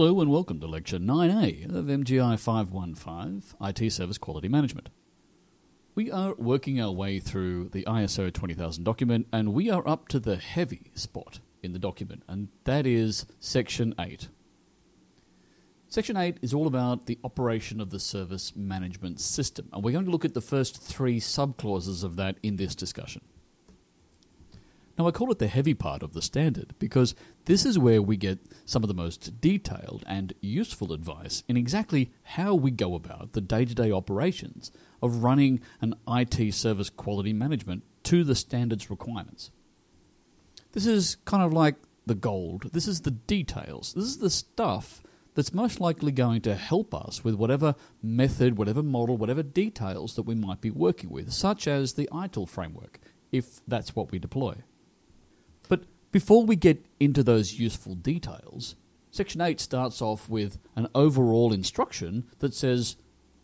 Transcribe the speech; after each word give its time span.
Hello 0.00 0.18
and 0.22 0.30
welcome 0.30 0.58
to 0.60 0.66
Lecture 0.66 0.98
9A 0.98 1.74
of 1.74 1.84
MGI 1.84 2.40
515 2.40 3.42
IT 3.60 3.92
Service 3.92 4.16
Quality 4.16 4.48
Management. 4.48 4.88
We 5.94 6.10
are 6.10 6.34
working 6.38 6.80
our 6.80 6.90
way 6.90 7.18
through 7.18 7.68
the 7.68 7.82
ISO 7.82 8.32
20000 8.32 8.82
document 8.82 9.26
and 9.30 9.52
we 9.52 9.68
are 9.68 9.86
up 9.86 10.08
to 10.08 10.18
the 10.18 10.36
heavy 10.36 10.90
spot 10.94 11.40
in 11.62 11.74
the 11.74 11.78
document, 11.78 12.22
and 12.28 12.48
that 12.64 12.86
is 12.86 13.26
Section 13.40 13.94
8. 13.98 14.28
Section 15.88 16.16
8 16.16 16.38
is 16.40 16.54
all 16.54 16.66
about 16.66 17.04
the 17.04 17.18
operation 17.22 17.78
of 17.78 17.90
the 17.90 18.00
service 18.00 18.56
management 18.56 19.20
system, 19.20 19.68
and 19.70 19.84
we're 19.84 19.92
going 19.92 20.06
to 20.06 20.10
look 20.10 20.24
at 20.24 20.32
the 20.32 20.40
first 20.40 20.80
three 20.80 21.20
subclauses 21.20 22.02
of 22.04 22.16
that 22.16 22.38
in 22.42 22.56
this 22.56 22.74
discussion. 22.74 23.20
Now, 25.00 25.06
I 25.06 25.12
call 25.12 25.32
it 25.32 25.38
the 25.38 25.46
heavy 25.46 25.72
part 25.72 26.02
of 26.02 26.12
the 26.12 26.20
standard 26.20 26.74
because 26.78 27.14
this 27.46 27.64
is 27.64 27.78
where 27.78 28.02
we 28.02 28.18
get 28.18 28.38
some 28.66 28.84
of 28.84 28.88
the 28.88 28.92
most 28.92 29.40
detailed 29.40 30.04
and 30.06 30.34
useful 30.42 30.92
advice 30.92 31.42
in 31.48 31.56
exactly 31.56 32.10
how 32.22 32.54
we 32.54 32.70
go 32.70 32.94
about 32.94 33.32
the 33.32 33.40
day 33.40 33.64
to 33.64 33.74
day 33.74 33.90
operations 33.90 34.70
of 35.00 35.24
running 35.24 35.62
an 35.80 35.94
IT 36.06 36.52
service 36.52 36.90
quality 36.90 37.32
management 37.32 37.82
to 38.02 38.24
the 38.24 38.34
standards 38.34 38.90
requirements. 38.90 39.50
This 40.72 40.84
is 40.84 41.16
kind 41.24 41.42
of 41.42 41.54
like 41.54 41.76
the 42.04 42.14
gold, 42.14 42.68
this 42.74 42.86
is 42.86 43.00
the 43.00 43.10
details, 43.10 43.94
this 43.94 44.04
is 44.04 44.18
the 44.18 44.28
stuff 44.28 45.02
that's 45.34 45.54
most 45.54 45.80
likely 45.80 46.12
going 46.12 46.42
to 46.42 46.54
help 46.54 46.94
us 46.94 47.24
with 47.24 47.36
whatever 47.36 47.74
method, 48.02 48.58
whatever 48.58 48.82
model, 48.82 49.16
whatever 49.16 49.42
details 49.42 50.14
that 50.16 50.24
we 50.24 50.34
might 50.34 50.60
be 50.60 50.70
working 50.70 51.08
with, 51.08 51.32
such 51.32 51.66
as 51.66 51.94
the 51.94 52.06
ITIL 52.12 52.46
framework, 52.46 53.00
if 53.32 53.62
that's 53.66 53.96
what 53.96 54.12
we 54.12 54.18
deploy. 54.18 54.56
Before 56.12 56.44
we 56.44 56.56
get 56.56 56.84
into 56.98 57.22
those 57.22 57.60
useful 57.60 57.94
details, 57.94 58.74
Section 59.12 59.40
8 59.40 59.60
starts 59.60 60.02
off 60.02 60.28
with 60.28 60.58
an 60.74 60.88
overall 60.92 61.52
instruction 61.52 62.24
that 62.40 62.52
says, 62.52 62.96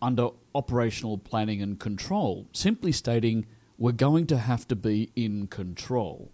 under 0.02 0.30
operational 0.52 1.16
planning 1.16 1.62
and 1.62 1.78
control, 1.78 2.48
simply 2.52 2.90
stating 2.90 3.46
we're 3.78 3.92
going 3.92 4.26
to 4.26 4.38
have 4.38 4.66
to 4.68 4.74
be 4.74 5.10
in 5.14 5.46
control. 5.46 6.32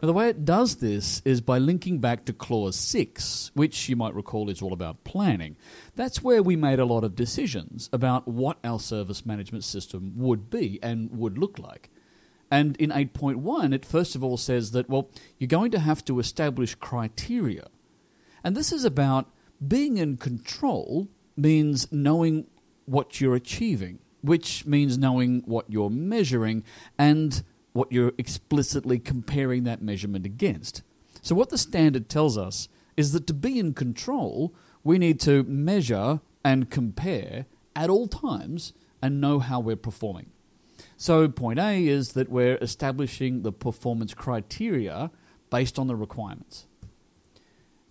Now, 0.00 0.06
the 0.06 0.12
way 0.14 0.30
it 0.30 0.46
does 0.46 0.76
this 0.76 1.20
is 1.24 1.42
by 1.42 1.58
linking 1.58 1.98
back 1.98 2.24
to 2.24 2.32
Clause 2.32 2.76
6, 2.76 3.50
which 3.54 3.90
you 3.90 3.96
might 3.96 4.14
recall 4.14 4.48
is 4.48 4.62
all 4.62 4.72
about 4.72 5.04
planning. 5.04 5.56
That's 5.96 6.22
where 6.22 6.42
we 6.42 6.56
made 6.56 6.78
a 6.78 6.84
lot 6.86 7.04
of 7.04 7.14
decisions 7.14 7.90
about 7.92 8.26
what 8.26 8.58
our 8.64 8.80
service 8.80 9.26
management 9.26 9.64
system 9.64 10.14
would 10.16 10.48
be 10.48 10.78
and 10.82 11.10
would 11.10 11.36
look 11.36 11.58
like. 11.58 11.90
And 12.50 12.76
in 12.76 12.90
8.1, 12.90 13.74
it 13.74 13.84
first 13.84 14.14
of 14.14 14.22
all 14.22 14.36
says 14.36 14.70
that, 14.72 14.88
well, 14.88 15.10
you're 15.38 15.48
going 15.48 15.70
to 15.72 15.80
have 15.80 16.04
to 16.06 16.18
establish 16.18 16.74
criteria. 16.74 17.68
And 18.42 18.56
this 18.56 18.72
is 18.72 18.84
about 18.84 19.30
being 19.66 19.96
in 19.96 20.16
control 20.16 21.08
means 21.36 21.90
knowing 21.90 22.46
what 22.86 23.20
you're 23.20 23.34
achieving, 23.34 23.98
which 24.20 24.66
means 24.66 24.98
knowing 24.98 25.42
what 25.46 25.70
you're 25.70 25.90
measuring 25.90 26.64
and 26.98 27.42
what 27.72 27.90
you're 27.90 28.12
explicitly 28.18 28.98
comparing 28.98 29.64
that 29.64 29.82
measurement 29.82 30.26
against. 30.26 30.82
So, 31.22 31.34
what 31.34 31.50
the 31.50 31.58
standard 31.58 32.08
tells 32.08 32.38
us 32.38 32.68
is 32.96 33.12
that 33.12 33.26
to 33.26 33.34
be 33.34 33.58
in 33.58 33.74
control, 33.74 34.54
we 34.84 34.98
need 34.98 35.18
to 35.20 35.42
measure 35.44 36.20
and 36.44 36.70
compare 36.70 37.46
at 37.74 37.90
all 37.90 38.06
times 38.06 38.74
and 39.02 39.20
know 39.20 39.38
how 39.38 39.58
we're 39.58 39.76
performing. 39.76 40.30
So, 41.04 41.28
point 41.28 41.58
A 41.58 41.86
is 41.86 42.12
that 42.12 42.30
we're 42.30 42.56
establishing 42.62 43.42
the 43.42 43.52
performance 43.52 44.14
criteria 44.14 45.10
based 45.50 45.78
on 45.78 45.86
the 45.86 45.94
requirements. 45.94 46.64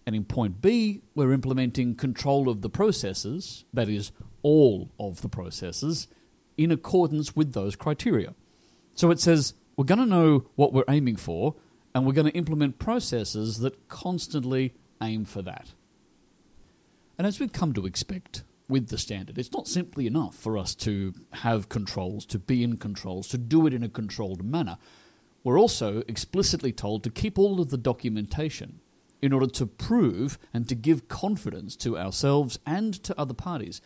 And 0.08 0.16
in 0.16 0.26
point 0.26 0.64
B, 0.64 1.04
we're 1.14 1.32
implementing 1.32 1.94
control 1.94 2.50
of 2.50 2.64
the 2.64 2.72
processes, 2.72 3.66
that 3.72 3.88
is, 3.88 4.12
all 4.42 4.90
of 5.00 5.22
the 5.22 5.30
processes, 5.30 6.08
in 6.58 6.72
accordance 6.72 7.36
with 7.36 7.54
those 7.54 7.76
criteria. 7.76 8.34
So 8.96 9.12
it 9.12 9.20
says 9.20 9.54
we're 9.78 9.86
going 9.86 10.00
to 10.00 10.08
know 10.08 10.48
what 10.56 10.74
we're 10.74 10.84
aiming 10.90 11.18
for, 11.18 11.54
and 11.94 12.08
we're 12.08 12.14
going 12.14 12.32
to 12.32 12.36
implement 12.36 12.80
processes 12.80 13.60
that 13.60 13.90
constantly 13.90 14.74
aim 15.04 15.26
for 15.26 15.44
that. 15.44 15.74
And 17.20 17.28
as 17.28 17.40
we've 17.40 17.54
come 17.54 17.74
to 17.74 17.86
expect, 17.86 18.42
with 18.74 18.88
the 18.88 18.98
standard. 18.98 19.38
It's 19.38 19.52
not 19.52 19.68
simply 19.68 20.08
enough 20.08 20.34
for 20.34 20.58
us 20.58 20.74
to 20.78 21.14
have 21.34 21.70
controls, 21.70 22.26
to 22.26 22.40
be 22.40 22.64
in 22.64 22.78
controls, 22.78 23.28
to 23.28 23.38
do 23.38 23.68
it 23.68 23.74
in 23.74 23.84
a 23.84 23.88
controlled 23.88 24.44
manner. 24.44 24.80
We're 25.44 25.60
also 25.60 26.02
explicitly 26.08 26.72
told 26.72 27.04
to 27.04 27.12
keep 27.12 27.38
all 27.38 27.62
of 27.62 27.70
the 27.70 27.78
documentation 27.78 28.80
in 29.22 29.32
order 29.32 29.46
to 29.46 29.68
prove 29.68 30.40
and 30.56 30.68
to 30.68 30.74
give 30.74 31.08
confidence 31.08 31.76
to 31.76 32.00
ourselves 32.00 32.58
and 32.66 32.96
to 33.04 33.14
other 33.16 33.36
parties 33.36 33.80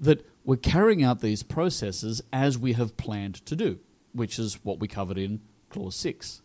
that 0.00 0.26
we're 0.44 0.56
carrying 0.56 1.04
out 1.04 1.20
these 1.20 1.44
processes 1.44 2.20
as 2.32 2.58
we 2.58 2.72
have 2.72 2.96
planned 2.96 3.46
to 3.46 3.54
do, 3.54 3.78
which 4.12 4.40
is 4.40 4.58
what 4.64 4.80
we 4.80 4.88
covered 4.88 5.18
in 5.18 5.40
Clause 5.70 5.94
6. 5.94 6.42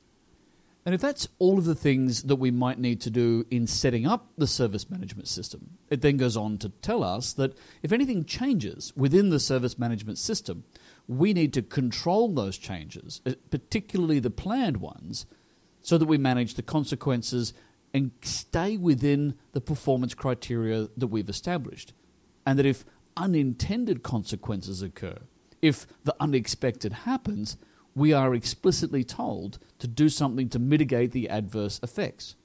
And 0.88 0.94
if 0.94 1.02
that's 1.02 1.28
all 1.38 1.58
of 1.58 1.66
the 1.66 1.76
things 1.76 2.24
that 2.24 2.38
we 2.38 2.50
might 2.50 2.80
need 2.80 3.02
to 3.02 3.10
do 3.10 3.46
in 3.52 3.68
setting 3.68 4.08
up 4.08 4.32
the 4.38 4.48
service 4.48 4.90
management 4.90 5.28
system, 5.28 5.72
it 5.90 6.00
then 6.00 6.16
goes 6.16 6.38
on 6.38 6.58
to 6.60 6.70
tell 6.70 7.04
us 7.04 7.34
that 7.34 7.58
if 7.84 7.92
anything 7.92 8.24
changes 8.24 8.94
within 8.96 9.30
the 9.30 9.38
service 9.38 9.78
management 9.78 10.18
system, 10.18 10.64
we 11.06 11.34
need 11.34 11.52
to 11.56 11.62
control 11.62 12.30
those 12.30 12.58
changes, 12.58 13.20
uh, 13.26 13.34
particularly 13.50 14.20
the 14.20 14.30
planned 14.30 14.78
ones, 14.78 15.26
so 15.82 15.98
that 15.98 16.06
we 16.06 16.18
manage 16.18 16.54
the 16.54 16.62
consequences 16.62 17.54
and 17.94 18.12
stay 18.22 18.78
within 18.78 19.36
the 19.52 19.60
performance 19.60 20.14
criteria 20.14 20.88
that 20.96 21.08
we've 21.08 21.28
established. 21.28 21.92
And 22.46 22.58
that 22.58 22.66
if 22.66 22.86
unintended 23.18 24.04
consequences 24.04 24.82
occur, 24.82 25.18
if 25.62 25.86
the 26.06 26.16
unexpected 26.22 26.94
happens, 26.94 27.58
we 27.98 28.14
are 28.14 28.36
explicitly 28.36 29.04
told 29.04 29.58
to 29.80 29.88
do 29.88 30.08
something 30.08 30.48
to 30.50 30.60
mitigate 30.60 31.14
the 31.14 31.28
adverse 31.28 31.80
effects. 31.82 32.36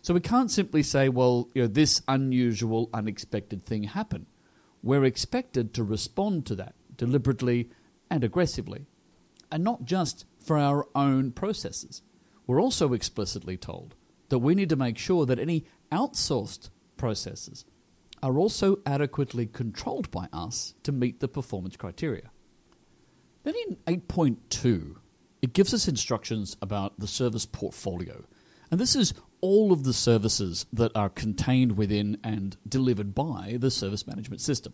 So 0.00 0.14
we 0.14 0.20
can't 0.20 0.50
simply 0.50 0.82
say, 0.82 1.10
well, 1.10 1.50
you 1.52 1.62
know, 1.62 1.68
this 1.68 2.00
unusual, 2.08 2.88
unexpected 2.94 3.66
thing 3.66 3.82
happened. 3.82 4.24
We're 4.82 5.04
expected 5.04 5.74
to 5.74 5.84
respond 5.84 6.46
to 6.46 6.54
that 6.54 6.74
deliberately 6.96 7.68
and 8.08 8.24
aggressively, 8.24 8.86
and 9.52 9.62
not 9.62 9.84
just 9.84 10.24
for 10.42 10.56
our 10.56 10.86
own 10.94 11.30
processes. 11.30 12.00
We're 12.46 12.62
also 12.62 12.94
explicitly 12.94 13.58
told 13.58 13.96
that 14.30 14.38
we 14.38 14.54
need 14.54 14.70
to 14.70 14.76
make 14.76 14.96
sure 14.96 15.26
that 15.26 15.38
any 15.38 15.66
outsourced 15.92 16.70
processes 16.96 17.66
are 18.22 18.38
also 18.38 18.78
adequately 18.86 19.44
controlled 19.44 20.10
by 20.10 20.28
us 20.32 20.72
to 20.84 20.92
meet 20.92 21.20
the 21.20 21.28
performance 21.28 21.76
criteria. 21.76 22.30
Then 23.46 23.54
in 23.68 23.76
8.2, 24.00 24.96
it 25.40 25.52
gives 25.52 25.72
us 25.72 25.86
instructions 25.86 26.56
about 26.60 26.98
the 26.98 27.06
service 27.06 27.46
portfolio. 27.46 28.24
And 28.72 28.80
this 28.80 28.96
is 28.96 29.14
all 29.40 29.70
of 29.70 29.84
the 29.84 29.92
services 29.92 30.66
that 30.72 30.90
are 30.96 31.08
contained 31.08 31.76
within 31.76 32.18
and 32.24 32.56
delivered 32.68 33.14
by 33.14 33.56
the 33.60 33.70
service 33.70 34.04
management 34.04 34.40
system. 34.40 34.72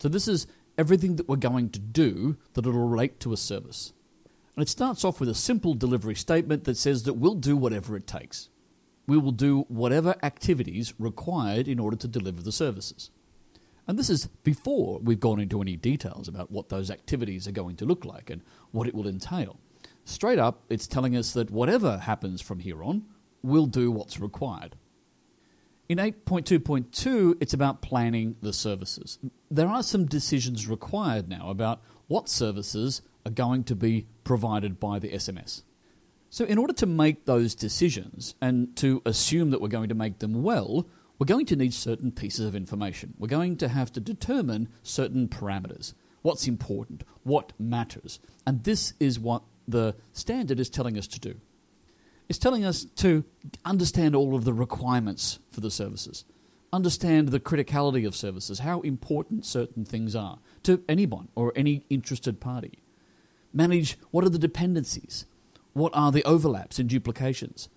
So 0.00 0.08
this 0.08 0.26
is 0.26 0.48
everything 0.76 1.14
that 1.14 1.28
we're 1.28 1.36
going 1.36 1.70
to 1.70 1.78
do 1.78 2.36
that 2.54 2.66
will 2.66 2.72
relate 2.72 3.20
to 3.20 3.32
a 3.32 3.36
service. 3.36 3.92
And 4.56 4.64
it 4.64 4.68
starts 4.68 5.04
off 5.04 5.20
with 5.20 5.28
a 5.28 5.34
simple 5.36 5.74
delivery 5.74 6.16
statement 6.16 6.64
that 6.64 6.76
says 6.76 7.04
that 7.04 7.14
we'll 7.14 7.36
do 7.36 7.56
whatever 7.56 7.96
it 7.96 8.08
takes. 8.08 8.48
We 9.06 9.16
will 9.16 9.30
do 9.30 9.60
whatever 9.68 10.16
activities 10.24 10.92
required 10.98 11.68
in 11.68 11.78
order 11.78 11.96
to 11.98 12.08
deliver 12.08 12.42
the 12.42 12.50
services. 12.50 13.12
And 13.86 13.98
this 13.98 14.10
is 14.10 14.26
before 14.44 15.00
we've 15.00 15.20
gone 15.20 15.40
into 15.40 15.60
any 15.60 15.76
details 15.76 16.28
about 16.28 16.50
what 16.50 16.68
those 16.68 16.90
activities 16.90 17.48
are 17.48 17.52
going 17.52 17.76
to 17.76 17.84
look 17.84 18.04
like 18.04 18.30
and 18.30 18.42
what 18.70 18.86
it 18.86 18.94
will 18.94 19.08
entail. 19.08 19.58
Straight 20.04 20.38
up, 20.38 20.62
it's 20.68 20.86
telling 20.86 21.16
us 21.16 21.32
that 21.32 21.50
whatever 21.50 21.98
happens 21.98 22.40
from 22.40 22.60
here 22.60 22.82
on, 22.82 23.04
we'll 23.42 23.66
do 23.66 23.90
what's 23.90 24.20
required. 24.20 24.76
In 25.88 25.98
8.2.2, 25.98 27.36
it's 27.40 27.54
about 27.54 27.82
planning 27.82 28.36
the 28.40 28.52
services. 28.52 29.18
There 29.50 29.68
are 29.68 29.82
some 29.82 30.06
decisions 30.06 30.68
required 30.68 31.28
now 31.28 31.50
about 31.50 31.82
what 32.06 32.28
services 32.28 33.02
are 33.26 33.32
going 33.32 33.64
to 33.64 33.74
be 33.74 34.06
provided 34.24 34.80
by 34.80 34.98
the 34.98 35.10
SMS. 35.10 35.62
So, 36.30 36.46
in 36.46 36.56
order 36.56 36.72
to 36.74 36.86
make 36.86 37.26
those 37.26 37.54
decisions 37.54 38.34
and 38.40 38.74
to 38.76 39.02
assume 39.04 39.50
that 39.50 39.60
we're 39.60 39.68
going 39.68 39.90
to 39.90 39.94
make 39.94 40.20
them 40.20 40.42
well, 40.42 40.86
we're 41.22 41.26
going 41.26 41.46
to 41.46 41.54
need 41.54 41.72
certain 41.72 42.10
pieces 42.10 42.44
of 42.44 42.56
information. 42.56 43.14
We're 43.16 43.28
going 43.28 43.56
to 43.58 43.68
have 43.68 43.92
to 43.92 44.00
determine 44.00 44.68
certain 44.82 45.28
parameters. 45.28 45.94
What's 46.22 46.48
important? 46.48 47.04
What 47.22 47.52
matters? 47.60 48.18
And 48.44 48.64
this 48.64 48.94
is 48.98 49.20
what 49.20 49.44
the 49.68 49.94
standard 50.12 50.58
is 50.58 50.68
telling 50.68 50.98
us 50.98 51.06
to 51.06 51.20
do. 51.20 51.36
It's 52.28 52.40
telling 52.40 52.64
us 52.64 52.86
to 52.96 53.24
understand 53.64 54.16
all 54.16 54.34
of 54.34 54.44
the 54.44 54.52
requirements 54.52 55.38
for 55.52 55.60
the 55.60 55.70
services, 55.70 56.24
understand 56.72 57.28
the 57.28 57.38
criticality 57.38 58.04
of 58.04 58.16
services, 58.16 58.58
how 58.58 58.80
important 58.80 59.46
certain 59.46 59.84
things 59.84 60.16
are 60.16 60.40
to 60.64 60.82
anyone 60.88 61.28
or 61.36 61.52
any 61.54 61.84
interested 61.88 62.40
party. 62.40 62.80
Manage 63.52 63.96
what 64.10 64.24
are 64.24 64.28
the 64.28 64.40
dependencies, 64.40 65.26
what 65.72 65.92
are 65.94 66.10
the 66.10 66.24
overlaps 66.24 66.80
and 66.80 66.88
duplications, 66.88 67.68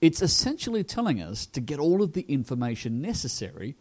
it's 0.00 0.22
essentially 0.22 0.84
telling 0.84 1.20
us 1.20 1.46
to 1.46 1.60
get 1.60 1.78
all 1.78 2.02
of 2.02 2.12
the 2.12 2.22
information 2.22 3.00
necessary 3.00 3.76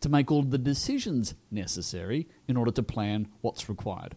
to 0.00 0.08
make 0.08 0.30
all 0.30 0.42
the 0.42 0.58
decisions 0.58 1.34
necessary 1.50 2.26
in 2.48 2.56
order 2.56 2.70
to 2.70 2.82
plan 2.82 3.28
what's 3.42 3.68
required. 3.68 4.16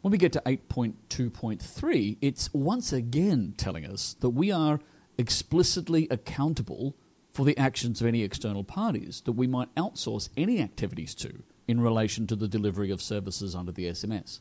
When 0.00 0.12
we 0.12 0.18
get 0.18 0.32
to 0.32 0.42
8.2.3, 0.46 2.16
it's 2.22 2.52
once 2.54 2.92
again 2.92 3.54
telling 3.58 3.84
us 3.84 4.16
that 4.20 4.30
we 4.30 4.50
are 4.50 4.80
explicitly 5.18 6.08
accountable 6.10 6.96
for 7.32 7.44
the 7.44 7.56
actions 7.58 8.00
of 8.00 8.06
any 8.06 8.22
external 8.22 8.64
parties 8.64 9.22
that 9.26 9.32
we 9.32 9.46
might 9.46 9.74
outsource 9.74 10.30
any 10.36 10.60
activities 10.62 11.14
to 11.16 11.42
in 11.68 11.80
relation 11.80 12.26
to 12.26 12.34
the 12.34 12.48
delivery 12.48 12.90
of 12.90 13.02
services 13.02 13.54
under 13.54 13.70
the 13.70 13.84
SMS. 13.84 14.40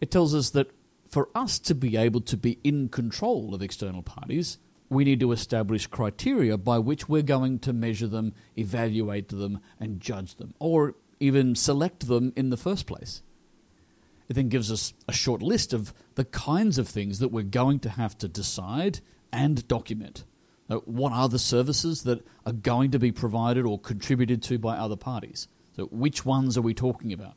It 0.00 0.10
tells 0.10 0.34
us 0.34 0.50
that 0.50 0.70
for 1.08 1.28
us 1.34 1.58
to 1.60 1.74
be 1.74 1.96
able 1.96 2.22
to 2.22 2.36
be 2.36 2.58
in 2.64 2.88
control 2.88 3.54
of 3.54 3.62
external 3.62 4.02
parties, 4.02 4.58
we 4.88 5.04
need 5.04 5.20
to 5.20 5.32
establish 5.32 5.86
criteria 5.86 6.56
by 6.56 6.78
which 6.78 7.08
we're 7.08 7.22
going 7.22 7.58
to 7.60 7.72
measure 7.72 8.06
them, 8.06 8.32
evaluate 8.56 9.28
them, 9.28 9.60
and 9.80 10.00
judge 10.00 10.36
them, 10.36 10.54
or 10.58 10.94
even 11.18 11.54
select 11.54 12.06
them 12.06 12.32
in 12.36 12.50
the 12.50 12.56
first 12.56 12.86
place. 12.86 13.22
It 14.28 14.34
then 14.34 14.48
gives 14.48 14.72
us 14.72 14.92
a 15.08 15.12
short 15.12 15.42
list 15.42 15.72
of 15.72 15.94
the 16.14 16.24
kinds 16.24 16.78
of 16.78 16.88
things 16.88 17.18
that 17.20 17.28
we're 17.28 17.44
going 17.44 17.78
to 17.80 17.90
have 17.90 18.18
to 18.18 18.28
decide 18.28 19.00
and 19.32 19.66
document. 19.68 20.24
Uh, 20.68 20.76
what 20.78 21.12
are 21.12 21.28
the 21.28 21.38
services 21.38 22.02
that 22.02 22.26
are 22.44 22.52
going 22.52 22.90
to 22.90 22.98
be 22.98 23.12
provided 23.12 23.64
or 23.64 23.78
contributed 23.78 24.42
to 24.42 24.58
by 24.58 24.76
other 24.76 24.96
parties? 24.96 25.46
So, 25.76 25.84
which 25.86 26.24
ones 26.24 26.58
are 26.58 26.62
we 26.62 26.74
talking 26.74 27.12
about? 27.12 27.34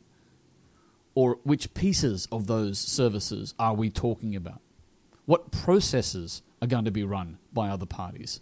Or 1.14 1.40
which 1.44 1.74
pieces 1.74 2.28
of 2.32 2.48
those 2.48 2.80
services 2.80 3.54
are 3.60 3.74
we 3.74 3.90
talking 3.90 4.36
about? 4.36 4.62
What 5.26 5.52
processes 5.52 6.42
are 6.62 6.68
going 6.68 6.86
to 6.86 6.92
be 6.92 7.04
run 7.04 7.38
by 7.54 7.70
other 7.70 7.86
parties? 7.86 8.42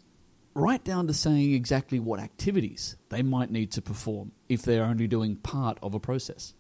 Right 0.54 0.84
down 0.84 1.08
to 1.08 1.14
saying 1.14 1.54
exactly 1.54 2.00
what 2.00 2.20
activities 2.20 2.96
they 3.10 3.22
might 3.22 3.52
need 3.52 3.72
to 3.74 3.82
perform 3.82 4.32
if 4.50 4.64
they're 4.64 4.86
only 4.86 5.08
doing 5.08 5.36
part 5.36 5.78
of 5.84 5.94
a 5.94 6.00
process. 6.00 6.54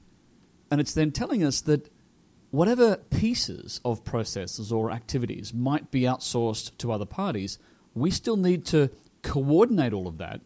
And 0.69 0.79
it's 0.79 0.93
then 0.93 1.11
telling 1.11 1.43
us 1.43 1.61
that 1.61 1.89
whatever 2.51 2.97
pieces 2.97 3.81
of 3.83 4.03
processes 4.03 4.71
or 4.71 4.91
activities 4.91 5.53
might 5.53 5.91
be 5.91 6.01
outsourced 6.01 6.77
to 6.77 6.91
other 6.91 7.05
parties, 7.05 7.57
we 7.93 8.11
still 8.11 8.37
need 8.37 8.65
to 8.65 8.89
coordinate 9.23 9.93
all 9.93 10.07
of 10.07 10.17
that, 10.19 10.41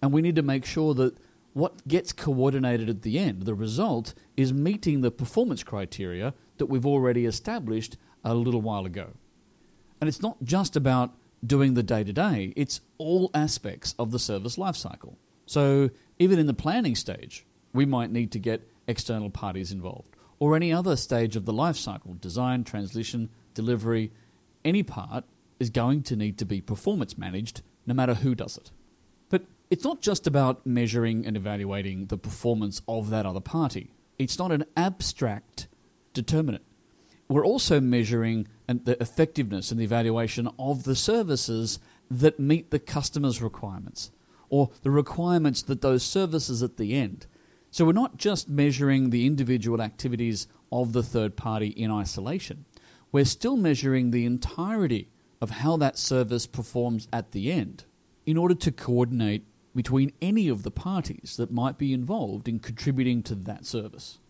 and 0.00 0.12
we 0.12 0.22
need 0.22 0.36
to 0.36 0.42
make 0.42 0.64
sure 0.64 0.94
that 0.94 1.16
what 1.52 1.86
gets 1.86 2.12
coordinated 2.12 2.88
at 2.88 3.02
the 3.02 3.18
end, 3.18 3.42
the 3.42 3.54
result, 3.54 4.14
is 4.36 4.52
meeting 4.52 5.00
the 5.00 5.10
performance 5.10 5.62
criteria 5.62 6.34
that 6.56 6.66
we've 6.66 6.86
already 6.86 7.26
established 7.26 7.96
a 8.24 8.34
little 8.34 8.60
while 8.60 8.86
ago. 8.86 9.10
And 10.04 10.08
it's 10.10 10.20
not 10.20 10.36
just 10.44 10.76
about 10.76 11.14
doing 11.46 11.72
the 11.72 11.82
day 11.82 12.04
to 12.04 12.12
day, 12.12 12.52
it's 12.56 12.82
all 12.98 13.30
aspects 13.32 13.94
of 13.98 14.10
the 14.10 14.18
service 14.18 14.56
lifecycle. 14.56 15.16
So, 15.46 15.88
even 16.18 16.38
in 16.38 16.46
the 16.46 16.52
planning 16.52 16.94
stage, 16.94 17.46
we 17.72 17.86
might 17.86 18.12
need 18.12 18.30
to 18.32 18.38
get 18.38 18.68
external 18.86 19.30
parties 19.30 19.72
involved, 19.72 20.14
or 20.38 20.54
any 20.54 20.70
other 20.74 20.94
stage 20.96 21.36
of 21.36 21.46
the 21.46 21.54
life 21.54 21.76
cycle 21.76 22.12
design, 22.20 22.64
transition, 22.64 23.30
delivery, 23.54 24.12
any 24.62 24.82
part 24.82 25.24
is 25.58 25.70
going 25.70 26.02
to 26.02 26.16
need 26.16 26.36
to 26.36 26.44
be 26.44 26.60
performance 26.60 27.16
managed 27.16 27.62
no 27.86 27.94
matter 27.94 28.12
who 28.12 28.34
does 28.34 28.58
it. 28.58 28.72
But 29.30 29.46
it's 29.70 29.84
not 29.84 30.02
just 30.02 30.26
about 30.26 30.66
measuring 30.66 31.24
and 31.24 31.34
evaluating 31.34 32.08
the 32.08 32.18
performance 32.18 32.82
of 32.86 33.08
that 33.08 33.24
other 33.24 33.40
party, 33.40 33.90
it's 34.18 34.38
not 34.38 34.52
an 34.52 34.66
abstract 34.76 35.66
determinant. 36.12 36.64
We're 37.26 37.46
also 37.46 37.80
measuring 37.80 38.48
the 38.66 39.00
effectiveness 39.00 39.70
and 39.70 39.80
the 39.80 39.84
evaluation 39.84 40.48
of 40.58 40.84
the 40.84 40.96
services 40.96 41.78
that 42.10 42.38
meet 42.38 42.70
the 42.70 42.78
customer's 42.78 43.42
requirements 43.42 44.10
or 44.48 44.70
the 44.82 44.90
requirements 44.90 45.62
that 45.62 45.80
those 45.80 46.02
services 46.02 46.62
at 46.62 46.76
the 46.76 46.94
end 46.94 47.26
so 47.74 47.84
we're 47.84 47.90
not 47.90 48.18
just 48.18 48.48
measuring 48.48 49.10
the 49.10 49.26
individual 49.26 49.82
activities 49.82 50.46
of 50.70 50.92
the 50.92 51.02
third 51.02 51.36
party 51.36 51.66
in 51.66 51.90
isolation. 51.90 52.66
We're 53.10 53.24
still 53.24 53.56
measuring 53.56 54.12
the 54.12 54.24
entirety 54.26 55.08
of 55.40 55.50
how 55.50 55.76
that 55.78 55.98
service 55.98 56.46
performs 56.46 57.08
at 57.12 57.32
the 57.32 57.50
end 57.50 57.82
in 58.26 58.36
order 58.36 58.54
to 58.54 58.70
coordinate 58.70 59.44
between 59.74 60.12
any 60.22 60.46
of 60.46 60.62
the 60.62 60.70
parties 60.70 61.34
that 61.36 61.50
might 61.50 61.76
be 61.76 61.92
involved 61.92 62.46
in 62.46 62.60
contributing 62.60 63.24
to 63.24 63.34
that 63.34 63.66
service. 63.66 64.20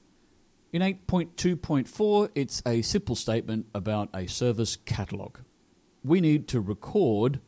In 0.75 0.83
8.2.4, 0.83 2.31
it's 2.35 2.61
a 2.67 2.83
simple 2.83 3.15
statement 3.15 3.67
about 3.77 4.09
a 4.13 4.27
service 4.27 4.75
catalogue. 4.75 5.39
We 6.03 6.21
need 6.21 6.49
to 6.49 6.61
record 6.61 7.39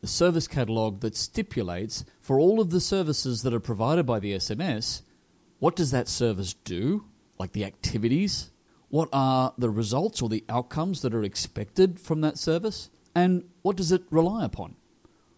the 0.00 0.08
service 0.08 0.48
catalogue 0.48 0.98
that 1.02 1.14
stipulates 1.14 2.04
for 2.20 2.40
all 2.40 2.60
of 2.60 2.70
the 2.70 2.80
services 2.80 3.42
that 3.42 3.54
are 3.54 3.60
provided 3.60 4.06
by 4.06 4.18
the 4.18 4.32
SMS 4.32 5.02
what 5.60 5.76
does 5.76 5.92
that 5.92 6.08
service 6.08 6.54
do? 6.64 7.04
Like 7.38 7.52
the 7.52 7.64
activities? 7.64 8.50
What 8.88 9.08
are 9.12 9.54
the 9.56 9.70
results 9.70 10.20
or 10.20 10.28
the 10.28 10.44
outcomes 10.48 11.02
that 11.02 11.14
are 11.14 11.22
expected 11.22 12.00
from 12.00 12.22
that 12.22 12.38
service? 12.38 12.90
And 13.14 13.44
what 13.62 13.76
does 13.76 13.92
it 13.92 14.02
rely 14.10 14.44
upon? 14.44 14.74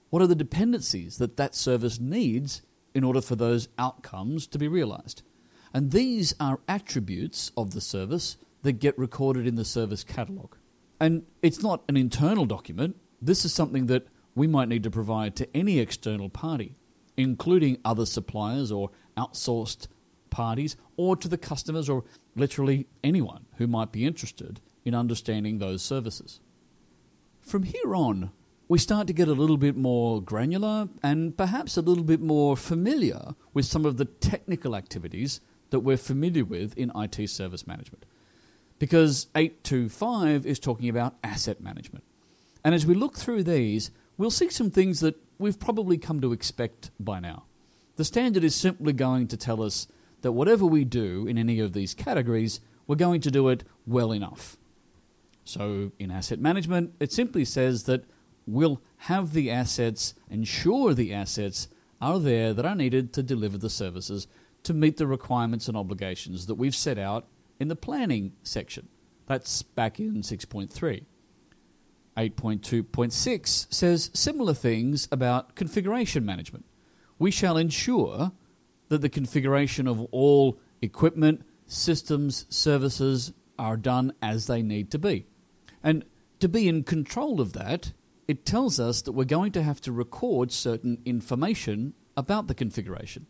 What 0.08 0.22
are 0.22 0.26
the 0.26 0.34
dependencies 0.34 1.18
that 1.18 1.36
that 1.36 1.54
service 1.54 2.00
needs 2.00 2.62
in 2.94 3.04
order 3.04 3.20
for 3.20 3.36
those 3.36 3.68
outcomes 3.78 4.46
to 4.46 4.58
be 4.58 4.68
realized? 4.68 5.22
And 5.76 5.90
these 5.90 6.34
are 6.40 6.60
attributes 6.66 7.52
of 7.54 7.72
the 7.72 7.82
service 7.82 8.38
that 8.62 8.80
get 8.80 8.98
recorded 8.98 9.46
in 9.46 9.56
the 9.56 9.64
service 9.66 10.04
catalog. 10.04 10.54
And 10.98 11.26
it's 11.42 11.62
not 11.62 11.82
an 11.86 11.98
internal 11.98 12.46
document, 12.46 12.96
this 13.20 13.44
is 13.44 13.52
something 13.52 13.84
that 13.88 14.06
we 14.34 14.46
might 14.46 14.70
need 14.70 14.84
to 14.84 14.90
provide 14.90 15.36
to 15.36 15.54
any 15.54 15.78
external 15.78 16.30
party, 16.30 16.76
including 17.18 17.76
other 17.84 18.06
suppliers 18.06 18.72
or 18.72 18.88
outsourced 19.18 19.88
parties 20.30 20.78
or 20.96 21.14
to 21.14 21.28
the 21.28 21.36
customers 21.36 21.90
or 21.90 22.04
literally 22.34 22.86
anyone 23.04 23.44
who 23.58 23.66
might 23.66 23.92
be 23.92 24.06
interested 24.06 24.62
in 24.86 24.94
understanding 24.94 25.58
those 25.58 25.82
services. 25.82 26.40
From 27.42 27.64
here 27.64 27.94
on, 27.94 28.30
we 28.66 28.78
start 28.78 29.08
to 29.08 29.12
get 29.12 29.28
a 29.28 29.34
little 29.34 29.58
bit 29.58 29.76
more 29.76 30.22
granular 30.22 30.88
and 31.02 31.36
perhaps 31.36 31.76
a 31.76 31.82
little 31.82 32.02
bit 32.02 32.22
more 32.22 32.56
familiar 32.56 33.34
with 33.52 33.66
some 33.66 33.84
of 33.84 33.98
the 33.98 34.06
technical 34.06 34.74
activities 34.74 35.42
that 35.70 35.80
we're 35.80 35.96
familiar 35.96 36.44
with 36.44 36.76
in 36.76 36.92
IT 36.94 37.28
service 37.28 37.66
management. 37.66 38.04
Because 38.78 39.28
825 39.34 40.46
is 40.46 40.58
talking 40.58 40.88
about 40.88 41.16
asset 41.24 41.60
management. 41.60 42.04
And 42.62 42.74
as 42.74 42.84
we 42.84 42.94
look 42.94 43.16
through 43.16 43.44
these, 43.44 43.90
we'll 44.16 44.30
see 44.30 44.50
some 44.50 44.70
things 44.70 45.00
that 45.00 45.16
we've 45.38 45.58
probably 45.58 45.98
come 45.98 46.20
to 46.20 46.32
expect 46.32 46.90
by 46.98 47.20
now. 47.20 47.44
The 47.96 48.04
standard 48.04 48.44
is 48.44 48.54
simply 48.54 48.92
going 48.92 49.28
to 49.28 49.36
tell 49.36 49.62
us 49.62 49.88
that 50.22 50.32
whatever 50.32 50.66
we 50.66 50.84
do 50.84 51.26
in 51.26 51.38
any 51.38 51.60
of 51.60 51.72
these 51.72 51.94
categories, 51.94 52.60
we're 52.86 52.96
going 52.96 53.20
to 53.22 53.30
do 53.30 53.48
it 53.48 53.64
well 53.86 54.12
enough. 54.12 54.56
So, 55.44 55.92
in 55.98 56.10
asset 56.10 56.40
management, 56.40 56.94
it 56.98 57.12
simply 57.12 57.44
says 57.44 57.84
that 57.84 58.04
we'll 58.46 58.82
have 58.98 59.32
the 59.32 59.50
assets, 59.50 60.14
ensure 60.28 60.92
the 60.92 61.14
assets 61.14 61.68
are 62.00 62.18
there 62.18 62.52
that 62.52 62.66
are 62.66 62.74
needed 62.74 63.12
to 63.14 63.22
deliver 63.22 63.56
the 63.56 63.70
services 63.70 64.26
to 64.66 64.74
meet 64.74 64.96
the 64.96 65.06
requirements 65.06 65.68
and 65.68 65.76
obligations 65.76 66.46
that 66.46 66.56
we've 66.56 66.74
set 66.74 66.98
out 66.98 67.28
in 67.60 67.68
the 67.68 67.76
planning 67.76 68.32
section. 68.42 68.88
That's 69.26 69.62
back 69.62 70.00
in 70.00 70.22
6.3. 70.22 71.04
8.2.6 72.16 73.72
says 73.72 74.10
similar 74.12 74.54
things 74.54 75.06
about 75.12 75.54
configuration 75.54 76.26
management. 76.26 76.64
We 77.16 77.30
shall 77.30 77.56
ensure 77.56 78.32
that 78.88 79.02
the 79.02 79.08
configuration 79.08 79.86
of 79.86 80.00
all 80.10 80.58
equipment, 80.82 81.44
systems, 81.66 82.44
services 82.48 83.32
are 83.58 83.76
done 83.76 84.14
as 84.20 84.48
they 84.48 84.62
need 84.62 84.90
to 84.90 84.98
be. 84.98 85.26
And 85.82 86.04
to 86.40 86.48
be 86.48 86.66
in 86.66 86.82
control 86.82 87.40
of 87.40 87.52
that, 87.52 87.92
it 88.26 88.44
tells 88.44 88.80
us 88.80 89.02
that 89.02 89.12
we're 89.12 89.24
going 89.24 89.52
to 89.52 89.62
have 89.62 89.80
to 89.82 89.92
record 89.92 90.50
certain 90.50 90.98
information 91.04 91.94
about 92.16 92.48
the 92.48 92.54
configuration. 92.54 93.26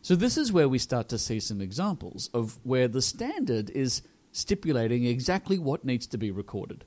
So, 0.00 0.14
this 0.14 0.38
is 0.38 0.52
where 0.52 0.68
we 0.68 0.78
start 0.78 1.08
to 1.08 1.18
see 1.18 1.40
some 1.40 1.60
examples 1.60 2.30
of 2.32 2.58
where 2.62 2.88
the 2.88 3.02
standard 3.02 3.70
is 3.70 4.02
stipulating 4.32 5.04
exactly 5.04 5.58
what 5.58 5.84
needs 5.84 6.06
to 6.08 6.18
be 6.18 6.30
recorded. 6.30 6.84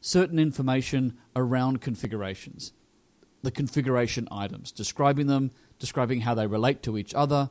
Certain 0.00 0.38
information 0.38 1.18
around 1.36 1.80
configurations, 1.80 2.72
the 3.42 3.50
configuration 3.50 4.26
items, 4.30 4.72
describing 4.72 5.26
them, 5.26 5.50
describing 5.78 6.22
how 6.22 6.34
they 6.34 6.46
relate 6.46 6.82
to 6.84 6.96
each 6.96 7.14
other, 7.14 7.50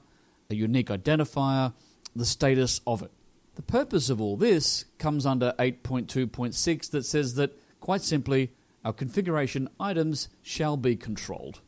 a 0.49 0.55
unique 0.55 0.87
identifier, 0.87 1.73
the 2.15 2.25
status 2.25 2.81
of 2.87 3.01
it. 3.01 3.11
The 3.55 3.61
purpose 3.61 4.09
of 4.09 4.21
all 4.21 4.37
this 4.37 4.85
comes 4.97 5.25
under 5.25 5.53
8.2.6 5.59 6.91
that 6.91 7.05
says 7.05 7.35
that, 7.35 7.57
quite 7.79 8.01
simply, 8.01 8.51
our 8.83 8.93
configuration 8.93 9.69
items 9.79 10.29
shall 10.41 10.77
be 10.77 10.95
controlled. 10.95 11.61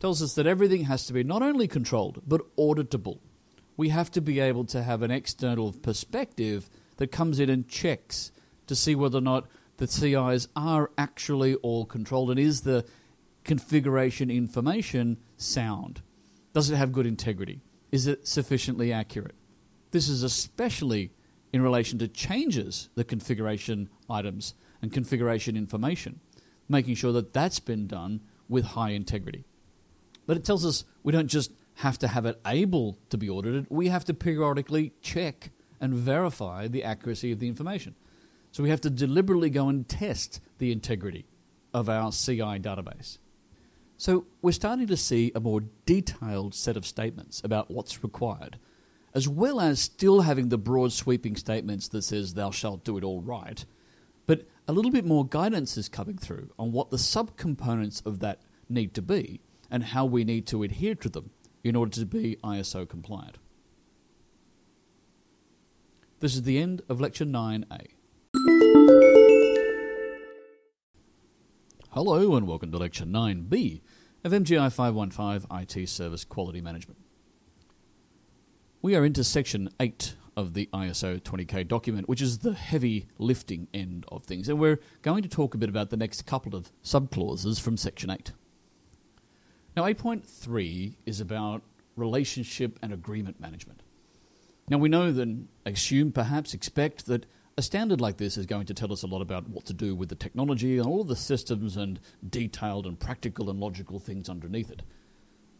Tells 0.00 0.22
us 0.22 0.34
that 0.34 0.46
everything 0.46 0.84
has 0.84 1.06
to 1.06 1.12
be 1.12 1.24
not 1.24 1.42
only 1.42 1.66
controlled, 1.66 2.22
but 2.26 2.54
auditable. 2.56 3.18
We 3.76 3.88
have 3.88 4.10
to 4.12 4.20
be 4.20 4.40
able 4.40 4.64
to 4.66 4.82
have 4.82 5.02
an 5.02 5.10
external 5.10 5.72
perspective 5.72 6.68
that 6.96 7.12
comes 7.12 7.40
in 7.40 7.50
and 7.50 7.68
checks 7.68 8.32
to 8.66 8.76
see 8.76 8.94
whether 8.94 9.18
or 9.18 9.22
not 9.22 9.46
the 9.78 9.86
CIs 9.86 10.48
are 10.54 10.90
actually 10.98 11.54
all 11.56 11.84
controlled 11.84 12.30
and 12.30 12.38
is 12.38 12.62
the 12.62 12.84
configuration 13.48 14.30
information 14.30 15.16
sound? 15.36 16.02
Does 16.52 16.70
it 16.70 16.76
have 16.76 16.92
good 16.92 17.06
integrity? 17.06 17.62
Is 17.90 18.06
it 18.06 18.28
sufficiently 18.28 18.92
accurate? 18.92 19.34
This 19.90 20.08
is 20.08 20.22
especially 20.22 21.12
in 21.52 21.62
relation 21.62 21.98
to 22.00 22.08
changes 22.08 22.90
the 22.94 23.04
configuration 23.04 23.88
items 24.10 24.52
and 24.82 24.92
configuration 24.92 25.56
information, 25.56 26.20
making 26.68 26.96
sure 26.96 27.12
that 27.12 27.32
that's 27.32 27.58
been 27.58 27.86
done 27.86 28.20
with 28.48 28.64
high 28.64 28.90
integrity. 28.90 29.44
But 30.28 30.36
it 30.36 30.44
tells 30.44 30.66
us 30.66 30.84
we 31.02 31.10
don't 31.10 31.26
just 31.26 31.52
have 31.76 31.98
to 32.00 32.08
have 32.08 32.26
it 32.26 32.38
able 32.46 32.98
to 33.08 33.16
be 33.16 33.30
audited, 33.30 33.66
we 33.70 33.88
have 33.88 34.04
to 34.04 34.14
periodically 34.14 34.92
check 35.00 35.50
and 35.80 35.94
verify 35.94 36.68
the 36.68 36.84
accuracy 36.84 37.32
of 37.32 37.38
the 37.38 37.48
information. 37.48 37.94
So 38.52 38.62
we 38.62 38.68
have 38.68 38.82
to 38.82 38.90
deliberately 38.90 39.48
go 39.48 39.70
and 39.70 39.88
test 39.88 40.40
the 40.58 40.70
integrity 40.70 41.24
of 41.72 41.88
our 41.88 42.12
CI 42.12 42.58
database. 42.58 43.16
So 43.96 44.26
we're 44.42 44.52
starting 44.52 44.86
to 44.88 44.98
see 44.98 45.32
a 45.34 45.40
more 45.40 45.62
detailed 45.86 46.54
set 46.54 46.76
of 46.76 46.84
statements 46.84 47.40
about 47.42 47.70
what's 47.70 48.02
required, 48.02 48.58
as 49.14 49.28
well 49.28 49.62
as 49.62 49.80
still 49.80 50.20
having 50.20 50.50
the 50.50 50.58
broad 50.58 50.92
sweeping 50.92 51.36
statements 51.36 51.88
that 51.88 52.02
says 52.02 52.34
thou 52.34 52.50
shalt 52.50 52.84
do 52.84 52.98
it 52.98 53.04
all 53.04 53.22
right. 53.22 53.64
But 54.26 54.46
a 54.66 54.74
little 54.74 54.90
bit 54.90 55.06
more 55.06 55.26
guidance 55.26 55.78
is 55.78 55.88
coming 55.88 56.18
through 56.18 56.50
on 56.58 56.70
what 56.70 56.90
the 56.90 56.98
subcomponents 56.98 58.04
of 58.04 58.18
that 58.18 58.42
need 58.68 58.92
to 58.92 59.00
be 59.00 59.40
and 59.70 59.84
how 59.84 60.04
we 60.04 60.24
need 60.24 60.46
to 60.46 60.62
adhere 60.62 60.94
to 60.94 61.08
them 61.08 61.30
in 61.62 61.76
order 61.76 61.90
to 61.90 62.06
be 62.06 62.36
ISO 62.42 62.88
compliant. 62.88 63.38
This 66.20 66.34
is 66.34 66.42
the 66.42 66.58
end 66.58 66.82
of 66.88 67.00
Lecture 67.00 67.24
9A. 67.24 67.86
Hello 71.90 72.36
and 72.36 72.46
welcome 72.46 72.70
to 72.72 72.78
Lecture 72.78 73.04
9B 73.04 73.80
of 74.24 74.32
MGI 74.32 74.72
515 74.72 75.46
IT 75.58 75.88
Service 75.88 76.24
Quality 76.24 76.60
Management. 76.60 76.98
We 78.82 78.94
are 78.94 79.04
into 79.04 79.24
Section 79.24 79.68
8 79.80 80.14
of 80.36 80.54
the 80.54 80.68
ISO 80.72 81.20
20K 81.20 81.66
document, 81.66 82.08
which 82.08 82.22
is 82.22 82.38
the 82.38 82.54
heavy 82.54 83.08
lifting 83.18 83.66
end 83.74 84.06
of 84.08 84.22
things, 84.22 84.48
and 84.48 84.58
we're 84.58 84.78
going 85.02 85.22
to 85.22 85.28
talk 85.28 85.54
a 85.54 85.58
bit 85.58 85.68
about 85.68 85.90
the 85.90 85.96
next 85.96 86.26
couple 86.26 86.54
of 86.54 86.70
subclauses 86.84 87.60
from 87.60 87.76
Section 87.76 88.10
8. 88.10 88.32
Now, 89.78 89.84
8.3 89.84 90.96
is 91.06 91.20
about 91.20 91.62
relationship 91.94 92.80
and 92.82 92.92
agreement 92.92 93.38
management. 93.38 93.84
Now, 94.68 94.78
we 94.78 94.88
know 94.88 95.12
that, 95.12 95.46
assume, 95.66 96.10
perhaps, 96.10 96.52
expect 96.52 97.06
that 97.06 97.26
a 97.56 97.62
standard 97.62 98.00
like 98.00 98.16
this 98.16 98.36
is 98.36 98.44
going 98.44 98.66
to 98.66 98.74
tell 98.74 98.92
us 98.92 99.04
a 99.04 99.06
lot 99.06 99.22
about 99.22 99.48
what 99.48 99.66
to 99.66 99.72
do 99.72 99.94
with 99.94 100.08
the 100.08 100.16
technology 100.16 100.78
and 100.78 100.86
all 100.88 101.04
the 101.04 101.14
systems 101.14 101.76
and 101.76 102.00
detailed 102.28 102.86
and 102.86 102.98
practical 102.98 103.48
and 103.50 103.60
logical 103.60 104.00
things 104.00 104.28
underneath 104.28 104.68
it. 104.68 104.82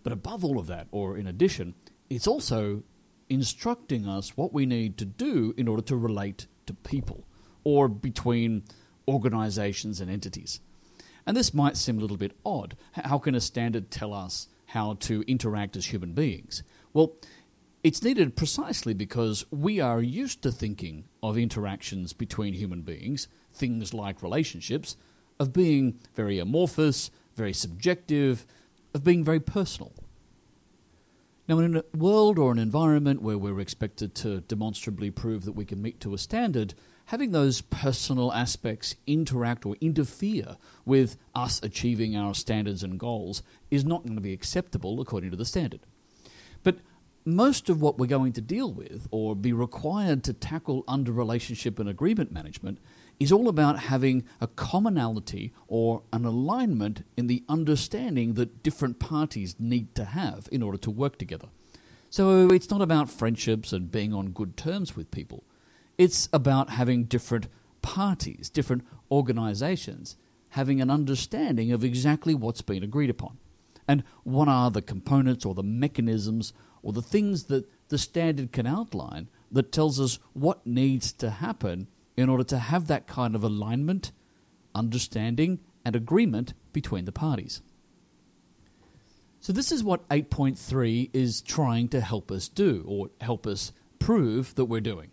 But 0.03 0.13
above 0.13 0.45
all 0.45 0.59
of 0.59 0.67
that, 0.67 0.89
or 0.91 1.17
in 1.17 1.29
addition, 1.29 1.77
it's 2.11 2.27
also 2.27 2.83
instructing 3.29 4.09
us 4.09 4.37
what 4.37 4.53
we 4.53 4.67
need 4.67 4.99
to 4.99 5.05
do 5.05 5.55
in 5.57 5.69
order 5.69 5.83
to 5.83 5.97
relate 5.97 6.49
to 6.67 6.75
people 6.75 7.23
or 7.63 7.87
between 7.87 8.65
organizations 9.07 10.01
and 10.01 10.11
entities. 10.11 10.59
And 11.29 11.37
this 11.37 11.53
might 11.53 11.77
seem 11.77 11.99
a 11.99 12.01
little 12.01 12.17
bit 12.17 12.33
odd. 12.43 12.75
How 12.93 13.19
can 13.19 13.35
a 13.35 13.41
standard 13.43 13.91
tell 13.91 14.15
us 14.15 14.49
how 14.65 14.95
to 15.01 15.23
interact 15.31 15.77
as 15.77 15.85
human 15.85 16.15
beings? 16.15 16.63
Well, 16.95 17.17
it's 17.85 18.03
needed 18.03 18.35
precisely 18.35 18.95
because 18.95 19.45
we 19.51 19.79
are 19.79 20.01
used 20.01 20.41
to 20.41 20.51
thinking 20.51 21.05
of 21.23 21.37
interactions 21.37 22.15
between 22.15 22.55
human 22.55 22.81
beings, 22.81 23.29
things 23.53 23.93
like 23.93 24.23
relationships, 24.23 24.97
of 25.39 25.53
being 25.53 26.01
very 26.15 26.39
amorphous, 26.39 27.11
very 27.37 27.53
subjective, 27.53 28.47
of 28.95 29.05
being 29.05 29.23
very 29.23 29.39
personal. 29.39 29.93
Now, 31.49 31.61
in 31.61 31.77
a 31.77 31.85
world 31.97 32.39
or 32.39 32.53
an 32.53 32.59
environment 32.59 33.23
where 33.23 33.39
we're 33.39 33.59
expected 33.59 34.15
to 34.17 34.43
demonstrably 34.43 35.11
prove 35.11 35.47
that 35.47 35.53
we 35.53 35.65
can 35.65 35.81
meet 35.81 35.99
to 36.01 36.13
a 36.13 36.19
standard, 36.19 36.75
having 37.07 37.33
those 37.33 37.63
personal 37.63 38.31
aspects 38.35 38.95
interact 39.07 39.65
or 39.65 39.75
interfere 39.81 40.59
with 40.85 41.17
us 41.35 41.59
achieving 41.63 42.15
our 42.15 42.35
standards 42.35 42.83
and 42.83 43.01
goals 43.01 43.43
is 43.71 43.83
not 43.83 44.03
going 44.03 44.15
to 44.15 44.21
be 44.21 44.35
acceptable 44.35 45.01
according 45.01 45.31
to 45.31 45.39
the 45.39 45.47
standard. 45.47 45.81
But 46.63 46.81
most 47.25 47.71
of 47.71 47.81
what 47.81 47.99
we're 47.99 48.07
going 48.07 48.35
to 48.35 48.43
deal 48.43 48.71
with 48.71 49.09
or 49.11 49.35
be 49.35 49.55
required 49.55 50.25
to 50.25 50.35
tackle 50.35 50.85
under 50.87 51.13
relationship 51.13 51.79
and 51.79 51.89
agreement 51.89 52.31
management 52.31 52.79
is 53.19 53.33
all 53.33 53.49
about 53.49 53.79
having 53.79 54.25
a 54.41 54.47
commonality 54.47 55.53
or 55.67 56.03
an 56.13 56.25
alignment 56.25 57.05
in 57.17 57.27
the 57.27 57.43
understanding 57.49 58.35
that 58.35 58.63
different 58.63 58.99
parties 58.99 59.57
need 59.59 59.95
to 59.95 60.05
have 60.05 60.49
in 60.53 60.63
order 60.63 60.79
to 60.79 60.91
work 60.91 61.19
together. 61.19 61.49
So 62.11 62.49
it's 62.51 62.71
not 62.71 62.81
about 62.81 63.11
friendships 63.11 63.73
and 63.73 63.91
being 63.91 64.15
on 64.15 64.31
good 64.31 64.57
terms 64.57 64.97
with 64.97 65.11
people. 65.11 65.45
It's 65.99 66.29
about 66.33 66.71
having 66.71 67.05
different 67.05 67.49
parties, 67.83 68.49
different 68.49 68.87
organizations, 69.11 70.17
having 70.51 70.81
an 70.81 70.91
understanding 70.91 71.73
of 71.73 71.85
exactly 71.85 72.35
what's 72.35 72.63
been 72.63 72.83
agreed 72.83 73.11
upon. 73.11 73.39
And 73.87 74.05
what 74.23 74.49
are 74.49 74.71
the 74.71 74.83
components 74.83 75.45
or 75.45 75.55
the 75.55 75.63
mechanisms 75.63 76.53
or 76.83 76.93
the 76.93 77.03
things 77.03 77.45
that 77.45 77.69
the 77.89 77.99
standard 77.99 78.53
can 78.53 78.67
outline 78.67 79.29
that 79.51 79.73
tells 79.73 79.99
us 79.99 80.19
what 80.35 80.67
needs 80.67 81.13
to 81.15 81.31
happen 81.31 81.89
in 82.19 82.29
order 82.29 82.43
to 82.43 82.59
have 82.59 82.89
that 82.89 83.07
kind 83.07 83.37
of 83.37 83.45
alignment, 83.45 84.11
understanding, 84.75 85.61
and 85.85 85.95
agreement 85.95 86.53
between 86.73 87.05
the 87.05 87.13
parties. 87.13 87.63
So, 89.39 89.53
this 89.53 89.71
is 89.71 89.85
what 89.85 90.07
8.3 90.09 91.11
is 91.13 91.41
trying 91.41 91.89
to 91.91 92.01
help 92.01 92.33
us 92.33 92.49
do, 92.49 92.85
or 92.89 93.11
help 93.21 93.47
us 93.47 93.73
prove 94.01 94.53
that 94.57 94.65
we're 94.65 94.81
doing. 94.81 95.11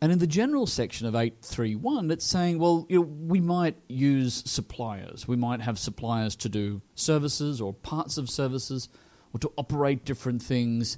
And 0.00 0.10
in 0.10 0.20
the 0.20 0.26
general 0.26 0.66
section 0.66 1.06
of 1.06 1.14
831, 1.14 2.10
it's 2.10 2.24
saying, 2.24 2.58
well, 2.58 2.86
you 2.88 3.00
know, 3.00 3.02
we 3.02 3.40
might 3.40 3.76
use 3.88 4.42
suppliers. 4.46 5.28
We 5.28 5.36
might 5.36 5.60
have 5.60 5.78
suppliers 5.78 6.34
to 6.36 6.48
do 6.48 6.80
services 6.94 7.60
or 7.60 7.74
parts 7.74 8.16
of 8.16 8.30
services 8.30 8.88
or 9.34 9.40
to 9.40 9.52
operate 9.58 10.06
different 10.06 10.42
things. 10.42 10.96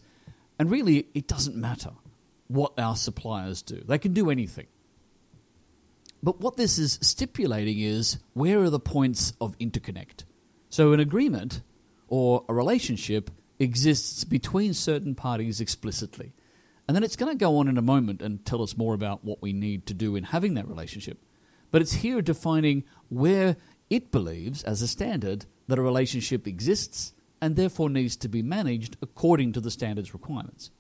And 0.61 0.71
really, 0.71 1.09
it 1.15 1.27
doesn't 1.27 1.57
matter 1.57 1.91
what 2.49 2.79
our 2.79 2.97
suppliers 2.97 3.63
do, 3.63 3.83
they 3.87 3.99
can 3.99 4.13
do 4.13 4.31
anything. 4.31 4.67
But 6.23 6.41
what 6.41 6.57
this 6.57 6.79
is 6.79 6.99
stipulating 7.01 7.79
is 7.79 8.19
where 8.33 8.61
are 8.61 8.71
the 8.71 8.81
points 8.81 9.33
of 9.41 9.57
interconnect? 9.59 10.25
So, 10.69 10.93
an 10.93 11.01
agreement 11.01 11.63
or 12.09 12.45
a 12.49 12.55
relationship 12.55 13.31
exists 13.59 14.25
between 14.25 14.75
certain 14.75 15.15
parties 15.15 15.61
explicitly. 15.61 16.33
And 16.87 16.97
then 16.97 17.05
it's 17.05 17.17
going 17.17 17.31
to 17.31 17.39
go 17.39 17.59
on 17.59 17.69
in 17.69 17.77
a 17.77 17.83
moment 17.83 18.23
and 18.23 18.45
tell 18.45 18.63
us 18.63 18.77
more 18.77 18.95
about 18.95 19.25
what 19.25 19.43
we 19.43 19.53
need 19.53 19.87
to 19.87 19.95
do 19.95 20.17
in 20.17 20.25
having 20.25 20.55
that 20.55 20.69
relationship. 20.69 21.19
But 21.71 21.83
it's 21.83 21.93
here 21.93 22.23
defining 22.23 22.85
where 23.11 23.57
it 23.91 24.11
believes, 24.11 24.63
as 24.63 24.81
a 24.81 24.89
standard, 24.89 25.45
that 25.67 25.79
a 25.79 25.83
relationship 25.83 26.47
exists 26.47 27.13
and 27.41 27.57
therefore 27.57 27.91
needs 27.91 28.17
to 28.17 28.29
be 28.29 28.43
managed 28.43 28.97
according 29.03 29.53
to 29.53 29.61
the 29.61 29.71
standard's 29.71 30.15
requirements. 30.15 30.71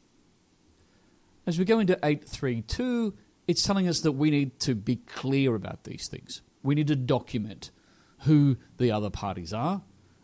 As 1.48 1.58
we 1.58 1.64
go 1.64 1.80
into 1.80 1.98
832, 2.04 3.14
it's 3.48 3.62
telling 3.62 3.88
us 3.88 4.00
that 4.02 4.12
we 4.12 4.30
need 4.30 4.60
to 4.60 4.76
be 4.76 4.96
clear 4.96 5.56
about 5.56 5.82
these 5.82 6.06
things. 6.06 6.42
We 6.62 6.76
need 6.76 6.86
to 6.88 6.96
document 6.96 7.72
who 8.20 8.58
the 8.76 8.92
other 8.92 9.10
parties 9.10 9.52
are 9.52 9.82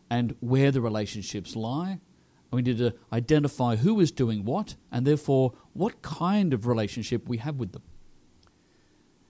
and 0.09 0.35
where 0.39 0.71
the 0.71 0.81
relationships 0.81 1.55
lie 1.55 1.99
we 2.55 2.61
need 2.61 2.77
to 2.77 2.93
identify 3.11 3.75
who 3.75 3.99
is 3.99 4.11
doing 4.11 4.45
what 4.45 4.75
and 4.91 5.05
therefore 5.05 5.53
what 5.73 6.01
kind 6.01 6.53
of 6.53 6.67
relationship 6.67 7.27
we 7.27 7.37
have 7.37 7.57
with 7.57 7.73
them. 7.73 7.81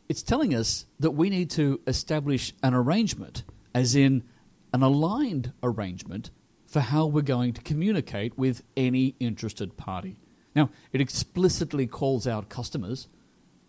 It's 0.07 0.21
telling 0.21 0.53
us 0.53 0.85
that 0.99 1.11
we 1.11 1.31
need 1.31 1.49
to 1.51 1.81
establish 1.87 2.53
an 2.61 2.75
arrangement, 2.75 3.43
as 3.73 3.95
in 3.95 4.23
an 4.73 4.83
aligned 4.83 5.53
arrangement, 5.63 6.29
for 6.67 6.81
how 6.81 7.07
we're 7.07 7.21
going 7.21 7.53
to 7.53 7.61
communicate 7.61 8.37
with 8.37 8.61
any 8.77 9.15
interested 9.19 9.75
party. 9.75 10.17
Now, 10.55 10.69
it 10.93 11.01
explicitly 11.01 11.85
calls 11.85 12.25
out 12.25 12.49
customers, 12.49 13.07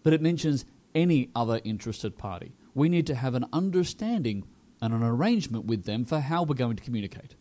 but 0.02 0.12
it 0.12 0.23
mentions 0.23 0.64
any 0.95 1.31
other 1.35 1.61
interested 1.64 2.16
party. 2.16 2.52
We 2.75 2.88
need 2.88 3.07
to 3.09 3.14
have 3.14 3.35
an 3.35 3.47
understanding 3.52 4.45
and 4.81 4.95
an 4.95 5.02
arrangement 5.02 5.64
with 5.64 5.85
them 5.85 6.05
for 6.05 6.21
how 6.21 6.45
we're 6.45 6.55
going 6.55 6.76
to 6.76 6.83
communicate. 6.83 7.35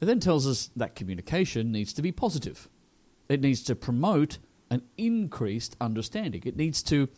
It 0.00 0.06
then 0.06 0.20
tells 0.20 0.46
us 0.46 0.70
that 0.76 0.94
communication 0.94 1.72
needs 1.72 1.92
to 1.94 2.02
be 2.02 2.12
positive. 2.12 2.68
It 3.28 3.40
needs 3.40 3.62
to 3.62 3.74
promote 3.74 4.38
an 4.70 4.82
increased 4.98 5.76
understanding. 5.80 6.42
It 6.44 6.56
needs 6.56 6.82
to 6.84 7.08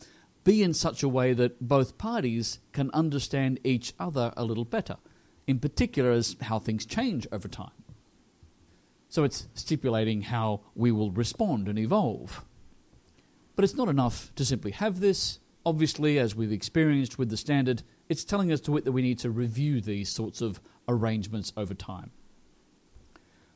be 0.43 0.63
in 0.63 0.73
such 0.73 1.03
a 1.03 1.09
way 1.09 1.33
that 1.33 1.67
both 1.67 1.97
parties 1.97 2.59
can 2.71 2.89
understand 2.91 3.59
each 3.63 3.93
other 3.99 4.33
a 4.37 4.45
little 4.45 4.65
better, 4.65 4.97
in 5.45 5.59
particular 5.59 6.11
as 6.11 6.37
how 6.41 6.59
things 6.59 6.85
change 6.85 7.27
over 7.31 7.47
time. 7.47 7.71
So 9.09 9.23
it's 9.23 9.47
stipulating 9.55 10.21
how 10.21 10.61
we 10.75 10.91
will 10.91 11.11
respond 11.11 11.67
and 11.67 11.77
evolve. 11.77 12.45
But 13.55 13.65
it's 13.65 13.75
not 13.75 13.89
enough 13.89 14.31
to 14.35 14.45
simply 14.45 14.71
have 14.71 14.99
this. 14.99 15.39
obviously, 15.65 16.17
as 16.17 16.35
we've 16.35 16.51
experienced 16.51 17.19
with 17.19 17.29
the 17.29 17.37
standard, 17.37 17.83
it's 18.07 18.23
telling 18.23 18.51
us 18.51 18.61
to 18.61 18.77
it 18.77 18.85
that 18.85 18.91
we 18.91 19.01
need 19.01 19.19
to 19.19 19.29
review 19.29 19.81
these 19.81 20.09
sorts 20.09 20.41
of 20.41 20.59
arrangements 20.87 21.51
over 21.57 21.73
time. 21.73 22.11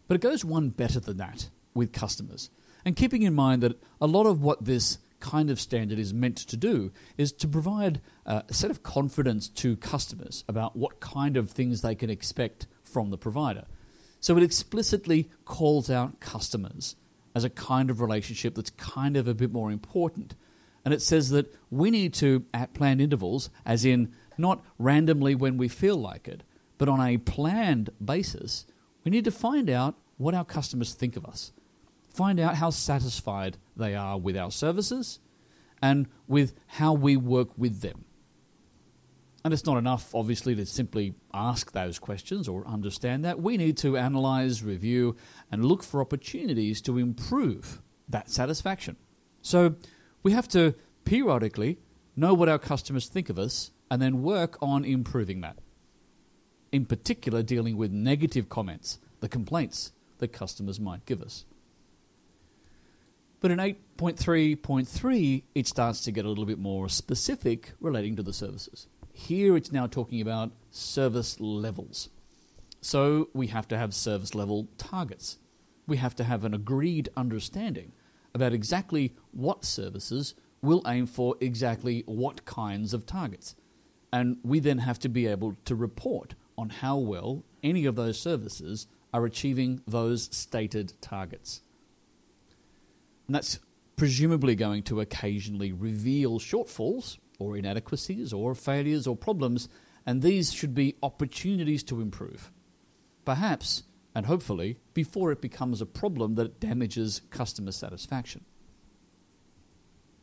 But 0.07 0.15
it 0.15 0.21
goes 0.21 0.43
one 0.43 0.69
better 0.69 0.99
than 0.99 1.17
that 1.17 1.49
with 1.73 1.91
customers. 1.91 2.49
And 2.85 2.95
keeping 2.95 3.23
in 3.23 3.33
mind 3.33 3.63
that 3.63 3.81
a 4.01 4.07
lot 4.07 4.25
of 4.25 4.41
what 4.41 4.65
this 4.65 4.99
kind 5.19 5.49
of 5.49 5.59
standard 5.59 5.97
is 5.97 6.13
meant 6.13 6.37
to 6.37 6.57
do 6.57 6.91
is 7.17 7.31
to 7.31 7.47
provide 7.47 8.01
uh, 8.25 8.41
a 8.47 8.53
set 8.53 8.69
of 8.69 8.83
confidence 8.83 9.47
to 9.47 9.77
customers 9.77 10.43
about 10.49 10.75
what 10.75 10.99
kind 10.99 11.37
of 11.37 11.49
things 11.49 11.81
they 11.81 11.95
can 11.95 12.09
expect 12.09 12.67
from 12.83 13.09
the 13.09 13.17
provider. 13.17 13.63
So 14.23 14.37
it 14.37 14.43
explicitly 14.43 15.29
calls 15.43 15.89
out 15.89 16.21
customers 16.21 16.95
as 17.35 17.43
a 17.43 17.49
kind 17.49 17.89
of 17.89 17.99
relationship 17.99 18.55
that's 18.55 18.69
kind 18.69 19.17
of 19.17 19.27
a 19.27 19.33
bit 19.33 19.51
more 19.51 19.69
important. 19.69 20.33
And 20.85 20.93
it 20.93 21.01
says 21.01 21.31
that 21.31 21.53
we 21.69 21.91
need 21.91 22.13
to, 22.15 22.45
at 22.53 22.73
planned 22.73 23.01
intervals, 23.01 23.49
as 23.65 23.83
in 23.83 24.13
not 24.37 24.63
randomly 24.79 25.35
when 25.35 25.57
we 25.57 25.67
feel 25.67 25.97
like 25.97 26.29
it, 26.29 26.43
but 26.77 26.87
on 26.87 27.01
a 27.01 27.17
planned 27.17 27.89
basis, 28.03 28.65
we 29.03 29.11
need 29.11 29.25
to 29.25 29.31
find 29.31 29.69
out 29.69 29.95
what 30.15 30.33
our 30.33 30.45
customers 30.45 30.93
think 30.93 31.17
of 31.17 31.25
us. 31.25 31.51
Find 32.13 32.39
out 32.39 32.55
how 32.55 32.69
satisfied 32.69 33.57
they 33.75 33.93
are 33.93 34.17
with 34.17 34.37
our 34.37 34.51
services 34.51 35.19
and 35.81 36.07
with 36.29 36.53
how 36.67 36.93
we 36.93 37.17
work 37.17 37.49
with 37.57 37.81
them. 37.81 38.05
And 39.43 39.53
it's 39.53 39.65
not 39.65 39.77
enough, 39.77 40.15
obviously, 40.15 40.55
to 40.55 40.65
simply 40.65 41.15
ask 41.33 41.73
those 41.73 41.99
questions 41.99 42.47
or 42.47 42.65
understand 42.65 43.25
that. 43.25 43.41
We 43.41 43.57
need 43.57 43.77
to 43.79 43.97
analyze, 43.97 44.63
review, 44.63 45.17
and 45.51 45.65
look 45.65 45.83
for 45.83 45.99
opportunities 45.99 46.81
to 46.83 46.97
improve 46.97 47.81
that 48.07 48.29
satisfaction. 48.29 48.95
So 49.41 49.75
we 50.21 50.31
have 50.31 50.47
to 50.49 50.75
periodically 51.03 51.79
know 52.15 52.33
what 52.33 52.47
our 52.47 52.59
customers 52.59 53.07
think 53.07 53.29
of 53.29 53.37
us 53.37 53.71
and 53.91 54.01
then 54.01 54.23
work 54.23 54.57
on 54.61 54.85
improving 54.85 55.41
that. 55.41 55.57
In 56.71 56.85
particular, 56.85 57.43
dealing 57.43 57.75
with 57.75 57.91
negative 57.91 58.47
comments, 58.47 58.99
the 59.19 59.27
complaints 59.27 59.91
that 60.19 60.29
customers 60.29 60.79
might 60.79 61.05
give 61.05 61.21
us. 61.21 61.45
But 63.41 63.51
in 63.51 63.57
8.3.3, 63.59 65.43
it 65.53 65.67
starts 65.67 65.99
to 66.01 66.11
get 66.11 66.23
a 66.23 66.29
little 66.29 66.45
bit 66.45 66.59
more 66.59 66.87
specific 66.87 67.73
relating 67.81 68.15
to 68.15 68.23
the 68.23 68.31
services. 68.31 68.87
Here 69.13 69.55
it's 69.55 69.71
now 69.71 69.87
talking 69.87 70.19
about 70.19 70.51
service 70.71 71.39
levels. 71.39 72.09
So 72.81 73.29
we 73.33 73.47
have 73.47 73.67
to 73.69 73.77
have 73.77 73.93
service 73.93 74.35
level 74.35 74.67
targets. 74.77 75.37
We 75.87 75.97
have 75.97 76.15
to 76.15 76.23
have 76.23 76.43
an 76.43 76.53
agreed 76.53 77.09
understanding 77.15 77.93
about 78.33 78.53
exactly 78.53 79.13
what 79.31 79.63
services 79.63 80.33
will 80.61 80.81
aim 80.87 81.05
for 81.05 81.35
exactly 81.39 82.03
what 82.07 82.43
kinds 82.45 82.93
of 82.93 83.05
targets. 83.05 83.55
And 84.11 84.37
we 84.43 84.59
then 84.59 84.79
have 84.79 84.99
to 84.99 85.09
be 85.09 85.27
able 85.27 85.55
to 85.65 85.75
report 85.75 86.33
on 86.57 86.69
how 86.69 86.97
well 86.97 87.43
any 87.61 87.85
of 87.85 87.95
those 87.95 88.19
services 88.19 88.87
are 89.13 89.25
achieving 89.25 89.81
those 89.87 90.29
stated 90.35 90.93
targets. 91.01 91.61
And 93.27 93.35
that's 93.35 93.59
presumably 93.95 94.55
going 94.55 94.83
to 94.83 95.01
occasionally 95.01 95.71
reveal 95.71 96.39
shortfalls 96.39 97.17
or 97.43 97.57
inadequacies 97.57 98.33
or 98.33 98.55
failures 98.55 99.07
or 99.07 99.15
problems, 99.15 99.69
and 100.05 100.21
these 100.21 100.53
should 100.53 100.73
be 100.73 100.95
opportunities 101.03 101.83
to 101.83 102.01
improve. 102.01 102.51
Perhaps, 103.25 103.83
and 104.15 104.25
hopefully, 104.25 104.77
before 104.93 105.31
it 105.31 105.41
becomes 105.41 105.81
a 105.81 105.85
problem 105.85 106.35
that 106.35 106.59
damages 106.59 107.21
customer 107.29 107.71
satisfaction. 107.71 108.45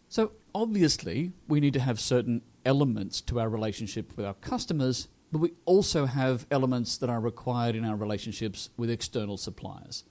So, 0.09 0.33
obviously, 0.55 1.33
we 1.49 1.61
need 1.61 1.75
to 1.75 1.81
have 1.81 2.01
certain 2.01 2.43
elements 2.65 3.21
to 3.23 3.41
our 3.41 3.49
relationship 3.49 4.17
with 4.17 4.27
our 4.27 4.35
customers, 4.35 5.09
but 5.33 5.39
we 5.39 5.53
also 5.65 6.07
have 6.07 6.47
elements 6.51 6.99
that 6.99 7.11
are 7.11 7.21
required 7.21 7.77
in 7.77 7.85
our 7.85 7.97
relationships 7.97 8.71
with 8.77 8.91
external 8.91 9.37
suppliers. 9.37 10.05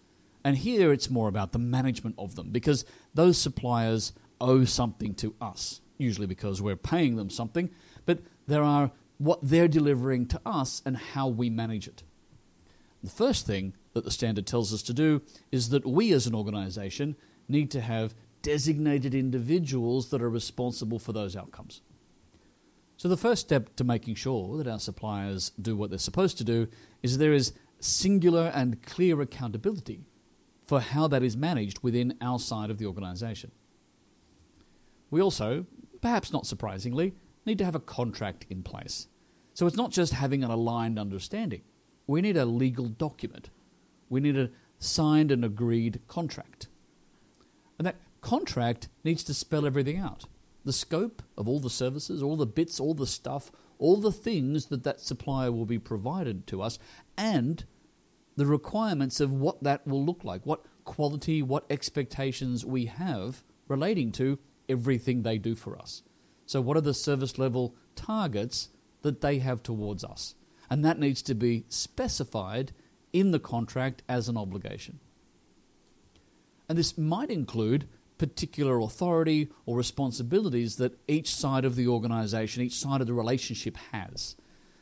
And 0.44 0.58
here 0.58 0.94
it's 0.94 1.10
more 1.10 1.28
about 1.28 1.52
the 1.52 1.60
management 1.60 2.16
of 2.18 2.36
them 2.36 2.50
because 2.52 2.86
those 3.14 3.38
suppliers 3.38 4.14
owe 4.40 4.64
something 4.64 5.14
to 5.16 5.36
us, 5.42 5.82
usually 6.00 6.26
because 6.26 6.62
we're 6.62 6.76
paying 6.76 7.16
them 7.16 7.30
something, 7.30 7.70
but 8.06 8.20
there 8.48 8.64
are 8.64 8.92
what 9.20 9.40
they're 9.44 9.68
delivering 9.68 10.26
to 10.26 10.42
us 10.46 10.82
and 10.86 10.98
how 10.98 11.28
we 11.28 11.50
manage 11.50 11.88
it. 11.88 12.04
The 13.04 13.10
first 13.10 13.46
thing 13.46 13.74
that 13.94 14.04
the 14.04 14.12
standard 14.12 14.48
tells 14.48 14.74
us 14.74 14.82
to 14.84 14.94
do 14.94 15.22
is 15.52 15.70
that 15.70 15.86
we 15.86 16.12
as 16.14 16.26
an 16.26 16.34
organization 16.34 17.16
need 17.48 17.70
to 17.72 17.82
have 17.82 18.16
designated 18.42 19.14
individuals 19.14 20.10
that 20.10 20.22
are 20.22 20.30
responsible 20.30 21.00
for 21.00 21.12
those 21.12 21.36
outcomes. 21.36 21.82
So, 22.98 23.08
the 23.08 23.18
first 23.18 23.42
step 23.42 23.76
to 23.78 23.84
making 23.84 24.16
sure 24.16 24.58
that 24.58 24.68
our 24.68 24.80
suppliers 24.80 25.52
do 25.62 25.76
what 25.76 25.90
they're 25.90 26.00
supposed 26.00 26.38
to 26.40 26.44
do 26.44 26.68
is 27.02 27.18
there 27.18 27.34
is 27.34 27.54
singular 27.80 28.52
and 28.54 28.82
clear 28.84 29.22
accountability 29.22 30.04
for 30.66 30.82
how 30.82 31.08
that 31.08 31.24
is 31.24 31.38
managed 31.38 31.80
within 31.82 32.18
our 32.22 32.40
side 32.40 32.70
of 32.70 32.78
the 32.78 32.86
organisation. 32.86 33.52
We 35.10 35.22
also, 35.22 35.66
perhaps 36.02 36.32
not 36.32 36.46
surprisingly, 36.46 37.14
need 37.46 37.58
to 37.58 37.66
have 37.66 37.76
a 37.76 37.80
contract 37.80 38.46
in 38.50 38.64
place. 38.64 39.08
So 39.54 39.68
it's 39.68 39.76
not 39.76 39.92
just 39.92 40.14
having 40.14 40.44
an 40.44 40.52
aligned 40.52 41.00
understanding. 41.00 41.62
We 42.08 42.22
need 42.22 42.38
a 42.38 42.46
legal 42.46 42.88
document. 42.88 43.50
We 44.10 44.20
need 44.20 44.38
a 44.38 44.52
signed 44.80 45.32
and 45.32 45.44
agreed 45.44 46.02
contract. 46.08 46.68
And 47.78 47.86
that 47.86 47.98
contract 48.22 48.90
needs 49.04 49.24
to 49.26 49.34
spell 49.34 49.66
everything 49.66 49.98
out 49.98 50.26
the 50.66 50.74
scope 50.74 51.24
of 51.38 51.48
all 51.48 51.60
the 51.60 51.70
services, 51.70 52.22
all 52.22 52.36
the 52.36 52.46
bits, 52.46 52.80
all 52.80 52.94
the 52.94 53.08
stuff, 53.08 53.52
all 53.78 53.96
the 53.96 54.12
things 54.12 54.68
that 54.68 54.84
that 54.84 55.00
supplier 55.00 55.52
will 55.52 55.66
be 55.66 55.80
provided 55.80 56.46
to 56.48 56.62
us, 56.62 56.78
and 57.18 57.66
the 58.36 58.46
requirements 58.46 59.20
of 59.20 59.32
what 59.32 59.64
that 59.64 59.88
will 59.88 60.06
look 60.06 60.24
like, 60.24 60.46
what 60.46 60.66
quality, 60.84 61.42
what 61.42 61.66
expectations 61.70 62.66
we 62.66 62.86
have 62.86 63.44
relating 63.68 64.12
to 64.12 64.38
everything 64.70 65.24
they 65.24 65.38
do 65.38 65.56
for 65.56 65.78
us. 65.78 66.04
So, 66.46 66.62
what 66.62 66.78
are 66.78 66.82
the 66.82 66.94
service 66.94 67.38
level 67.38 67.76
targets 67.96 68.70
that 69.02 69.22
they 69.22 69.40
have 69.40 69.62
towards 69.64 70.04
us? 70.04 70.36
And 70.70 70.86
that 70.86 71.00
needs 71.00 71.22
to 71.24 71.36
be 71.36 71.66
specified 71.68 72.72
in 73.12 73.32
the 73.32 73.40
contract 73.40 74.04
as 74.08 74.30
an 74.30 74.38
obligation. 74.38 75.00
And 76.68 76.78
this 76.78 76.98
might 76.98 77.32
include 77.32 77.88
particular 78.20 78.80
authority 78.80 79.50
or 79.66 79.78
responsibilities 79.78 80.76
that 80.76 81.00
each 81.08 81.34
side 81.34 81.66
of 81.66 81.76
the 81.76 81.88
organization, 81.88 82.62
each 82.62 82.76
side 82.76 83.02
of 83.02 83.08
the 83.08 83.14
relationship 83.14 83.78
has. 83.92 84.36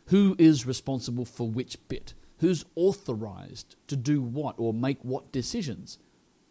Who 0.07 0.35
is 0.37 0.65
responsible 0.65 1.25
for 1.25 1.49
which 1.49 1.77
bit? 1.87 2.13
who's 2.39 2.65
authorized 2.75 3.75
to 3.87 3.95
do 3.95 4.21
what 4.21 4.55
or 4.57 4.73
make 4.73 5.03
what 5.03 5.31
decisions 5.31 5.97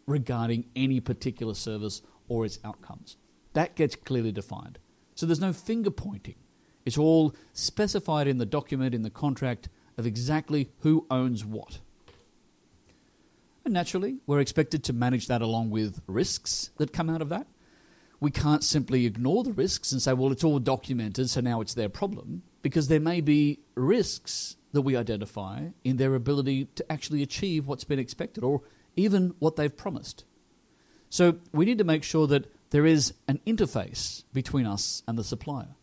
regarding 0.05 0.65
any 0.75 0.99
particular 0.99 1.53
service 1.53 2.01
or 2.27 2.45
its 2.45 2.59
outcomes. 2.63 3.17
That 3.57 3.73
gets 3.73 3.95
clearly 3.95 4.31
defined. 4.31 4.77
So 5.15 5.25
there's 5.25 5.41
no 5.41 5.51
finger 5.51 5.89
pointing. 5.89 6.35
It's 6.85 6.95
all 6.95 7.33
specified 7.53 8.27
in 8.27 8.37
the 8.37 8.45
document, 8.45 8.93
in 8.93 9.01
the 9.01 9.09
contract, 9.09 9.67
of 9.97 10.05
exactly 10.05 10.69
who 10.81 11.07
owns 11.09 11.43
what. 11.43 11.79
And 13.65 13.73
naturally, 13.73 14.19
we're 14.27 14.41
expected 14.41 14.83
to 14.83 14.93
manage 14.93 15.25
that 15.25 15.41
along 15.41 15.71
with 15.71 16.03
risks 16.05 16.69
that 16.77 16.93
come 16.93 17.09
out 17.09 17.19
of 17.19 17.29
that. 17.29 17.47
We 18.19 18.29
can't 18.29 18.63
simply 18.63 19.07
ignore 19.07 19.43
the 19.43 19.53
risks 19.53 19.91
and 19.91 20.03
say, 20.03 20.13
well, 20.13 20.31
it's 20.31 20.43
all 20.43 20.59
documented, 20.59 21.27
so 21.27 21.41
now 21.41 21.59
it's 21.59 21.73
their 21.73 21.89
problem, 21.89 22.43
because 22.61 22.89
there 22.89 22.99
may 22.99 23.21
be 23.21 23.61
risks 23.73 24.55
that 24.71 24.83
we 24.83 24.95
identify 24.95 25.69
in 25.83 25.97
their 25.97 26.13
ability 26.13 26.65
to 26.75 26.91
actually 26.91 27.23
achieve 27.23 27.65
what's 27.65 27.85
been 27.85 27.97
expected 27.97 28.43
or 28.43 28.61
even 28.95 29.33
what 29.39 29.55
they've 29.55 29.75
promised. 29.75 30.25
So 31.09 31.37
we 31.51 31.65
need 31.65 31.79
to 31.79 31.83
make 31.83 32.03
sure 32.03 32.27
that 32.27 32.53
there 32.69 32.85
is 32.85 33.13
an 33.27 33.39
interface 33.47 34.23
between 34.33 34.65
us 34.65 35.03
and 35.07 35.17
the 35.17 35.23
supplier, 35.23 35.75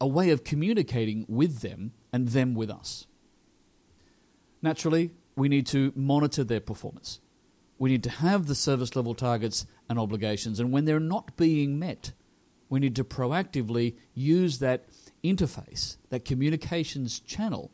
a 0.00 0.06
way 0.06 0.30
of 0.30 0.44
communicating 0.44 1.26
with 1.28 1.60
them 1.60 1.92
and 2.12 2.28
them 2.28 2.54
with 2.54 2.70
us. 2.70 3.06
Naturally, 4.62 5.10
we 5.36 5.48
need 5.48 5.66
to 5.68 5.92
monitor 5.94 6.44
their 6.44 6.60
performance. 6.60 7.20
We 7.78 7.90
need 7.90 8.02
to 8.04 8.10
have 8.10 8.46
the 8.46 8.54
service 8.54 8.94
level 8.94 9.14
targets 9.14 9.66
and 9.88 9.98
obligations, 9.98 10.60
and 10.60 10.72
when 10.72 10.84
they're 10.84 11.00
not 11.00 11.36
being 11.36 11.78
met, 11.78 12.12
we 12.68 12.80
need 12.80 12.96
to 12.96 13.04
proactively 13.04 13.96
use 14.14 14.58
that 14.58 14.86
interface, 15.24 15.96
that 16.10 16.24
communications 16.24 17.20
channel, 17.20 17.70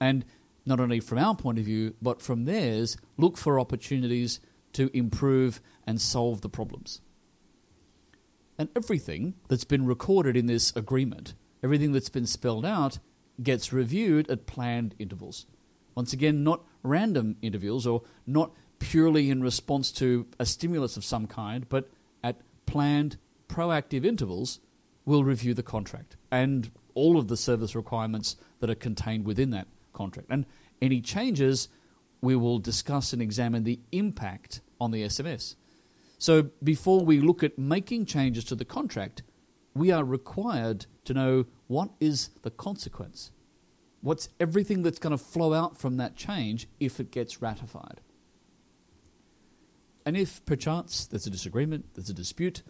and 0.00 0.24
not 0.66 0.80
only 0.80 1.00
from 1.00 1.18
our 1.18 1.34
point 1.34 1.58
of 1.58 1.64
view, 1.64 1.94
but 2.02 2.20
from 2.20 2.44
theirs, 2.44 2.96
look 3.16 3.38
for 3.38 3.58
opportunities 3.58 4.38
to 4.74 4.90
improve 4.96 5.60
and 5.86 6.00
solve 6.00 6.42
the 6.42 6.48
problems. 6.48 7.00
And 8.58 8.68
everything 8.74 9.34
that's 9.48 9.64
been 9.64 9.86
recorded 9.86 10.36
in 10.36 10.46
this 10.46 10.74
agreement, 10.74 11.34
everything 11.62 11.92
that's 11.92 12.08
been 12.08 12.26
spelled 12.26 12.66
out, 12.66 12.98
gets 13.42 13.72
reviewed 13.72 14.28
at 14.30 14.46
planned 14.46 14.94
intervals. 14.98 15.46
Once 15.94 16.12
again, 16.12 16.42
not 16.42 16.64
random 16.82 17.36
intervals 17.40 17.86
or 17.86 18.02
not 18.26 18.52
purely 18.78 19.30
in 19.30 19.42
response 19.42 19.92
to 19.92 20.26
a 20.38 20.46
stimulus 20.46 20.96
of 20.96 21.04
some 21.04 21.26
kind, 21.26 21.68
but 21.68 21.88
at 22.22 22.40
planned, 22.66 23.16
proactive 23.48 24.04
intervals 24.04 24.60
we'll 25.04 25.24
review 25.24 25.54
the 25.54 25.62
contract 25.62 26.16
and 26.30 26.70
all 26.94 27.16
of 27.16 27.28
the 27.28 27.36
service 27.36 27.74
requirements 27.74 28.36
that 28.60 28.68
are 28.68 28.74
contained 28.74 29.24
within 29.24 29.50
that 29.50 29.66
contract. 29.92 30.28
And 30.30 30.44
any 30.82 31.00
changes, 31.00 31.68
we 32.20 32.36
will 32.36 32.58
discuss 32.58 33.12
and 33.12 33.22
examine 33.22 33.64
the 33.64 33.80
impact 33.90 34.60
on 34.78 34.90
the 34.90 35.02
SMS. 35.04 35.54
So 36.18 36.50
before 36.62 37.04
we 37.04 37.20
look 37.20 37.42
at 37.42 37.58
making 37.58 38.06
changes 38.06 38.44
to 38.44 38.56
the 38.56 38.64
contract, 38.64 39.22
we 39.74 39.92
are 39.92 40.04
required 40.04 40.86
to 41.04 41.14
know 41.14 41.46
what 41.68 41.90
is 42.00 42.30
the 42.42 42.50
consequence. 42.50 43.30
What's 44.00 44.28
everything 44.38 44.82
that's 44.82 44.98
going 44.98 45.16
to 45.16 45.22
flow 45.22 45.54
out 45.54 45.78
from 45.78 45.96
that 45.96 46.16
change 46.16 46.68
if 46.80 46.98
it 47.00 47.10
gets 47.10 47.40
ratified? 47.40 48.00
And 50.04 50.16
if 50.16 50.44
perchance 50.44 51.06
there's 51.06 51.26
a 51.26 51.30
disagreement, 51.30 51.86
there's 51.94 52.10
a 52.10 52.14
dispute, 52.14 52.62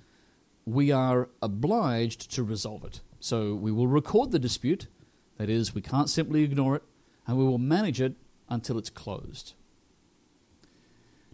we 0.66 0.92
are 0.92 1.30
obliged 1.40 2.30
to 2.32 2.42
resolve 2.42 2.84
it. 2.84 3.00
So 3.20 3.54
we 3.54 3.72
will 3.72 3.86
record 3.86 4.30
the 4.30 4.38
dispute, 4.38 4.86
that 5.38 5.48
is, 5.48 5.74
we 5.74 5.80
can't 5.80 6.10
simply 6.10 6.42
ignore 6.42 6.76
it, 6.76 6.82
and 7.26 7.38
we 7.38 7.44
will 7.44 7.58
manage 7.58 8.00
it 8.00 8.16
until 8.48 8.76
it's 8.76 8.90
closed. 8.90 9.54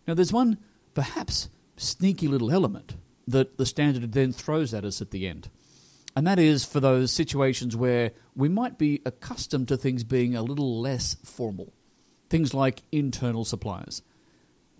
Now, 0.07 0.15
there's 0.15 0.33
one 0.33 0.59
perhaps 0.93 1.49
sneaky 1.77 2.29
little 2.29 2.51
element 2.51 2.97
that 3.27 3.57
the 3.59 3.67
standard 3.67 4.13
then 4.13 4.33
throws 4.33 4.75
at 4.75 4.85
us 4.85 5.01
at 5.01 5.11
the 5.11 5.27
end. 5.27 5.49
And 6.17 6.27
that 6.27 6.39
is 6.39 6.65
for 6.65 6.81
those 6.81 7.13
situations 7.13 7.77
where 7.77 8.13
we 8.37 8.49
might 8.49 8.79
be 8.79 9.03
accustomed 9.05 9.69
to 9.69 9.77
things 9.77 10.05
being 10.05 10.37
a 10.37 10.43
little 10.43 10.81
less 10.81 11.17
formal. 11.25 11.73
Things 12.31 12.55
like 12.55 12.83
internal 12.93 13.45
suppliers. 13.45 14.03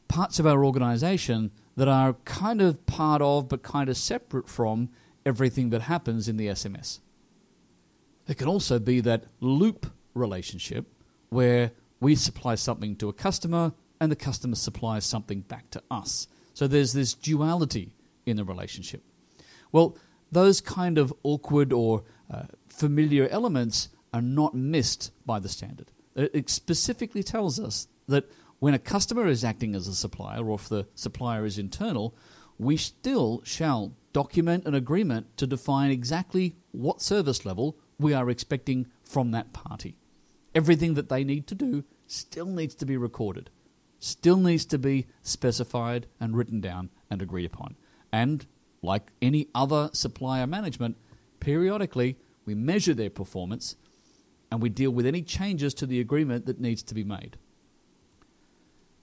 Parts 0.07 0.39
of 0.39 0.47
our 0.47 0.65
organization 0.65 1.51
that 1.77 1.89
are 1.89 2.15
kind 2.25 2.61
of 2.61 2.87
part 2.87 3.21
of 3.21 3.49
but 3.49 3.63
kind 3.63 3.89
of 3.89 3.97
separate 3.97 4.49
from 4.49 4.91
everything 5.27 5.71
that 5.71 5.83
happens 5.83 6.29
in 6.29 6.37
the 6.37 6.49
SMS. 6.49 7.01
There 8.27 8.37
can 8.37 8.49
also 8.49 8.79
be 8.79 9.01
that 9.01 9.25
loop 9.41 9.87
relationship 10.15 10.87
where 11.31 11.73
we 12.01 12.15
supply 12.15 12.55
something 12.55 12.97
to 12.97 13.09
a 13.09 13.13
customer 13.13 13.73
and 14.01 14.11
the 14.13 14.17
customer 14.17 14.55
supplies 14.55 15.05
something 15.05 15.41
back 15.41 15.71
to 15.71 15.83
us. 15.91 16.29
So 16.55 16.67
there's 16.67 16.93
this 16.93 17.15
duality 17.15 17.93
in 18.25 18.37
the 18.37 18.45
relationship. 18.45 19.03
Well, 19.73 19.97
those 20.33 20.61
kind 20.61 20.99
of 20.99 21.13
awkward 21.23 21.73
or 21.73 22.05
uh, 22.33 22.45
familiar 22.69 23.29
elements 23.29 23.89
are 24.13 24.23
not 24.23 24.55
missed 24.55 25.11
by 25.27 25.41
the 25.41 25.49
standard. 25.49 25.91
It 26.15 26.49
specifically 26.49 27.25
tells 27.25 27.59
us 27.59 27.89
that 28.07 28.31
when 28.61 28.75
a 28.75 28.79
customer 28.79 29.27
is 29.27 29.45
acting 29.45 29.75
as 29.75 29.89
a 29.89 29.95
supplier, 29.95 30.49
or 30.49 30.55
if 30.55 30.69
the 30.69 30.87
supplier 30.95 31.45
is 31.45 31.59
internal, 31.59 32.15
we 32.57 32.77
still 32.77 33.43
shall 33.45 33.93
document 34.13 34.65
an 34.65 34.75
agreement 34.75 35.37
to 35.37 35.47
define 35.47 35.91
exactly 35.91 36.55
what 36.71 37.03
service 37.03 37.45
level 37.45 37.77
we 37.99 38.15
are 38.15 38.31
expecting 38.31 38.87
from 39.03 39.33
that 39.33 39.53
party. 39.53 39.99
Everything 40.55 40.95
that 40.95 41.09
they 41.09 41.25
need 41.25 41.49
to 41.49 41.55
do 41.55 41.83
still 42.07 42.47
needs 42.47 42.77
to 42.77 42.87
be 42.87 42.97
recorded, 42.97 43.51
still 44.05 44.37
needs 44.37 44.67
to 44.67 44.79
be 44.79 45.07
specified 45.23 46.07
and 46.21 46.37
written 46.37 46.61
down 46.61 46.91
and 47.11 47.23
agreed 47.23 47.47
upon. 47.47 47.75
And 48.13 48.47
like 48.83 49.11
any 49.23 49.49
other 49.55 49.91
supplier 49.93 50.47
management, 50.47 50.97
periodically 51.41 52.19
we 52.45 52.55
measure 52.55 52.93
their 52.93 53.11
performance 53.11 53.77
and 54.51 54.61
we 54.61 54.69
deal 54.69 54.91
with 54.91 55.07
any 55.07 55.23
changes 55.23 55.73
to 55.75 55.87
the 55.87 56.01
agreement 56.01 56.45
that 56.47 56.61
needs 56.61 56.83
to 56.83 56.95
be 56.95 57.03
made. 57.03 57.39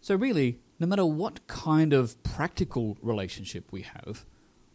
So, 0.02 0.16
really, 0.16 0.60
no 0.80 0.88
matter 0.88 1.06
what 1.06 1.48
kind 1.48 1.94
of 1.94 2.22
practical 2.24 2.98
relationship 3.02 3.72
we 3.72 3.82
have, 3.82 4.26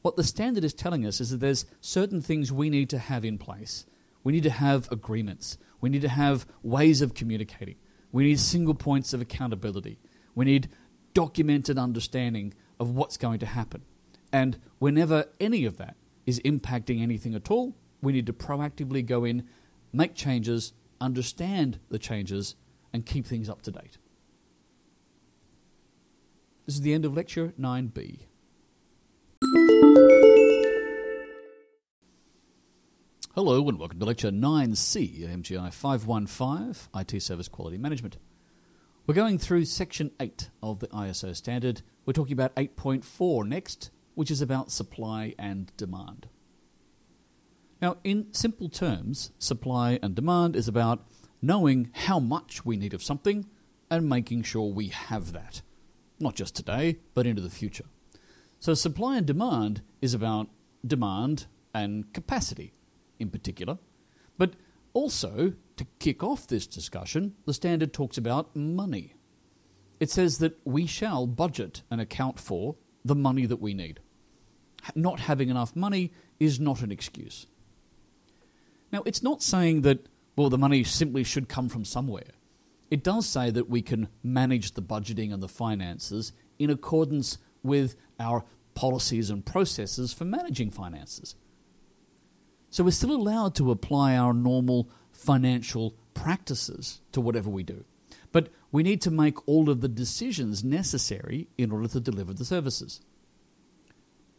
what 0.02 0.16
the 0.16 0.24
standard 0.24 0.64
is 0.64 0.74
telling 0.74 1.06
us 1.06 1.20
is 1.20 1.30
that 1.30 1.40
there's 1.40 1.66
certain 1.80 2.20
things 2.20 2.52
we 2.52 2.68
need 2.70 2.90
to 2.90 2.98
have 2.98 3.24
in 3.24 3.38
place. 3.38 3.86
We 4.22 4.32
need 4.32 4.44
to 4.44 4.50
have 4.50 4.90
agreements. 4.90 5.56
We 5.80 5.88
need 5.88 6.02
to 6.02 6.08
have 6.08 6.46
ways 6.62 7.00
of 7.00 7.14
communicating. 7.14 7.76
We 8.12 8.24
need 8.24 8.40
single 8.40 8.74
points 8.74 9.12
of 9.12 9.20
accountability. 9.20 9.98
We 10.36 10.44
need 10.44 10.68
documented 11.14 11.78
understanding 11.78 12.54
of 12.78 12.90
what's 12.90 13.16
going 13.16 13.40
to 13.40 13.46
happen. 13.46 13.82
And 14.32 14.58
whenever 14.78 15.24
any 15.40 15.64
of 15.64 15.78
that 15.78 15.96
is 16.26 16.40
impacting 16.44 17.00
anything 17.00 17.34
at 17.34 17.50
all, 17.50 17.74
we 18.02 18.12
need 18.12 18.26
to 18.26 18.34
proactively 18.34 19.04
go 19.04 19.24
in, 19.24 19.48
make 19.94 20.14
changes, 20.14 20.74
understand 21.00 21.80
the 21.88 21.98
changes, 21.98 22.54
and 22.92 23.06
keep 23.06 23.26
things 23.26 23.48
up 23.48 23.62
to 23.62 23.72
date. 23.72 23.96
This 26.66 26.74
is 26.74 26.82
the 26.82 26.92
end 26.92 27.06
of 27.06 27.16
lecture 27.16 27.54
9b. 27.58 28.18
Hello 33.34 33.68
and 33.68 33.78
welcome 33.78 33.98
to 33.98 34.04
lecture 34.04 34.30
9c 34.30 35.24
at 35.24 35.38
MGI 35.38 35.72
515 35.72 36.90
IT 36.94 37.22
Service 37.22 37.48
Quality 37.48 37.78
Management. 37.78 38.18
We're 39.06 39.14
going 39.14 39.38
through 39.38 39.66
section 39.66 40.10
8 40.18 40.50
of 40.64 40.80
the 40.80 40.88
ISO 40.88 41.36
standard. 41.36 41.82
We're 42.04 42.12
talking 42.12 42.32
about 42.32 42.56
8.4 42.56 43.46
next, 43.46 43.90
which 44.16 44.32
is 44.32 44.42
about 44.42 44.72
supply 44.72 45.32
and 45.38 45.70
demand. 45.76 46.26
Now, 47.80 47.98
in 48.02 48.34
simple 48.34 48.68
terms, 48.68 49.30
supply 49.38 50.00
and 50.02 50.16
demand 50.16 50.56
is 50.56 50.66
about 50.66 51.06
knowing 51.40 51.90
how 51.92 52.18
much 52.18 52.64
we 52.64 52.76
need 52.76 52.92
of 52.92 53.02
something 53.02 53.46
and 53.88 54.08
making 54.08 54.42
sure 54.42 54.72
we 54.72 54.88
have 54.88 55.30
that, 55.30 55.62
not 56.18 56.34
just 56.34 56.56
today, 56.56 56.98
but 57.14 57.28
into 57.28 57.42
the 57.42 57.48
future. 57.48 57.84
So, 58.58 58.74
supply 58.74 59.18
and 59.18 59.26
demand 59.26 59.82
is 60.02 60.14
about 60.14 60.48
demand 60.84 61.46
and 61.72 62.12
capacity 62.12 62.74
in 63.20 63.30
particular. 63.30 63.78
But 64.36 64.54
also, 64.94 65.52
to 65.76 65.86
kick 65.98 66.22
off 66.22 66.46
this 66.46 66.66
discussion, 66.66 67.34
the 67.44 67.54
standard 67.54 67.92
talks 67.92 68.18
about 68.18 68.54
money. 68.56 69.14
It 70.00 70.10
says 70.10 70.38
that 70.38 70.58
we 70.64 70.86
shall 70.86 71.26
budget 71.26 71.82
and 71.90 72.00
account 72.00 72.38
for 72.38 72.76
the 73.04 73.14
money 73.14 73.46
that 73.46 73.60
we 73.60 73.74
need 73.74 74.00
not 74.94 75.20
having 75.20 75.48
enough 75.48 75.74
money 75.74 76.12
is 76.38 76.60
not 76.60 76.82
an 76.82 76.92
excuse. 76.92 77.46
Now, 78.92 79.02
it's 79.04 79.22
not 79.22 79.42
saying 79.42 79.82
that, 79.82 80.06
well, 80.36 80.50
the 80.50 80.58
money 80.58 80.84
simply 80.84 81.24
should 81.24 81.48
come 81.48 81.68
from 81.68 81.84
somewhere. 81.84 82.30
It 82.90 83.02
does 83.02 83.26
say 83.26 83.50
that 83.50 83.68
we 83.68 83.82
can 83.82 84.08
manage 84.22 84.72
the 84.72 84.82
budgeting 84.82 85.32
and 85.32 85.42
the 85.42 85.48
finances 85.48 86.32
in 86.58 86.70
accordance 86.70 87.38
with 87.62 87.96
our 88.20 88.44
policies 88.74 89.30
and 89.30 89.44
processes 89.44 90.12
for 90.12 90.24
managing 90.24 90.70
finances. 90.70 91.34
So 92.70 92.84
we're 92.84 92.90
still 92.90 93.12
allowed 93.12 93.54
to 93.56 93.70
apply 93.70 94.16
our 94.16 94.32
normal 94.32 94.88
financial 95.26 95.94
practices 96.14 97.00
to 97.12 97.20
whatever 97.20 97.50
we 97.50 97.62
do. 97.62 97.84
But 98.32 98.48
we 98.72 98.82
need 98.82 99.00
to 99.02 99.10
make 99.10 99.46
all 99.48 99.68
of 99.68 99.80
the 99.80 99.88
decisions 99.88 100.64
necessary 100.64 101.48
in 101.58 101.70
order 101.72 101.88
to 101.88 102.00
deliver 102.00 102.32
the 102.32 102.44
services 102.44 103.00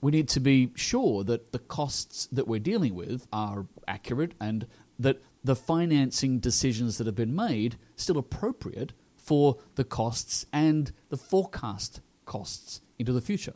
we 0.01 0.11
need 0.11 0.29
to 0.29 0.39
be 0.39 0.71
sure 0.75 1.23
that 1.23 1.51
the 1.51 1.59
costs 1.59 2.27
that 2.31 2.47
we're 2.47 2.59
dealing 2.59 2.93
with 2.93 3.27
are 3.33 3.65
accurate 3.87 4.33
and 4.39 4.67
that 4.99 5.21
the 5.43 5.55
financing 5.55 6.39
decisions 6.39 6.97
that 6.97 7.07
have 7.07 7.15
been 7.15 7.35
made 7.35 7.77
still 7.95 8.17
appropriate 8.17 8.93
for 9.15 9.57
the 9.75 9.83
costs 9.83 10.45
and 10.53 10.91
the 11.09 11.17
forecast 11.17 12.01
costs 12.25 12.81
into 12.99 13.13
the 13.13 13.21
future. 13.21 13.53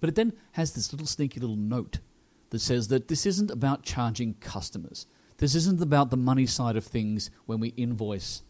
But 0.00 0.08
it 0.08 0.14
then 0.14 0.32
has 0.52 0.72
this 0.72 0.92
little 0.92 1.06
sneaky 1.06 1.40
little 1.40 1.56
note 1.56 1.98
that 2.50 2.60
says 2.60 2.88
that 2.88 3.08
this 3.08 3.26
isn't 3.26 3.50
about 3.50 3.82
charging 3.82 4.34
customers. 4.34 5.06
This 5.42 5.56
isn't 5.56 5.82
about 5.82 6.10
the 6.10 6.16
money 6.16 6.46
side 6.46 6.76
of 6.76 6.84
things 6.84 7.28
when 7.46 7.58
we 7.58 7.70
invoice 7.70 8.44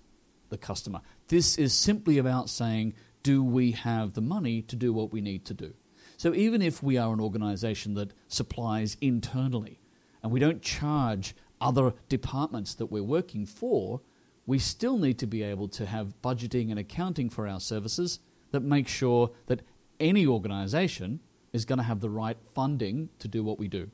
the 0.50 0.58
customer. 0.58 1.00
This 1.28 1.56
is 1.56 1.72
simply 1.72 2.18
about 2.18 2.50
saying, 2.50 2.92
do 3.22 3.42
we 3.42 3.70
have 3.70 4.12
the 4.12 4.20
money 4.20 4.60
to 4.60 4.76
do 4.76 4.92
what 4.92 5.10
we 5.10 5.22
need 5.22 5.46
to 5.46 5.54
do? 5.54 5.72
So 6.18 6.34
even 6.34 6.60
if 6.60 6.82
we 6.82 6.98
are 6.98 7.14
an 7.14 7.18
organization 7.18 7.94
that 7.94 8.12
supplies 8.28 8.98
internally 9.00 9.80
and 10.22 10.30
we 10.30 10.38
don't 10.38 10.60
charge 10.60 11.34
other 11.62 11.94
departments 12.10 12.74
that 12.74 12.92
we're 12.92 13.02
working 13.02 13.46
for, 13.46 14.02
we 14.44 14.58
still 14.58 14.98
need 14.98 15.18
to 15.20 15.26
be 15.26 15.42
able 15.42 15.68
to 15.68 15.86
have 15.86 16.20
budgeting 16.20 16.68
and 16.68 16.78
accounting 16.78 17.30
for 17.30 17.48
our 17.48 17.60
services 17.60 18.20
that 18.50 18.60
make 18.60 18.86
sure 18.86 19.30
that 19.46 19.62
any 19.98 20.26
organization 20.26 21.20
is 21.54 21.64
going 21.64 21.78
to 21.78 21.84
have 21.84 22.00
the 22.00 22.10
right 22.10 22.36
funding 22.54 23.08
to 23.18 23.28
do 23.28 23.42
what 23.42 23.58
we 23.58 23.66
do. 23.66 23.90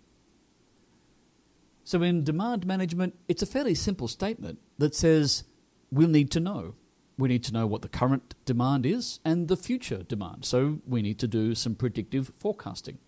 So, 1.88 2.02
in 2.02 2.22
demand 2.22 2.66
management, 2.66 3.14
it's 3.28 3.42
a 3.42 3.46
fairly 3.46 3.74
simple 3.74 4.08
statement 4.08 4.58
that 4.76 4.94
says 4.94 5.44
we'll 5.90 6.08
need 6.08 6.30
to 6.32 6.40
know 6.40 6.74
we 7.18 7.28
need 7.28 7.42
to 7.44 7.52
know 7.52 7.66
what 7.66 7.82
the 7.82 7.88
current 7.88 8.36
demand 8.44 8.86
is 8.86 9.18
and 9.24 9.48
the 9.48 9.56
future 9.56 10.04
demand. 10.04 10.44
So 10.44 10.78
we 10.86 11.02
need 11.02 11.18
to 11.18 11.26
do 11.26 11.54
some 11.54 11.74
predictive 11.74 12.32
forecasting. 12.38 12.98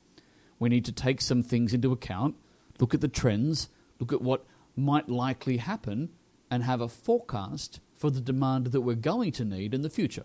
We 0.59 0.69
need 0.69 0.85
to 0.87 0.93
take 0.93 1.21
some 1.21 1.43
things 1.43 1.73
into 1.73 1.93
account, 1.93 2.35
look 2.81 2.93
at 2.93 3.01
the 3.01 3.09
trends, 3.09 3.69
look 4.01 4.12
at 4.12 4.21
what 4.21 4.45
might 4.77 5.09
likely 5.09 5.59
happen, 5.59 6.11
and 6.51 6.64
have 6.64 6.81
a 6.81 6.88
forecast 6.88 7.79
for 7.95 8.11
the 8.11 8.21
demand 8.21 8.69
that 8.69 8.81
we're 8.81 8.97
going 8.97 9.31
to 9.33 9.45
need 9.45 9.73
in 9.73 9.83
the 9.83 9.88
future. 9.88 10.25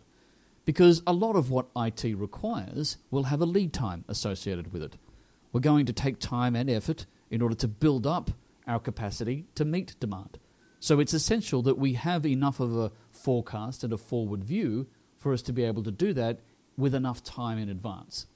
Because 0.65 1.03
a 1.05 1.13
lot 1.13 1.35
of 1.35 1.51
what 1.51 1.67
IT 1.75 2.03
requires 2.17 2.97
will 3.11 3.23
have 3.23 3.41
a 3.41 3.45
lead 3.45 3.71
time 3.71 4.03
associated 4.07 4.73
with 4.73 4.81
it. 4.81 4.97
We're 5.53 5.59
going 5.61 5.85
to 5.85 5.93
take 5.93 6.19
time 6.19 6.55
and 6.55 6.69
effort 6.71 7.05
in 7.29 7.43
order 7.43 7.55
to 7.55 7.67
build 7.67 8.07
up 8.07 8.31
our 8.67 8.79
capacity 8.79 9.45
to 9.55 9.65
meet 9.65 9.99
demand. 9.99 10.37
So 10.79 10.99
it's 10.99 11.13
essential 11.13 11.61
that 11.63 11.77
we 11.77 11.93
have 11.93 12.25
enough 12.25 12.59
of 12.59 12.75
a 12.77 12.91
forecast 13.11 13.83
and 13.83 13.91
a 13.91 13.97
forward 13.97 14.43
view 14.43 14.87
for 15.17 15.33
us 15.33 15.41
to 15.43 15.53
be 15.53 15.63
able 15.63 15.83
to 15.83 15.91
do 15.91 16.13
that 16.13 16.39
with 16.77 16.93
enough 16.93 17.23
time 17.23 17.57
in 17.57 17.69
advance. 17.69 18.27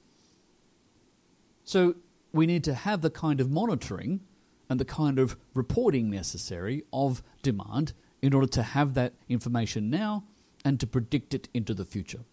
So 1.64 1.94
we 2.32 2.46
need 2.46 2.64
to 2.64 2.74
have 2.74 3.02
the 3.02 3.10
kind 3.10 3.40
of 3.40 3.50
monitoring 3.50 4.20
and 4.68 4.80
the 4.80 4.84
kind 4.84 5.18
of 5.18 5.36
reporting 5.54 6.10
necessary 6.10 6.84
of 6.92 7.22
demand 7.42 7.92
in 8.22 8.34
order 8.34 8.46
to 8.48 8.62
have 8.62 8.94
that 8.94 9.14
information 9.28 9.90
now 9.90 10.24
and 10.64 10.78
to 10.80 10.86
predict 10.86 11.34
it 11.34 11.48
into 11.54 11.74
the 11.74 11.84
future. 11.84 12.24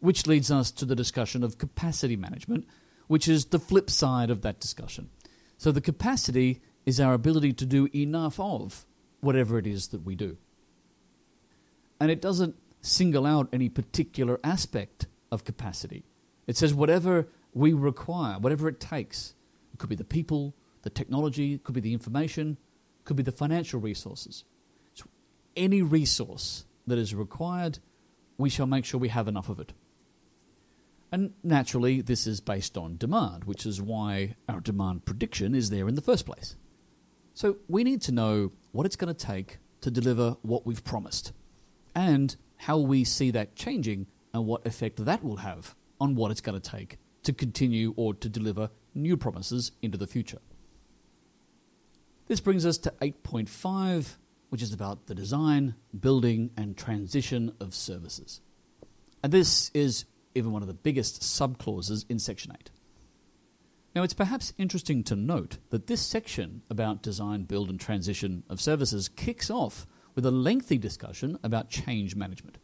Which 0.00 0.26
leads 0.26 0.50
us 0.50 0.70
to 0.72 0.84
the 0.84 0.96
discussion 0.96 1.42
of 1.42 1.58
capacity 1.58 2.16
management, 2.16 2.66
which 3.06 3.28
is 3.28 3.46
the 3.46 3.58
flip 3.58 3.90
side 3.90 4.30
of 4.30 4.42
that 4.42 4.60
discussion. 4.60 5.10
So 5.56 5.72
the 5.72 5.80
capacity 5.80 6.60
is 6.88 6.98
our 6.98 7.12
ability 7.12 7.52
to 7.52 7.66
do 7.66 7.86
enough 7.94 8.40
of 8.40 8.86
whatever 9.20 9.58
it 9.58 9.66
is 9.66 9.88
that 9.88 10.06
we 10.06 10.14
do. 10.14 10.38
And 12.00 12.10
it 12.10 12.22
doesn't 12.22 12.56
single 12.80 13.26
out 13.26 13.46
any 13.52 13.68
particular 13.68 14.40
aspect 14.42 15.06
of 15.30 15.44
capacity. 15.44 16.06
It 16.46 16.56
says 16.56 16.72
whatever 16.72 17.28
we 17.52 17.74
require, 17.74 18.38
whatever 18.38 18.68
it 18.68 18.80
takes. 18.80 19.34
It 19.74 19.78
could 19.78 19.90
be 19.90 19.96
the 19.96 20.02
people, 20.02 20.54
the 20.80 20.88
technology, 20.88 21.52
it 21.52 21.62
could 21.62 21.74
be 21.74 21.82
the 21.82 21.92
information, 21.92 22.56
it 23.00 23.04
could 23.04 23.18
be 23.18 23.22
the 23.22 23.32
financial 23.32 23.80
resources. 23.80 24.44
So 24.94 25.04
any 25.58 25.82
resource 25.82 26.64
that 26.86 26.96
is 26.96 27.14
required, 27.14 27.80
we 28.38 28.48
shall 28.48 28.66
make 28.66 28.86
sure 28.86 28.98
we 28.98 29.10
have 29.10 29.28
enough 29.28 29.50
of 29.50 29.60
it. 29.60 29.74
And 31.12 31.34
naturally, 31.44 32.00
this 32.00 32.26
is 32.26 32.40
based 32.40 32.78
on 32.78 32.96
demand, 32.96 33.44
which 33.44 33.66
is 33.66 33.82
why 33.82 34.36
our 34.48 34.60
demand 34.60 35.04
prediction 35.04 35.54
is 35.54 35.68
there 35.68 35.86
in 35.86 35.94
the 35.94 36.00
first 36.00 36.24
place. 36.24 36.56
So 37.38 37.58
we 37.68 37.84
need 37.84 38.02
to 38.02 38.10
know 38.10 38.50
what 38.72 38.84
it's 38.84 38.96
going 38.96 39.14
to 39.14 39.26
take 39.26 39.58
to 39.82 39.92
deliver 39.92 40.36
what 40.42 40.66
we've 40.66 40.82
promised 40.82 41.32
and 41.94 42.34
how 42.56 42.78
we 42.78 43.04
see 43.04 43.30
that 43.30 43.54
changing 43.54 44.08
and 44.34 44.44
what 44.44 44.66
effect 44.66 45.04
that 45.04 45.22
will 45.22 45.36
have 45.36 45.76
on 46.00 46.16
what 46.16 46.32
it's 46.32 46.40
going 46.40 46.60
to 46.60 46.70
take 46.70 46.98
to 47.22 47.32
continue 47.32 47.94
or 47.96 48.12
to 48.14 48.28
deliver 48.28 48.70
new 48.92 49.16
promises 49.16 49.70
into 49.82 49.96
the 49.96 50.08
future. 50.08 50.40
This 52.26 52.40
brings 52.40 52.66
us 52.66 52.76
to 52.78 52.92
8.5, 53.00 54.16
which 54.48 54.60
is 54.60 54.72
about 54.72 55.06
the 55.06 55.14
design, 55.14 55.76
building, 55.96 56.50
and 56.56 56.76
transition 56.76 57.52
of 57.60 57.72
services. 57.72 58.40
And 59.22 59.32
this 59.32 59.70
is 59.74 60.06
even 60.34 60.50
one 60.50 60.62
of 60.62 60.68
the 60.68 60.74
biggest 60.74 61.22
subclauses 61.22 62.04
in 62.08 62.18
Section 62.18 62.50
8. 62.58 62.68
Now, 63.98 64.04
it's 64.04 64.14
perhaps 64.14 64.52
interesting 64.56 65.02
to 65.02 65.16
note 65.16 65.58
that 65.70 65.88
this 65.88 66.00
section 66.00 66.62
about 66.70 67.02
design, 67.02 67.42
build, 67.42 67.68
and 67.68 67.80
transition 67.80 68.44
of 68.48 68.60
services 68.60 69.08
kicks 69.08 69.50
off 69.50 69.88
with 70.14 70.24
a 70.24 70.30
lengthy 70.30 70.78
discussion 70.78 71.36
about 71.42 71.68
change 71.68 72.14
management. 72.14 72.58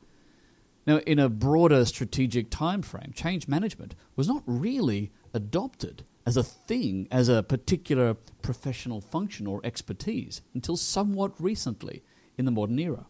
Now, 0.87 0.99
in 0.99 1.18
a 1.18 1.29
broader 1.29 1.85
strategic 1.87 2.51
time 2.51 2.83
frame, 2.83 3.11
change 3.16 3.49
management 3.49 3.97
was 4.14 4.29
not 4.29 4.44
really 4.47 5.11
adopted 5.33 6.05
as 6.25 6.37
a 6.37 6.44
thing, 6.44 7.09
as 7.11 7.29
a 7.29 7.42
particular 7.42 8.14
professional 8.42 9.01
function 9.01 9.49
or 9.49 9.61
expertise 9.64 10.40
until 10.55 10.77
somewhat 10.77 11.33
recently 11.42 12.05
in 12.38 12.44
the 12.44 12.53
modern 12.53 12.79
era. 12.79 13.07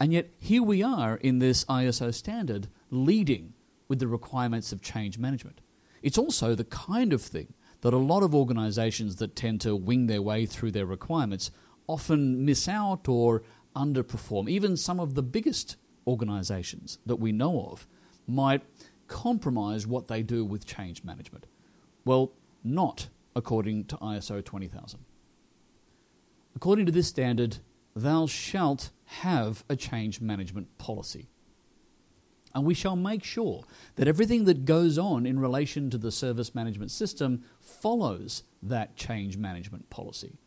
And 0.00 0.12
yet, 0.12 0.30
here 0.40 0.64
we 0.64 0.82
are 0.82 1.14
in 1.18 1.38
this 1.38 1.64
ISO 1.66 2.12
standard 2.12 2.66
leading 2.90 3.52
with 3.86 4.00
the 4.00 4.08
requirements 4.08 4.72
of 4.72 4.82
change 4.82 5.18
management. 5.18 5.60
It's 6.02 6.18
also 6.18 6.54
the 6.54 6.64
kind 6.64 7.12
of 7.12 7.22
thing 7.22 7.54
that 7.82 7.92
a 7.92 7.98
lot 7.98 8.22
of 8.22 8.34
organizations 8.34 9.16
that 9.16 9.36
tend 9.36 9.60
to 9.62 9.76
wing 9.76 10.06
their 10.06 10.22
way 10.22 10.46
through 10.46 10.70
their 10.72 10.86
requirements 10.86 11.50
often 11.86 12.44
miss 12.44 12.68
out 12.68 13.08
or 13.08 13.42
underperform. 13.74 14.48
Even 14.48 14.76
some 14.76 15.00
of 15.00 15.14
the 15.14 15.22
biggest 15.22 15.76
organizations 16.06 16.98
that 17.06 17.16
we 17.16 17.32
know 17.32 17.68
of 17.70 17.86
might 18.26 18.62
compromise 19.08 19.86
what 19.86 20.08
they 20.08 20.22
do 20.22 20.44
with 20.44 20.66
change 20.66 21.04
management. 21.04 21.46
Well, 22.04 22.32
not 22.64 23.08
according 23.34 23.84
to 23.86 23.96
ISO 23.96 24.44
20000. 24.44 25.00
According 26.54 26.86
to 26.86 26.92
this 26.92 27.08
standard, 27.08 27.58
thou 27.94 28.26
shalt 28.26 28.90
have 29.04 29.64
a 29.68 29.76
change 29.76 30.20
management 30.20 30.78
policy. 30.78 31.28
And 32.54 32.64
we 32.64 32.74
shall 32.74 32.96
make 32.96 33.24
sure 33.24 33.64
that 33.96 34.08
everything 34.08 34.44
that 34.44 34.64
goes 34.64 34.98
on 34.98 35.26
in 35.26 35.38
relation 35.38 35.88
to 35.90 35.98
the 35.98 36.12
service 36.12 36.54
management 36.54 36.90
system 36.90 37.44
follows 37.60 38.42
that 38.62 38.96
change 38.96 39.36
management 39.36 39.88
policy. 39.90 40.38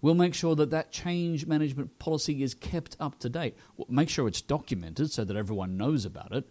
We'll 0.00 0.14
make 0.14 0.34
sure 0.34 0.54
that 0.56 0.70
that 0.70 0.92
change 0.92 1.46
management 1.46 1.98
policy 1.98 2.42
is 2.42 2.54
kept 2.54 2.96
up 3.00 3.18
to 3.18 3.28
date. 3.28 3.56
We'll 3.76 3.86
make 3.90 4.08
sure 4.08 4.28
it's 4.28 4.40
documented 4.40 5.10
so 5.10 5.24
that 5.24 5.36
everyone 5.36 5.76
knows 5.76 6.04
about 6.04 6.32
it, 6.32 6.48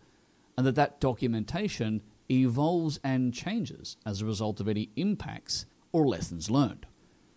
and 0.57 0.67
that 0.67 0.75
that 0.75 0.99
documentation 0.99 2.01
evolves 2.29 2.99
and 3.03 3.33
changes 3.33 3.97
as 4.05 4.21
a 4.21 4.25
result 4.25 4.59
of 4.59 4.67
any 4.67 4.91
impacts 4.95 5.65
or 5.91 6.07
lessons 6.07 6.51
learned. 6.51 6.85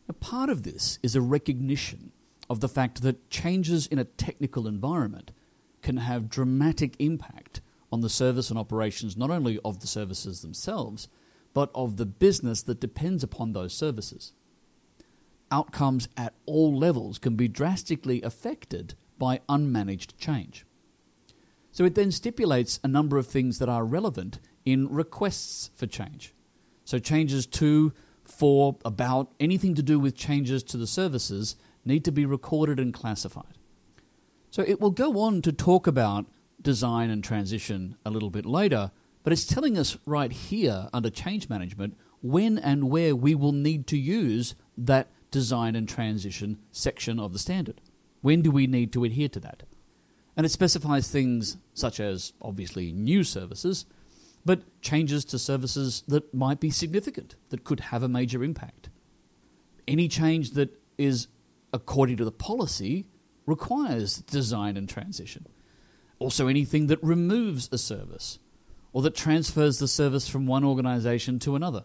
Now, 0.09 0.16
part 0.20 0.51
of 0.51 0.64
this 0.64 0.98
is 1.03 1.16
a 1.16 1.20
recognition 1.22 2.12
of 2.51 2.61
the 2.61 2.68
fact 2.68 3.01
that 3.03 3.31
changes 3.31 3.87
in 3.87 3.98
a 3.98 4.05
technical 4.05 4.66
environment 4.66 5.31
can 5.83 5.99
have 5.99 6.29
dramatic 6.29 6.97
impact 6.99 7.61
on 7.90 8.01
the 8.01 8.09
service 8.09 8.49
and 8.49 8.59
operations 8.59 9.16
not 9.16 9.31
only 9.31 9.59
of 9.64 9.81
the 9.81 9.87
services 9.87 10.40
themselves, 10.40 11.09
but 11.53 11.71
of 11.75 11.97
the 11.97 12.07
business 12.07 12.62
that 12.62 12.81
depends 12.81 13.23
upon 13.23 13.53
those 13.53 13.75
services. 13.75 14.33
Outcomes 15.51 16.09
at 16.16 16.33
all 16.47 16.75
levels 16.75 17.18
can 17.18 17.37
be 17.37 17.49
drastically 17.49 18.23
affected 18.23 18.95
by 19.18 19.40
unmanaged 19.49 20.16
change. 20.18 20.64
So 21.71 21.85
it 21.85 21.95
then 21.95 22.11
stipulates 22.11 22.81
a 22.83 22.88
number 22.88 23.18
of 23.18 23.27
things 23.27 23.59
that 23.59 23.68
are 23.68 23.85
relevant 23.85 24.40
in 24.64 24.88
requests 24.88 25.71
for 25.75 25.87
change. 25.87 26.35
So 26.85 26.99
changes 26.99 27.47
to, 27.47 27.92
for, 28.25 28.77
about, 28.85 29.33
anything 29.38 29.75
to 29.75 29.83
do 29.83 29.99
with 29.99 30.16
changes 30.16 30.62
to 30.64 30.77
the 30.77 30.87
services 30.87 31.57
need 31.85 32.05
to 32.05 32.12
be 32.12 32.27
recorded 32.27 32.79
and 32.79 32.95
classified. 32.95 33.59
So 34.53 34.62
it 34.62 34.83
will 34.83 34.91
go 34.91 35.19
on 35.21 35.41
to 35.43 35.53
talk 35.53 35.87
about 35.87 36.27
design 36.61 37.09
and 37.09 37.25
transition 37.25 37.97
a 38.05 38.11
little 38.11 38.29
bit 38.29 38.45
later, 38.45 38.91
but 39.25 39.33
it's 39.33 39.47
telling 39.47 39.79
us 39.79 39.97
right 40.05 40.31
here 40.31 40.91
under 40.93 41.09
change 41.09 41.49
management 41.49 41.97
when 42.21 42.59
and 42.59 42.91
where 42.91 43.17
we 43.17 43.35
will 43.35 43.53
need 43.53 43.87
to 43.87 43.97
use 43.97 44.55
that 44.77 45.11
design 45.31 45.75
and 45.75 45.88
transition 45.88 46.59
section 46.71 47.19
of 47.19 47.33
the 47.33 47.38
standard. 47.38 47.81
When 48.21 48.43
do 48.43 48.51
we 48.51 48.67
need 48.67 48.93
to 48.93 49.05
adhere 49.05 49.31
to 49.31 49.41
that? 49.41 49.62
And 50.37 50.45
it 50.45 50.51
specifies 50.51 51.09
things 51.09 51.57
such 51.73 51.99
as, 51.99 52.35
obviously, 52.43 52.93
new 52.93 53.25
services, 53.25 53.87
but 54.45 54.83
changes 54.83 55.25
to 55.27 55.38
services 55.38 56.05
that 56.09 56.35
might 56.35 56.61
be 56.61 56.71
significant, 56.71 57.37
that 57.49 57.65
could 57.65 57.81
have 57.81 58.03
a 58.03 58.09
major 58.09 58.45
impact. 58.45 58.91
Any 59.88 60.09
change 60.09 60.51
that 60.51 60.79
is 60.99 61.29
according 61.73 62.19
to 62.19 62.27
the 62.27 62.31
policy 62.31 63.07
requires 63.46 64.18
design 64.18 64.76
and 64.76 64.88
transition. 64.88 65.46
Also, 66.18 66.46
anything 66.46 66.87
that 66.87 67.02
removes 67.02 67.68
a 67.72 67.78
service 67.78 68.38
or 68.92 69.02
that 69.02 69.14
transfers 69.14 69.78
the 69.78 69.88
service 69.88 70.28
from 70.28 70.46
one 70.46 70.64
organization 70.64 71.38
to 71.40 71.57
another. 71.57 71.85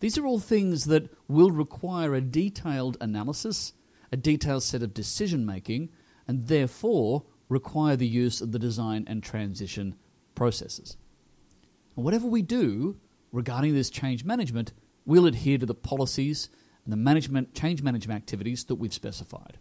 These 0.00 0.18
are 0.18 0.26
all 0.26 0.38
things 0.38 0.84
that 0.84 1.10
will 1.28 1.50
require 1.50 2.14
a 2.14 2.20
detailed 2.20 2.96
analysis, 3.00 3.72
a 4.12 4.16
detailed 4.16 4.62
set 4.62 4.82
of 4.82 4.92
decision 4.94 5.46
making, 5.46 5.88
and 6.28 6.46
therefore 6.46 7.24
require 7.48 7.96
the 7.96 8.06
use 8.06 8.40
of 8.40 8.52
the 8.52 8.58
design 8.58 9.04
and 9.06 9.22
transition 9.22 9.94
processes. 10.34 10.96
And 11.96 12.04
whatever 12.04 12.26
we 12.26 12.42
do 12.42 12.96
regarding 13.32 13.74
this 13.74 13.90
change 13.90 14.24
management, 14.24 14.72
we'll 15.06 15.26
adhere 15.26 15.58
to 15.58 15.66
the 15.66 15.74
policies 15.74 16.48
and 16.84 16.92
the 16.92 16.96
management 16.96 17.54
change 17.54 17.82
management 17.82 18.16
activities 18.16 18.64
that 18.64 18.74
we've 18.76 18.92
specified. 18.92 19.58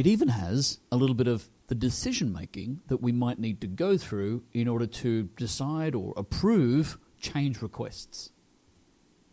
It 0.00 0.06
even 0.06 0.28
has 0.28 0.78
a 0.90 0.96
little 0.96 1.14
bit 1.14 1.28
of 1.28 1.50
the 1.66 1.74
decision 1.74 2.32
making 2.32 2.80
that 2.86 3.02
we 3.02 3.12
might 3.12 3.38
need 3.38 3.60
to 3.60 3.66
go 3.66 3.98
through 3.98 4.44
in 4.54 4.66
order 4.66 4.86
to 4.86 5.24
decide 5.36 5.94
or 5.94 6.14
approve 6.16 6.96
change 7.20 7.60
requests. 7.60 8.30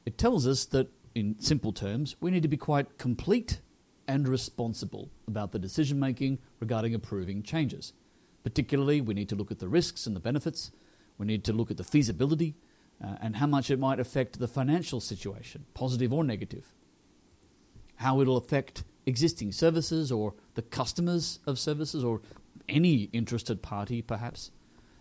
It 0.06 0.18
tells 0.18 0.46
us 0.46 0.66
that, 0.66 0.90
in 1.16 1.40
simple 1.40 1.72
terms, 1.72 2.18
we 2.20 2.32
need 2.32 2.42
to 2.42 2.50
be 2.50 2.58
quite 2.58 2.98
complete 2.98 3.62
and 4.10 4.28
responsible 4.28 5.10
about 5.26 5.54
the 5.54 5.58
decision 5.58 6.02
making 6.02 6.40
regarding 6.60 6.94
approving 6.94 7.44
changes. 7.44 7.94
Particularly, 8.44 9.00
we 9.00 9.14
need 9.14 9.30
to 9.30 9.38
look 9.38 9.52
at 9.52 9.60
the 9.60 9.70
risks 9.70 10.06
and 10.06 10.18
the 10.18 10.20
benefits, 10.20 10.72
we 11.18 11.26
need 11.26 11.46
to 11.46 11.54
look 11.54 11.72
at 11.72 11.78
the 11.78 11.84
feasibility 11.86 12.56
uh, 13.02 13.16
and 13.22 13.38
how 13.38 13.48
much 13.48 13.72
it 13.72 13.80
might 13.80 14.02
affect 14.02 14.38
the 14.38 14.50
financial 14.50 15.00
situation, 15.00 15.64
positive 15.74 16.12
or 16.12 16.26
negative, 16.26 16.74
how 17.96 18.20
it'll 18.20 18.36
affect 18.36 18.84
existing 19.08 19.54
services 19.54 20.12
or 20.12 20.36
the 20.54 20.62
customers 20.62 21.40
of 21.48 21.58
services 21.58 22.04
or 22.04 22.22
any 22.70 23.04
interested 23.14 23.64
party, 23.64 24.02
perhaps, 24.02 24.52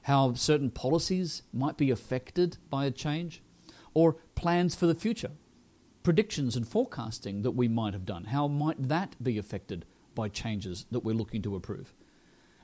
how 0.02 0.32
certain 0.34 0.70
policies 0.70 1.42
might 1.52 1.76
be 1.76 1.90
affected 1.90 2.56
by 2.70 2.86
a 2.86 2.90
change, 2.92 3.42
or 3.92 4.16
plans 4.36 4.76
for 4.76 4.86
the 4.86 4.94
future, 4.94 5.32
predictions 6.04 6.54
and 6.54 6.68
forecasting 6.68 7.42
that 7.42 7.50
we 7.50 7.66
might 7.66 7.92
have 7.92 8.04
done? 8.04 8.24
How 8.24 8.46
might 8.46 8.88
that 8.88 9.16
be 9.22 9.36
affected 9.36 9.84
by 10.14 10.28
changes 10.28 10.86
that 10.92 11.00
we're 11.00 11.14
looking 11.14 11.42
to 11.42 11.56
approve? 11.56 11.92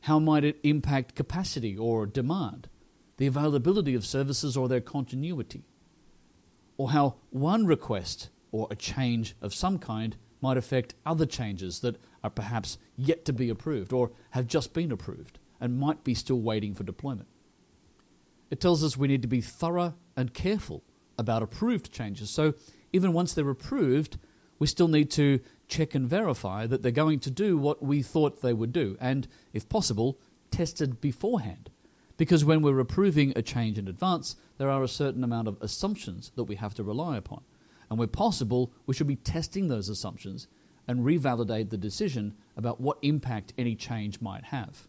How 0.03 0.21
might 0.21 0.45
it 0.45 0.61
impact 0.63 1.17
capacity 1.17 1.77
or 1.77 2.07
demand, 2.07 2.69
the 3.17 3.27
availability 3.27 3.95
of 3.95 4.07
services 4.07 4.57
or 4.57 4.69
their 4.69 4.81
continuity? 4.81 5.65
Or 6.77 6.91
how 6.93 7.17
one 7.31 7.67
request 7.67 8.31
or 8.53 8.69
a 8.71 8.77
change 8.77 9.35
of 9.43 9.53
some 9.53 9.79
kind 9.79 10.17
might 10.43 10.57
affect 10.57 10.95
other 11.07 11.27
changes 11.27 11.81
that 11.81 11.97
are 12.23 12.31
perhaps 12.31 12.79
yet 12.97 13.25
to 13.25 13.33
be 13.33 13.49
approved 13.49 13.93
or 13.93 14.11
have 14.31 14.47
just 14.47 14.75
been 14.75 14.93
approved 14.93 15.39
and 15.61 15.79
might 15.79 16.05
be 16.05 16.15
still 16.15 16.41
waiting 16.41 16.75
for 16.75 16.83
deployment. 16.83 17.29
It 18.51 18.61
tells 18.61 18.85
us 18.85 18.97
we 18.97 19.09
need 19.09 19.23
to 19.23 19.29
be 19.29 19.41
thorough 19.41 19.95
and 20.17 20.35
careful 20.35 20.83
about 21.17 21.43
approved 21.43 21.93
changes. 21.93 22.31
So 22.31 22.55
even 22.93 23.13
once 23.13 23.33
they're 23.33 23.49
approved, 23.49 24.19
we 24.59 24.67
still 24.67 24.89
need 24.89 25.11
to 25.13 25.41
check 25.69 25.95
and 25.95 26.09
verify 26.09 26.67
that 26.67 26.83
they're 26.83 26.93
going 26.93 27.21
to 27.21 27.31
do 27.31 27.57
what 27.57 27.83
we 27.83 28.03
thought 28.03 28.43
they 28.43 28.53
would 28.53 28.73
do, 28.73 28.97
and 29.01 29.27
if 29.53 29.69
possible, 29.69 30.19
tested 30.51 31.01
beforehand. 31.01 31.71
Because 32.17 32.45
when 32.45 32.63
we're 32.63 32.79
approving 32.79 33.33
a 33.35 33.43
change 33.43 33.79
in 33.79 33.89
advance, 33.89 34.37
there 34.59 34.71
are 34.71 34.83
a 34.83 34.89
certain 34.89 35.25
amount 35.25 35.49
of 35.49 35.57
assumptions 35.61 36.31
that 36.37 36.45
we 36.45 36.57
have 36.57 36.75
to 36.75 36.85
rely 36.85 37.17
upon. 37.17 37.43
And 37.93 37.99
where 37.99 38.09
possible, 38.09 38.73
we 38.87 38.95
should 38.95 39.07
be 39.07 39.17
testing 39.17 39.69
those 39.69 39.91
assumptions 39.91 40.49
and 40.89 41.01
revalidate 41.01 41.69
the 41.69 41.77
decision 41.77 42.35
about 42.57 42.81
what 42.81 42.97
impact 43.03 43.53
any 43.59 43.75
change 43.75 44.19
might 44.23 44.45
have. 44.45 44.89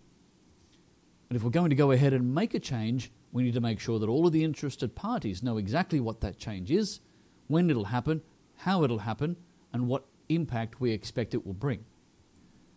And 1.28 1.36
if 1.36 1.44
we're 1.44 1.50
going 1.50 1.72
to 1.72 1.76
go 1.76 1.92
ahead 1.92 2.14
and 2.14 2.34
make 2.34 2.54
a 2.54 2.62
change, 2.62 3.12
we 3.34 3.44
need 3.44 3.56
to 3.56 3.60
make 3.60 3.82
sure 3.82 4.00
that 4.00 4.08
all 4.08 4.26
of 4.26 4.32
the 4.32 4.46
interested 4.46 4.96
parties 4.96 5.44
know 5.44 5.58
exactly 5.58 6.00
what 6.00 6.22
that 6.22 6.38
change 6.38 6.72
is, 6.72 7.02
when 7.48 7.70
it'll 7.70 7.84
happen, 7.84 8.22
how 8.56 8.86
it'll 8.86 9.00
happen, 9.00 9.36
and 9.74 9.90
what 9.90 10.06
impact 10.30 10.80
we 10.80 10.94
expect 10.94 11.34
it 11.34 11.46
will 11.46 11.54
bring. 11.54 11.84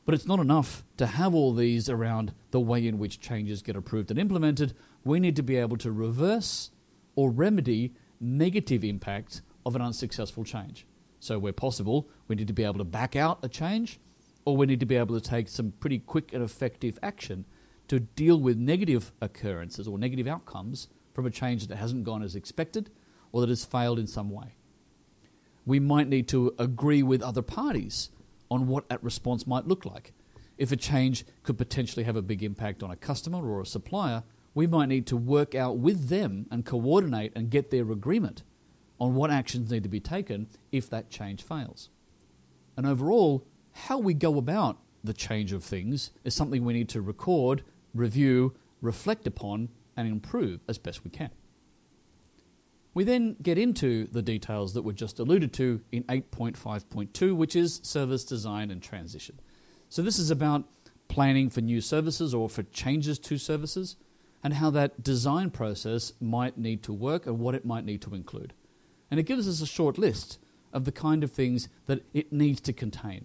But 0.07 0.17
it's 0.17 0.27
not 0.27 0.41
enough 0.41 0.85
to 0.97 1.07
have 1.07 1.37
all 1.37 1.55
these 1.55 1.89
around 1.89 2.35
the 2.51 2.59
way 2.59 2.85
in 2.85 2.99
which 2.99 3.21
changes 3.21 3.63
get 3.63 3.77
approved 3.77 4.11
and 4.11 4.19
implemented. 4.19 4.75
We 5.05 5.21
need 5.21 5.37
to 5.37 5.45
be 5.45 5.55
able 5.55 5.77
to 5.77 5.93
reverse 5.93 6.73
or 7.15 7.31
remedy 7.31 7.95
negative 8.19 8.83
impacts 8.83 9.43
of 9.67 9.75
an 9.75 9.83
unsuccessful 9.83 10.45
change. 10.45 10.87
So, 11.19 11.39
where 11.39 11.53
possible, 11.53 12.09
we 12.29 12.37
need 12.37 12.47
to 12.47 12.55
be 12.55 12.63
able 12.63 12.79
to 12.79 12.85
back 12.85 13.17
out 13.17 13.41
a 13.43 13.49
change, 13.49 13.99
or 14.45 14.57
we 14.57 14.65
need 14.65 14.81
to 14.81 14.87
be 14.87 14.97
able 14.97 15.19
to 15.19 15.29
take 15.29 15.49
some 15.49 15.73
pretty 15.81 15.99
quick 15.99 16.33
and 16.33 16.43
effective 16.43 16.99
action 17.03 17.45
to 17.89 17.99
deal 17.99 18.41
with 18.41 18.57
negative 18.57 19.13
occurrences 19.21 19.89
or 19.89 19.99
negative 19.99 20.29
outcomes 20.29 20.89
from 21.13 21.27
a 21.27 21.31
change 21.31 21.67
that 21.67 21.77
hasn't 21.77 22.05
gone 22.05 22.23
as 22.23 22.37
expected 22.37 22.91
or 23.33 23.41
that 23.41 23.49
has 23.49 23.65
failed 23.65 23.99
in 23.99 24.07
some 24.07 24.31
way. 24.31 24.55
We 25.65 25.81
might 25.81 26.09
need 26.09 26.29
to 26.29 26.55
agree 26.59 27.03
with 27.03 27.23
other 27.23 27.43
parties 27.43 28.11
on 28.51 28.69
what 28.69 28.89
that 28.89 29.03
response 29.03 29.47
might 29.47 29.67
look 29.67 29.85
like. 29.85 30.13
If 30.59 30.71
a 30.71 30.77
change 30.77 31.25
could 31.43 31.59
potentially 31.59 32.05
have 32.05 32.17
a 32.17 32.23
big 32.23 32.43
impact 32.45 32.85
on 32.85 32.91
a 32.93 32.97
customer 32.97 33.45
or 33.45 33.61
a 33.61 33.67
supplier, 33.67 34.23
we 34.55 34.69
might 34.69 34.89
need 34.89 35.07
to 35.09 35.17
work 35.17 35.55
out 35.55 35.79
with 35.79 36.09
them 36.09 36.47
and 36.51 36.65
coordinate 36.65 37.33
and 37.35 37.51
get 37.51 37.71
their 37.71 37.91
agreement 37.91 38.43
on 38.99 39.15
what 39.15 39.31
actions 39.31 39.71
need 39.71 39.83
to 39.83 39.89
be 39.89 40.01
taken 40.01 40.49
if 40.73 40.89
that 40.91 41.11
change 41.11 41.43
fails. 41.43 41.91
And 42.77 42.87
overall, 42.87 43.47
how 43.73 43.99
we 43.99 44.15
go 44.15 44.39
about 44.39 44.79
the 45.05 45.13
change 45.13 45.53
of 45.53 45.63
things 45.63 46.11
is 46.25 46.35
something 46.35 46.65
we 46.65 46.73
need 46.73 46.89
to 46.91 47.01
record, 47.01 47.63
review, 47.95 48.55
reflect 48.81 49.27
upon, 49.27 49.69
and 49.97 50.09
improve 50.09 50.61
as 50.69 50.79
best 50.79 51.05
we 51.05 51.11
can. 51.11 51.31
We 52.95 53.05
then 53.05 53.37
get 53.43 53.59
into 53.59 54.07
the 54.07 54.23
details 54.23 54.73
that 54.75 54.83
were 54.83 54.93
just 54.93 55.19
alluded 55.19 55.53
to 55.55 55.83
in 55.93 56.05
8.5.2, 56.05 57.37
which 57.37 57.55
is 57.55 57.81
service 57.83 58.25
design 58.25 58.71
and 58.71 58.83
transition. 58.83 59.39
So, 59.91 60.03
this 60.03 60.19
is 60.19 60.31
about 60.31 60.65
planning 61.09 61.51
for 61.51 61.61
new 61.61 61.81
services 61.81 62.35
or 62.35 62.49
for 62.49 62.63
changes 62.65 63.19
to 63.19 63.39
services 63.39 63.97
and 64.43 64.55
how 64.55 64.71
that 64.71 65.03
design 65.03 65.51
process 65.51 66.13
might 66.21 66.57
need 66.57 66.83
to 66.85 66.93
work 66.93 67.27
and 67.27 67.39
what 67.39 67.55
it 67.55 67.65
might 67.65 67.85
need 67.85 68.01
to 68.03 68.15
include. 68.15 68.55
And 69.11 69.21
it 69.21 69.25
gives 69.25 69.49
us 69.49 69.61
a 69.61 69.67
short 69.67 69.99
list 69.99 70.39
of 70.73 70.85
the 70.85 70.93
kind 70.93 71.23
of 71.23 71.33
things 71.33 71.69
that 71.87 72.05
it 72.13 72.33
needs 72.33 72.61
to 72.63 72.73
contain. 72.73 73.25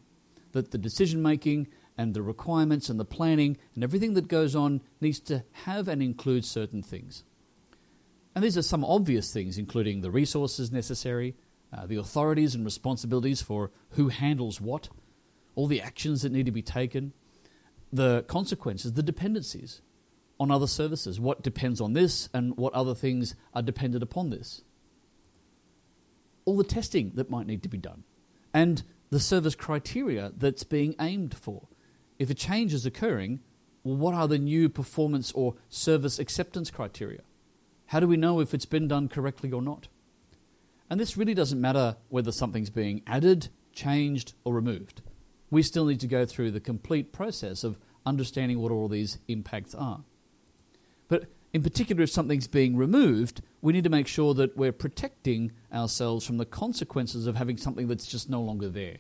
That 0.51 0.71
the 0.71 0.77
decision 0.77 1.21
making 1.21 1.67
and 1.97 2.13
the 2.13 2.21
requirements 2.21 2.89
and 2.89 2.99
the 2.99 3.05
planning 3.05 3.57
and 3.75 3.83
everything 3.83 4.13
that 4.13 4.27
goes 4.27 4.55
on 4.55 4.81
needs 4.99 5.19
to 5.21 5.43
have 5.51 5.87
and 5.87 6.01
include 6.01 6.45
certain 6.45 6.81
things. 6.81 7.23
And 8.33 8.43
these 8.43 8.57
are 8.57 8.61
some 8.61 8.85
obvious 8.85 9.33
things, 9.33 9.57
including 9.57 10.01
the 10.01 10.11
resources 10.11 10.71
necessary, 10.71 11.35
uh, 11.73 11.85
the 11.85 11.97
authorities 11.97 12.55
and 12.55 12.63
responsibilities 12.63 13.41
for 13.41 13.71
who 13.91 14.09
handles 14.09 14.61
what, 14.61 14.89
all 15.55 15.67
the 15.67 15.81
actions 15.81 16.21
that 16.21 16.31
need 16.31 16.45
to 16.45 16.51
be 16.51 16.61
taken, 16.61 17.13
the 17.91 18.23
consequences, 18.23 18.93
the 18.93 19.03
dependencies 19.03 19.81
on 20.39 20.49
other 20.49 20.67
services, 20.67 21.19
what 21.19 21.43
depends 21.43 21.81
on 21.81 21.93
this 21.93 22.29
and 22.33 22.55
what 22.57 22.73
other 22.73 22.95
things 22.95 23.35
are 23.53 23.61
dependent 23.61 24.01
upon 24.01 24.29
this 24.29 24.63
all 26.45 26.57
the 26.57 26.63
testing 26.63 27.11
that 27.15 27.29
might 27.29 27.47
need 27.47 27.63
to 27.63 27.69
be 27.69 27.77
done, 27.77 28.03
and 28.53 28.83
the 29.09 29.19
service 29.19 29.55
criteria 29.55 30.31
that's 30.35 30.63
being 30.63 30.95
aimed 30.99 31.35
for. 31.37 31.67
If 32.17 32.29
a 32.29 32.33
change 32.33 32.73
is 32.73 32.85
occurring, 32.85 33.41
well, 33.83 33.97
what 33.97 34.13
are 34.13 34.27
the 34.27 34.37
new 34.37 34.69
performance 34.69 35.31
or 35.33 35.55
service 35.69 36.19
acceptance 36.19 36.71
criteria? 36.71 37.21
How 37.87 37.99
do 37.99 38.07
we 38.07 38.17
know 38.17 38.39
if 38.39 38.53
it's 38.53 38.65
been 38.65 38.87
done 38.87 39.09
correctly 39.09 39.51
or 39.51 39.61
not? 39.61 39.87
And 40.89 40.99
this 40.99 41.17
really 41.17 41.33
doesn't 41.33 41.59
matter 41.59 41.97
whether 42.09 42.31
something's 42.31 42.69
being 42.69 43.01
added, 43.07 43.49
changed, 43.73 44.33
or 44.43 44.53
removed. 44.53 45.01
We 45.49 45.63
still 45.63 45.85
need 45.85 45.99
to 46.01 46.07
go 46.07 46.25
through 46.25 46.51
the 46.51 46.59
complete 46.59 47.11
process 47.11 47.63
of 47.63 47.77
understanding 48.05 48.59
what 48.59 48.71
all 48.71 48.87
these 48.87 49.17
impacts 49.27 49.75
are. 49.75 50.03
But 51.07 51.25
in 51.53 51.63
particular, 51.63 52.03
if 52.03 52.09
something's 52.09 52.47
being 52.47 52.77
removed, 52.77 53.41
we 53.61 53.73
need 53.73 53.83
to 53.83 53.89
make 53.89 54.07
sure 54.07 54.33
that 54.33 54.57
we're 54.57 54.71
protecting 54.71 55.51
ourselves 55.71 56.25
from 56.25 56.37
the 56.37 56.45
consequences 56.45 57.27
of 57.27 57.35
having 57.35 57.57
something 57.57 57.87
that's 57.87 58.07
just 58.07 58.29
no 58.29 58.41
longer 58.41 58.69
there. 58.69 58.97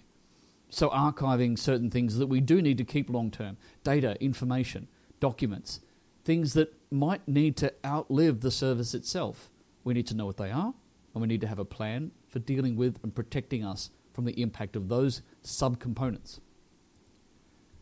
So, 0.69 0.89
archiving 0.89 1.57
certain 1.57 1.89
things 1.89 2.17
that 2.17 2.27
we 2.27 2.39
do 2.39 2.61
need 2.61 2.77
to 2.77 2.83
keep 2.83 3.09
long 3.09 3.31
term 3.31 3.57
data, 3.83 4.15
information, 4.21 4.87
documents, 5.19 5.81
things 6.23 6.53
that 6.53 6.73
might 6.91 7.27
need 7.27 7.57
to 7.57 7.73
outlive 7.85 8.41
the 8.41 8.51
service 8.51 8.93
itself. 8.93 9.49
We 9.83 9.93
need 9.93 10.07
to 10.07 10.15
know 10.15 10.25
what 10.25 10.37
they 10.37 10.51
are, 10.51 10.73
and 11.13 11.21
we 11.21 11.27
need 11.27 11.41
to 11.41 11.47
have 11.47 11.59
a 11.59 11.65
plan 11.65 12.11
for 12.29 12.39
dealing 12.39 12.75
with 12.75 12.99
and 13.03 13.13
protecting 13.13 13.65
us 13.65 13.89
from 14.13 14.25
the 14.25 14.39
impact 14.41 14.75
of 14.75 14.87
those 14.87 15.21
subcomponents. 15.43 16.39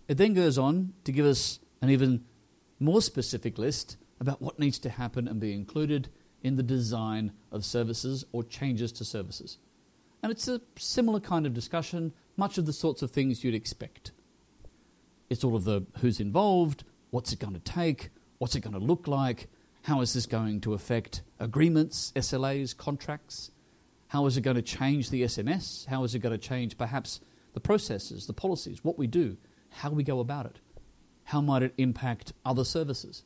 It 0.08 0.18
then 0.18 0.34
goes 0.34 0.58
on 0.58 0.94
to 1.04 1.12
give 1.12 1.26
us 1.26 1.60
an 1.82 1.90
even 1.90 2.26
more 2.80 3.02
specific 3.02 3.58
list 3.58 3.98
about 4.20 4.42
what 4.42 4.58
needs 4.58 4.80
to 4.80 4.90
happen 4.90 5.28
and 5.28 5.40
be 5.40 5.54
included 5.54 6.10
in 6.44 6.56
the 6.56 6.64
design 6.64 7.32
of 7.52 7.66
services 7.66 8.26
or 8.32 8.44
changes 8.44 8.92
to 8.94 9.06
services. 9.06 9.58
And 10.22 10.32
it's 10.32 10.48
a 10.48 10.62
similar 10.78 11.20
kind 11.20 11.46
of 11.46 11.54
discussion, 11.54 12.14
much 12.38 12.58
of 12.58 12.66
the 12.66 12.74
sorts 12.74 13.02
of 13.02 13.12
things 13.12 13.44
you'd 13.44 13.56
expect. 13.56 14.12
It's 15.30 15.44
all 15.44 15.56
of 15.56 15.64
the 15.64 15.86
who's 16.00 16.20
involved, 16.20 16.84
what's 17.12 17.32
it 17.32 17.40
going 17.40 17.54
to 17.54 17.60
take, 17.60 18.10
what's 18.38 18.56
it 18.56 18.62
going 18.62 18.74
to 18.74 18.80
look 18.80 19.08
like, 19.08 19.48
how 19.84 20.02
is 20.02 20.14
this 20.14 20.26
going 20.26 20.62
to 20.62 20.74
affect 20.74 21.22
agreements, 21.40 22.12
SLAs, 22.16 22.76
contracts, 22.76 23.52
how 24.08 24.26
is 24.26 24.38
it 24.38 24.42
going 24.42 24.56
to 24.56 24.62
change 24.62 25.10
the 25.10 25.24
SMS, 25.24 25.86
how 25.86 26.04
is 26.04 26.16
it 26.16 26.20
going 26.20 26.38
to 26.38 26.48
change 26.48 26.78
perhaps 26.78 27.22
the 27.54 27.60
processes, 27.60 28.28
the 28.28 28.34
policies, 28.34 28.84
what 28.84 28.98
we 28.98 29.08
do, 29.08 29.38
how 29.70 29.90
we 29.90 30.04
go 30.04 30.20
about 30.20 30.46
it, 30.46 30.58
how 31.26 31.42
might 31.42 31.64
it 31.64 31.74
impact 31.78 32.34
other 32.46 32.64
services. 32.64 33.24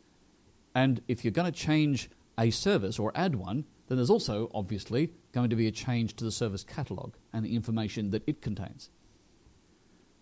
And 0.75 1.01
if 1.07 1.23
you're 1.23 1.31
going 1.31 1.51
to 1.51 1.57
change 1.57 2.09
a 2.37 2.49
service 2.49 2.99
or 2.99 3.11
add 3.15 3.35
one, 3.35 3.65
then 3.87 3.97
there's 3.97 4.09
also 4.09 4.49
obviously 4.53 5.13
going 5.31 5.49
to 5.49 5.55
be 5.55 5.67
a 5.67 5.71
change 5.71 6.15
to 6.15 6.23
the 6.23 6.31
service 6.31 6.63
catalog 6.63 7.13
and 7.31 7.45
the 7.45 7.55
information 7.55 8.11
that 8.11 8.23
it 8.27 8.41
contains. 8.41 8.89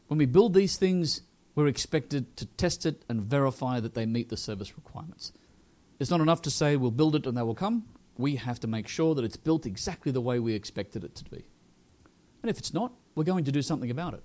When 0.07 0.17
we 0.17 0.25
build 0.25 0.53
these 0.53 0.77
things, 0.77 1.21
we're 1.55 1.67
expected 1.67 2.35
to 2.37 2.45
test 2.45 2.85
it 2.85 3.03
and 3.07 3.21
verify 3.21 3.79
that 3.79 3.93
they 3.93 4.05
meet 4.05 4.29
the 4.29 4.37
service 4.37 4.75
requirements. 4.75 5.31
It's 5.99 6.09
not 6.09 6.21
enough 6.21 6.41
to 6.43 6.51
say 6.51 6.75
we'll 6.75 6.91
build 6.91 7.15
it 7.15 7.27
and 7.27 7.37
they 7.37 7.43
will 7.43 7.55
come. 7.55 7.85
We 8.17 8.35
have 8.37 8.59
to 8.61 8.67
make 8.67 8.87
sure 8.87 9.15
that 9.15 9.23
it's 9.23 9.37
built 9.37 9.65
exactly 9.65 10.11
the 10.11 10.21
way 10.21 10.39
we 10.39 10.53
expected 10.53 11.03
it 11.03 11.15
to 11.15 11.23
be. 11.25 11.45
And 12.41 12.49
if 12.49 12.57
it's 12.57 12.73
not, 12.73 12.93
we're 13.15 13.23
going 13.23 13.45
to 13.45 13.51
do 13.51 13.61
something 13.61 13.91
about 13.91 14.13
it. 14.13 14.23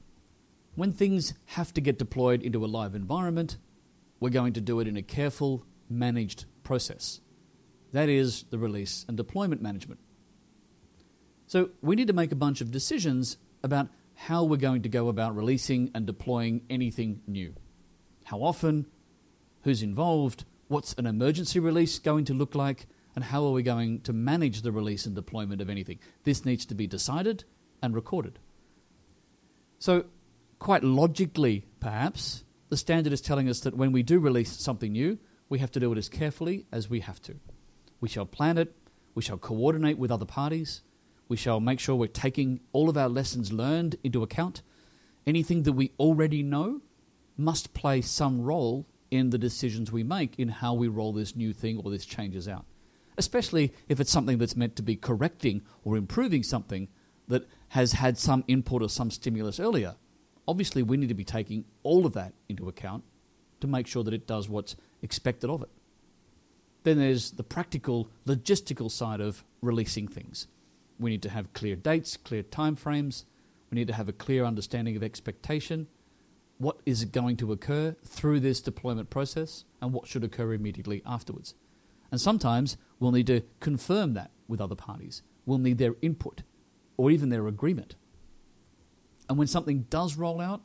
When 0.75 0.93
things 0.93 1.35
have 1.47 1.73
to 1.75 1.81
get 1.81 1.99
deployed 1.99 2.43
into 2.43 2.65
a 2.65 2.67
live 2.67 2.95
environment, 2.95 3.57
we're 4.21 4.31
going 4.31 4.55
to 4.55 4.61
do 4.61 4.81
it 4.81 4.89
in 4.89 4.97
a 4.97 5.03
careful, 5.03 5.65
managed 5.89 6.47
process. 6.65 7.21
That 7.93 8.09
is 8.09 8.45
the 8.51 8.59
release 8.59 9.05
and 9.09 9.17
deployment 9.17 9.63
management. 9.63 10.01
So 11.47 11.71
we 11.81 11.95
need 11.97 12.09
to 12.09 12.13
make 12.13 12.33
a 12.33 12.37
bunch 12.37 12.61
of 12.61 12.71
decisions 12.71 13.39
about 13.63 13.89
how 14.15 14.45
we're 14.45 14.57
going 14.57 14.83
to 14.83 14.89
go 14.89 15.09
about 15.09 15.37
releasing 15.37 15.91
and 15.95 16.07
deploying 16.07 16.63
anything 16.69 17.21
new. 17.27 17.55
How 18.25 18.39
often, 18.39 18.87
who's 19.63 19.83
involved, 19.83 20.45
what's 20.69 20.95
an 20.95 21.07
emergency 21.07 21.61
release 21.61 21.99
going 21.99 22.25
to 22.25 22.35
look 22.35 22.55
like, 22.55 22.87
and 23.15 23.25
how 23.25 23.45
are 23.45 23.53
we 23.53 23.63
going 23.63 24.01
to 24.01 24.13
manage 24.13 24.63
the 24.63 24.73
release 24.73 25.07
and 25.07 25.15
deployment 25.15 25.61
of 25.61 25.71
anything. 25.71 25.99
This 26.25 26.45
needs 26.45 26.67
to 26.67 26.75
be 26.75 26.87
decided 26.87 27.45
and 27.83 27.95
recorded. 27.95 28.39
So, 29.79 30.05
quite 30.59 30.83
logically, 30.85 31.67
perhaps, 31.81 32.45
the 32.69 32.77
standard 32.77 33.13
is 33.13 33.21
telling 33.21 33.49
us 33.49 33.61
that 33.61 33.77
when 33.77 33.93
we 33.93 34.03
do 34.03 34.19
release 34.19 34.53
something 34.53 34.93
new, 34.93 35.19
we 35.49 35.61
have 35.61 35.71
to 35.73 35.81
do 35.81 35.93
it 35.93 35.99
as 35.99 36.09
carefully 36.09 36.67
as 36.73 36.91
we 36.91 37.01
have 37.01 37.21
to. 37.23 37.37
We 38.01 38.09
shall 38.09 38.27
plan 38.27 38.59
it, 38.59 38.75
we 39.15 39.23
shall 39.23 39.39
coordinate 39.39 39.99
with 39.99 40.11
other 40.11 40.27
parties, 40.27 40.83
we 41.29 41.37
shall 41.37 41.61
make 41.61 41.81
sure 41.81 41.97
we're 41.97 42.07
taking 42.07 42.61
all 42.73 42.89
of 42.89 42.97
our 42.97 43.09
lessons 43.09 43.53
learned 43.53 43.97
into 44.05 44.23
account. 44.23 44.63
Anything 45.27 45.65
that 45.65 45.73
we 45.73 45.93
already 45.99 46.43
know 46.43 46.83
must 47.37 47.75
play 47.75 48.01
some 48.01 48.43
role 48.43 48.87
in 49.11 49.31
the 49.31 49.39
decisions 49.39 49.91
we 49.91 50.03
make 50.03 50.39
in 50.39 50.49
how 50.49 50.75
we 50.75 50.89
roll 50.89 51.13
this 51.13 51.37
new 51.37 51.53
thing 51.53 51.81
or 51.83 51.91
this 51.91 52.07
changes 52.07 52.49
out. 52.49 52.65
Especially 53.19 53.73
if 53.89 53.99
it's 53.99 54.11
something 54.11 54.39
that's 54.39 54.57
meant 54.57 54.77
to 54.77 54.83
be 54.83 54.97
correcting 54.97 55.63
or 55.85 55.97
improving 55.97 56.43
something 56.43 56.89
that 57.29 57.49
has 57.69 57.93
had 57.93 58.19
some 58.19 58.45
input 58.47 58.83
or 58.83 58.89
some 58.89 59.11
stimulus 59.11 59.59
earlier. 59.59 59.97
Obviously, 60.47 60.83
we 60.83 60.97
need 60.97 61.09
to 61.09 61.15
be 61.15 61.25
taking 61.25 61.65
all 61.83 62.07
of 62.07 62.13
that 62.13 62.35
into 62.49 62.69
account 62.69 63.03
to 63.61 63.67
make 63.67 63.87
sure 63.87 64.05
that 64.05 64.15
it 64.15 64.27
does 64.27 64.49
what's 64.49 64.77
expected 65.03 65.51
of 65.51 65.63
it. 65.63 65.71
Then 66.87 67.01
there's 67.01 67.33
the 67.33 67.43
practical, 67.43 68.09
logistical 68.29 68.89
side 68.89 69.21
of 69.21 69.43
releasing 69.61 70.07
things. 70.07 70.47
We 71.01 71.11
need 71.11 71.23
to 71.23 71.31
have 71.31 71.53
clear 71.53 71.75
dates, 71.75 72.17
clear 72.17 72.45
timeframes. 72.45 73.25
We 73.73 73.75
need 73.75 73.89
to 73.89 73.95
have 73.95 74.09
a 74.09 74.13
clear 74.13 74.45
understanding 74.45 74.95
of 74.95 75.03
expectation 75.03 75.89
what 76.59 76.79
is 76.87 77.05
going 77.05 77.39
to 77.39 77.51
occur 77.51 77.97
through 78.05 78.39
this 78.39 78.61
deployment 78.61 79.11
process 79.11 79.65
and 79.83 79.93
what 79.93 80.07
should 80.07 80.23
occur 80.23 80.53
immediately 80.53 81.03
afterwards. 81.05 81.55
And 82.13 82.21
sometimes 82.21 82.77
we'll 83.01 83.11
need 83.11 83.27
to 83.27 83.43
confirm 83.59 84.15
that 84.15 84.31
with 84.47 84.61
other 84.61 84.77
parties. 84.77 85.23
We'll 85.45 85.59
need 85.59 85.79
their 85.79 85.97
input 86.03 86.43
or 86.97 87.11
even 87.11 87.31
their 87.31 87.49
agreement. 87.49 87.97
And 89.29 89.37
when 89.37 89.49
something 89.49 89.87
does 89.91 90.15
roll 90.15 90.41
out, 90.41 90.63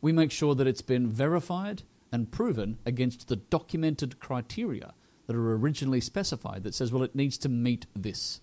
we 0.00 0.12
make 0.12 0.30
sure 0.30 0.54
that 0.54 0.66
it's 0.66 0.80
been 0.80 1.12
verified 1.12 1.82
and 2.10 2.32
proven 2.32 2.78
against 2.86 3.28
the 3.28 3.36
documented 3.36 4.18
criteria 4.18 4.94
that 5.28 5.36
are 5.36 5.56
originally 5.56 6.00
specified 6.00 6.64
that 6.64 6.74
says, 6.74 6.90
well, 6.90 7.04
it 7.04 7.14
needs 7.14 7.38
to 7.38 7.48
meet 7.48 7.86
this. 7.94 8.40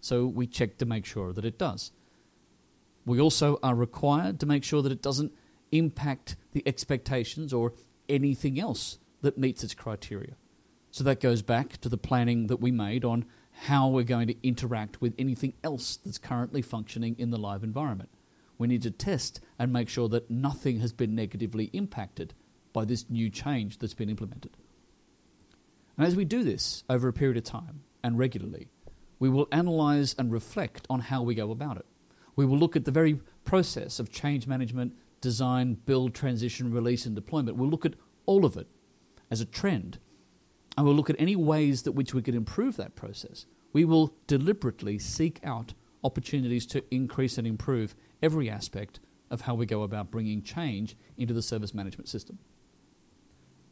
So 0.00 0.24
we 0.26 0.46
check 0.46 0.78
to 0.78 0.86
make 0.86 1.04
sure 1.04 1.32
that 1.32 1.44
it 1.44 1.58
does. 1.58 1.90
We 3.04 3.20
also 3.20 3.58
are 3.62 3.74
required 3.74 4.38
to 4.40 4.46
make 4.46 4.62
sure 4.62 4.80
that 4.80 4.92
it 4.92 5.02
doesn't 5.02 5.32
impact 5.72 6.36
the 6.52 6.62
expectations 6.64 7.52
or 7.52 7.74
anything 8.08 8.58
else 8.58 8.98
that 9.20 9.36
meets 9.36 9.64
its 9.64 9.74
criteria. 9.74 10.36
So 10.92 11.02
that 11.04 11.20
goes 11.20 11.42
back 11.42 11.78
to 11.78 11.88
the 11.88 11.98
planning 11.98 12.46
that 12.46 12.60
we 12.60 12.70
made 12.70 13.04
on 13.04 13.24
how 13.62 13.88
we're 13.88 14.04
going 14.04 14.28
to 14.28 14.46
interact 14.46 15.00
with 15.00 15.14
anything 15.18 15.54
else 15.64 15.96
that's 15.96 16.18
currently 16.18 16.62
functioning 16.62 17.16
in 17.18 17.30
the 17.30 17.36
live 17.36 17.64
environment. 17.64 18.10
We 18.58 18.68
need 18.68 18.82
to 18.82 18.92
test 18.92 19.40
and 19.58 19.72
make 19.72 19.88
sure 19.88 20.08
that 20.10 20.30
nothing 20.30 20.78
has 20.78 20.92
been 20.92 21.16
negatively 21.16 21.64
impacted 21.72 22.34
by 22.72 22.84
this 22.84 23.10
new 23.10 23.28
change 23.28 23.78
that's 23.78 23.94
been 23.94 24.08
implemented. 24.08 24.56
And 25.98 26.06
as 26.06 26.14
we 26.14 26.24
do 26.24 26.44
this 26.44 26.84
over 26.88 27.08
a 27.08 27.12
period 27.12 27.36
of 27.36 27.44
time 27.44 27.80
and 28.04 28.16
regularly, 28.16 28.68
we 29.18 29.28
will 29.28 29.48
analyze 29.50 30.14
and 30.16 30.30
reflect 30.30 30.86
on 30.88 31.00
how 31.00 31.22
we 31.22 31.34
go 31.34 31.50
about 31.50 31.76
it. 31.76 31.86
We 32.36 32.46
will 32.46 32.56
look 32.56 32.76
at 32.76 32.84
the 32.84 32.92
very 32.92 33.20
process 33.44 33.98
of 33.98 34.12
change 34.12 34.46
management 34.46 34.94
design, 35.20 35.74
build, 35.74 36.14
transition, 36.14 36.72
release, 36.72 37.04
and 37.04 37.16
deployment. 37.16 37.56
We'll 37.56 37.68
look 37.68 37.84
at 37.84 37.94
all 38.24 38.44
of 38.44 38.56
it 38.56 38.68
as 39.32 39.40
a 39.40 39.44
trend, 39.44 39.98
and 40.76 40.86
we'll 40.86 40.94
look 40.94 41.10
at 41.10 41.16
any 41.18 41.34
ways 41.34 41.82
that 41.82 41.92
which 41.92 42.14
we 42.14 42.22
could 42.22 42.36
improve 42.36 42.76
that 42.76 42.94
process. 42.94 43.46
We 43.72 43.84
will 43.84 44.14
deliberately 44.28 45.00
seek 45.00 45.40
out 45.42 45.74
opportunities 46.04 46.66
to 46.66 46.84
increase 46.94 47.36
and 47.36 47.48
improve 47.48 47.96
every 48.22 48.48
aspect 48.48 49.00
of 49.28 49.40
how 49.40 49.56
we 49.56 49.66
go 49.66 49.82
about 49.82 50.12
bringing 50.12 50.40
change 50.40 50.96
into 51.16 51.34
the 51.34 51.42
service 51.42 51.74
management 51.74 52.08
system. 52.08 52.38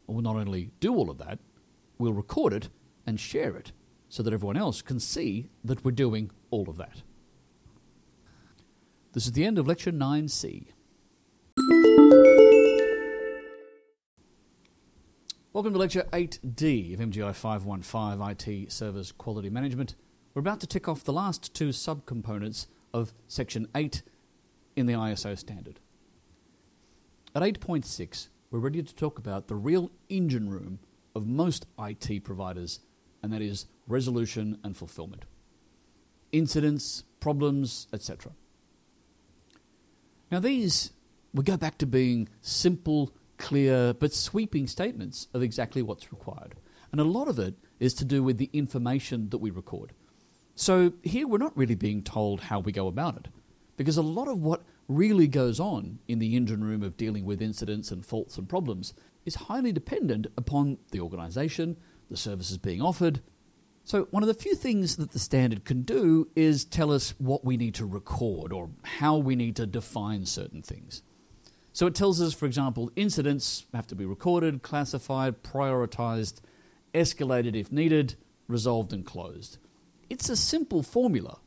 we'll 0.07 0.21
not 0.21 0.35
only 0.35 0.71
do 0.81 0.93
all 0.93 1.09
of 1.09 1.17
that, 1.19 1.39
we'll 1.97 2.13
record 2.13 2.53
it 2.53 2.69
and 3.05 3.19
share 3.19 3.55
it 3.55 3.71
so 4.09 4.23
that 4.23 4.33
everyone 4.33 4.57
else 4.57 4.81
can 4.81 4.99
see 4.99 5.49
that 5.63 5.83
we're 5.83 5.91
doing 5.91 6.31
all 6.49 6.69
of 6.69 6.77
that. 6.77 7.01
This 9.13 9.25
is 9.25 9.31
the 9.31 9.45
end 9.45 9.57
of 9.57 9.67
Lecture 9.67 9.91
9C. 9.91 10.67
Welcome 15.53 15.73
to 15.73 15.79
Lecture 15.79 16.05
8D 16.13 16.93
of 16.93 16.99
MGI 16.99 17.33
515 17.33 18.53
IT 18.53 18.71
Service 18.71 19.11
Quality 19.11 19.49
Management. 19.49 19.95
We're 20.33 20.41
about 20.41 20.59
to 20.59 20.67
tick 20.67 20.87
off 20.87 21.03
the 21.03 21.13
last 21.13 21.53
two 21.55 21.69
subcomponents 21.69 22.67
of 22.93 23.13
Section 23.27 23.67
8 23.73 24.03
in 24.75 24.85
the 24.85 24.93
ISO 24.93 25.35
standard. 25.35 25.79
At 27.33 27.41
8.6, 27.41 28.29
we're 28.51 28.59
ready 28.59 28.83
to 28.83 28.95
talk 28.95 29.17
about 29.17 29.47
the 29.47 29.55
real 29.55 29.89
engine 30.09 30.49
room 30.49 30.79
of 31.17 31.27
most 31.27 31.65
IT 31.79 32.23
providers, 32.23 32.79
and 33.21 33.33
that 33.33 33.41
is 33.41 33.65
resolution 33.87 34.57
and 34.63 34.77
fulfillment. 34.77 35.25
Incidents, 36.31 37.03
problems, 37.19 37.87
etc. 37.91 38.31
Now, 40.31 40.39
these, 40.39 40.91
we 41.33 41.43
go 41.43 41.57
back 41.57 41.77
to 41.79 41.85
being 41.85 42.29
simple 42.41 43.13
clear 43.37 43.93
but 43.93 44.13
sweeping 44.13 44.67
statements 44.67 45.27
of 45.33 45.43
exactly 45.43 45.81
what's 45.81 46.11
required. 46.11 46.55
And 46.91 47.01
a 47.01 47.05
lot 47.05 47.27
of 47.27 47.39
it 47.39 47.55
is 47.79 47.93
to 47.95 48.05
do 48.05 48.23
with 48.23 48.37
the 48.37 48.49
information 48.53 49.29
that 49.29 49.37
we 49.37 49.51
record. 49.51 49.93
So 50.55 50.93
here 51.03 51.27
we're 51.27 51.37
not 51.37 51.55
really 51.55 51.75
being 51.75 52.01
told 52.01 52.41
how 52.41 52.59
we 52.59 52.71
go 52.71 52.87
about 52.87 53.17
it, 53.17 53.27
because 53.75 53.97
a 53.97 54.01
lot 54.01 54.27
of 54.27 54.39
what 54.41 54.63
really 54.87 55.27
goes 55.27 55.59
on 55.59 55.99
in 56.07 56.19
the 56.19 56.35
engine 56.35 56.63
room 56.63 56.81
of 56.81 56.97
dealing 56.97 57.25
with 57.25 57.41
incidents 57.41 57.91
and 57.91 58.05
faults 58.05 58.37
and 58.37 58.49
problems 58.49 58.93
is 59.27 59.35
highly 59.35 59.71
dependent 59.71 60.25
upon 60.37 60.79
the 60.91 61.01
organisation, 61.01 61.77
the 62.09 62.17
services 62.17 62.57
being 62.57 62.81
offered. 62.81 63.21
So, 63.83 64.07
one 64.11 64.23
of 64.23 64.27
the 64.27 64.33
few 64.33 64.55
things 64.55 64.95
that 64.95 65.11
the 65.11 65.19
standard 65.19 65.65
can 65.65 65.83
do 65.83 66.29
is 66.35 66.65
tell 66.65 66.91
us 66.91 67.13
what 67.19 67.45
we 67.45 67.57
need 67.57 67.75
to 67.75 67.85
record 67.85 68.51
or 68.51 68.69
how 68.83 69.17
we 69.17 69.35
need 69.35 69.55
to 69.57 69.65
define 69.65 70.25
certain 70.25 70.61
things. 70.61 71.03
So 71.77 71.85
it 71.85 71.93
tells 71.93 72.19
us, 72.19 72.33
for 72.33 72.47
example, 72.47 72.89
incidents 72.95 73.67
have 73.71 73.85
to 73.85 73.95
be 73.95 74.03
recorded, 74.03 74.63
classified, 74.63 75.43
prioritized, 75.43 76.39
escalated 76.91 77.55
if 77.55 77.71
needed, 77.71 78.15
resolved, 78.47 78.93
and 78.93 79.05
closed. 79.05 79.59
It's 80.09 80.27
a 80.27 80.35
simple 80.35 80.81
formula, 80.81 81.37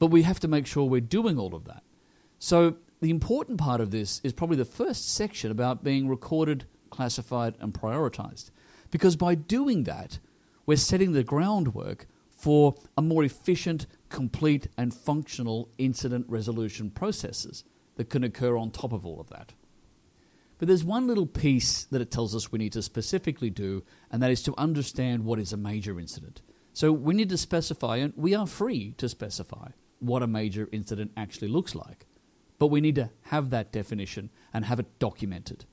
but 0.00 0.08
we 0.08 0.22
have 0.22 0.40
to 0.40 0.48
make 0.48 0.66
sure 0.66 0.84
we're 0.84 1.00
doing 1.00 1.38
all 1.38 1.54
of 1.54 1.64
that. 1.66 1.84
So 2.40 2.78
the 3.00 3.10
important 3.10 3.60
part 3.60 3.80
of 3.80 3.92
this 3.92 4.20
is 4.24 4.32
probably 4.32 4.56
the 4.56 4.64
first 4.64 5.14
section 5.14 5.52
about 5.52 5.84
being 5.84 6.08
recorded, 6.08 6.66
classified, 6.92 7.56
and 7.58 7.74
prioritized. 7.74 8.52
Because 8.92 9.16
by 9.16 9.34
doing 9.34 9.82
that, 9.84 10.20
we're 10.66 10.76
setting 10.76 11.12
the 11.12 11.24
groundwork 11.24 12.06
for 12.30 12.76
a 12.96 13.02
more 13.02 13.24
efficient, 13.24 13.86
complete, 14.08 14.68
and 14.76 14.94
functional 14.94 15.68
incident 15.78 16.26
resolution 16.28 16.90
processes 16.90 17.64
that 17.96 18.10
can 18.10 18.22
occur 18.22 18.56
on 18.56 18.70
top 18.70 18.92
of 18.92 19.04
all 19.04 19.20
of 19.20 19.30
that. 19.30 19.54
But 20.58 20.68
there's 20.68 20.84
one 20.84 21.08
little 21.08 21.26
piece 21.26 21.84
that 21.84 22.00
it 22.00 22.12
tells 22.12 22.36
us 22.36 22.52
we 22.52 22.58
need 22.58 22.72
to 22.74 22.82
specifically 22.82 23.50
do, 23.50 23.82
and 24.10 24.22
that 24.22 24.30
is 24.30 24.42
to 24.44 24.54
understand 24.56 25.24
what 25.24 25.40
is 25.40 25.52
a 25.52 25.56
major 25.56 25.98
incident. 25.98 26.42
So 26.72 26.92
we 26.92 27.14
need 27.14 27.30
to 27.30 27.38
specify, 27.38 27.96
and 27.96 28.12
we 28.16 28.34
are 28.34 28.46
free 28.46 28.94
to 28.98 29.08
specify 29.08 29.70
what 29.98 30.22
a 30.22 30.26
major 30.28 30.68
incident 30.70 31.12
actually 31.16 31.48
looks 31.48 31.74
like. 31.74 32.06
But 32.58 32.68
we 32.68 32.80
need 32.80 32.94
to 32.94 33.10
have 33.22 33.50
that 33.50 33.72
definition 33.72 34.30
and 34.54 34.64
have 34.64 34.78
it 34.78 34.98
documented. 34.98 35.64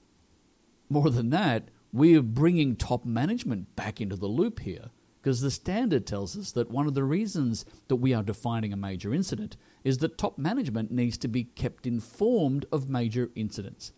More 0.90 1.10
than 1.10 1.30
that, 1.30 1.70
we 1.94 2.18
are 2.18 2.24
bringing 2.24 2.76
top 2.76 3.06
management 3.06 3.76
back 3.76 4.02
into 4.02 4.16
the 4.16 4.28
loop 4.28 4.60
here 4.60 4.90
because 5.22 5.42
the 5.42 5.52
standard 5.52 6.08
tells 6.08 6.38
us 6.38 6.52
that 6.54 6.72
one 6.72 6.88
of 6.88 6.94
the 6.94 7.04
reasons 7.04 7.66
that 7.88 7.98
we 7.98 8.14
are 8.14 8.24
defining 8.24 8.74
a 8.74 8.78
major 8.78 9.14
incident 9.14 9.58
is 9.84 10.00
that 10.00 10.18
top 10.18 10.38
management 10.38 10.92
needs 10.92 11.18
to 11.18 11.28
be 11.28 11.44
kept 11.44 11.86
informed 11.86 12.66
of 12.72 12.90
major 12.90 13.30
incidents. 13.36 13.92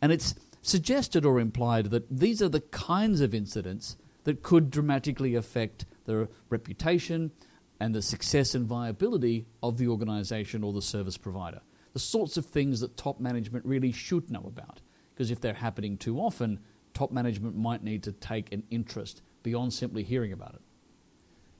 And 0.00 0.12
it's 0.12 0.34
suggested 0.62 1.24
or 1.24 1.40
implied 1.40 1.86
that 1.86 2.08
these 2.10 2.40
are 2.40 2.48
the 2.48 2.60
kinds 2.60 3.20
of 3.20 3.34
incidents 3.34 3.96
that 4.24 4.42
could 4.42 4.70
dramatically 4.70 5.34
affect 5.34 5.86
the 6.04 6.28
reputation 6.50 7.32
and 7.80 7.94
the 7.94 8.02
success 8.02 8.54
and 8.54 8.66
viability 8.66 9.46
of 9.62 9.78
the 9.78 9.88
organization 9.88 10.62
or 10.62 10.72
the 10.72 10.82
service 10.82 11.16
provider. 11.16 11.60
The 11.92 11.98
sorts 11.98 12.36
of 12.36 12.46
things 12.46 12.80
that 12.80 12.96
top 12.96 13.18
management 13.18 13.64
really 13.64 13.92
should 13.92 14.30
know 14.30 14.44
about. 14.46 14.80
Because 15.20 15.30
if 15.30 15.42
they're 15.42 15.52
happening 15.52 15.98
too 15.98 16.18
often, 16.18 16.60
top 16.94 17.12
management 17.12 17.54
might 17.54 17.84
need 17.84 18.02
to 18.04 18.12
take 18.12 18.50
an 18.54 18.62
interest 18.70 19.20
beyond 19.42 19.74
simply 19.74 20.02
hearing 20.02 20.32
about 20.32 20.54
it. 20.54 20.62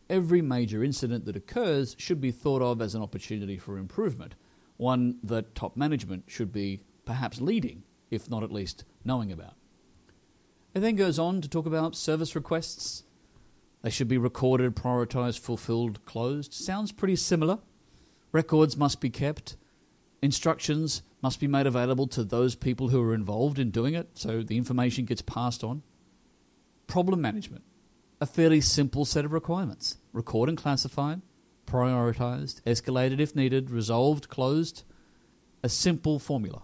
Every 0.08 0.40
major 0.40 0.82
incident 0.82 1.26
that 1.26 1.36
occurs 1.36 1.94
should 1.98 2.22
be 2.22 2.30
thought 2.30 2.62
of 2.62 2.80
as 2.80 2.94
an 2.94 3.02
opportunity 3.02 3.58
for 3.58 3.76
improvement, 3.76 4.34
one 4.78 5.18
that 5.22 5.54
top 5.54 5.76
management 5.76 6.24
should 6.26 6.54
be 6.54 6.84
perhaps 7.04 7.42
leading, 7.42 7.82
if 8.10 8.30
not 8.30 8.42
at 8.42 8.50
least 8.50 8.84
knowing 9.04 9.30
about. 9.30 9.56
It 10.72 10.80
then 10.80 10.96
goes 10.96 11.18
on 11.18 11.42
to 11.42 11.46
talk 11.46 11.66
about 11.66 11.94
service 11.94 12.34
requests. 12.34 13.04
They 13.82 13.90
should 13.90 14.08
be 14.08 14.16
recorded, 14.16 14.74
prioritized, 14.74 15.40
fulfilled, 15.40 16.02
closed. 16.06 16.54
Sounds 16.54 16.92
pretty 16.92 17.16
similar. 17.16 17.58
Records 18.32 18.78
must 18.78 19.02
be 19.02 19.10
kept. 19.10 19.58
Instructions 20.22 21.02
must 21.22 21.40
be 21.40 21.46
made 21.46 21.66
available 21.66 22.06
to 22.08 22.24
those 22.24 22.54
people 22.54 22.88
who 22.88 23.02
are 23.02 23.14
involved 23.14 23.58
in 23.58 23.70
doing 23.70 23.94
it, 23.94 24.10
so 24.14 24.42
the 24.42 24.56
information 24.56 25.04
gets 25.04 25.22
passed 25.22 25.62
on. 25.62 25.82
Problem 26.86 27.20
management, 27.20 27.64
a 28.20 28.26
fairly 28.26 28.60
simple 28.60 29.04
set 29.04 29.24
of 29.24 29.32
requirements 29.32 29.98
record 30.12 30.48
and 30.48 30.58
classify, 30.58 31.16
prioritized, 31.66 32.60
escalated 32.62 33.20
if 33.20 33.36
needed, 33.36 33.70
resolved, 33.70 34.28
closed, 34.28 34.82
a 35.62 35.68
simple 35.68 36.18
formula. 36.18 36.62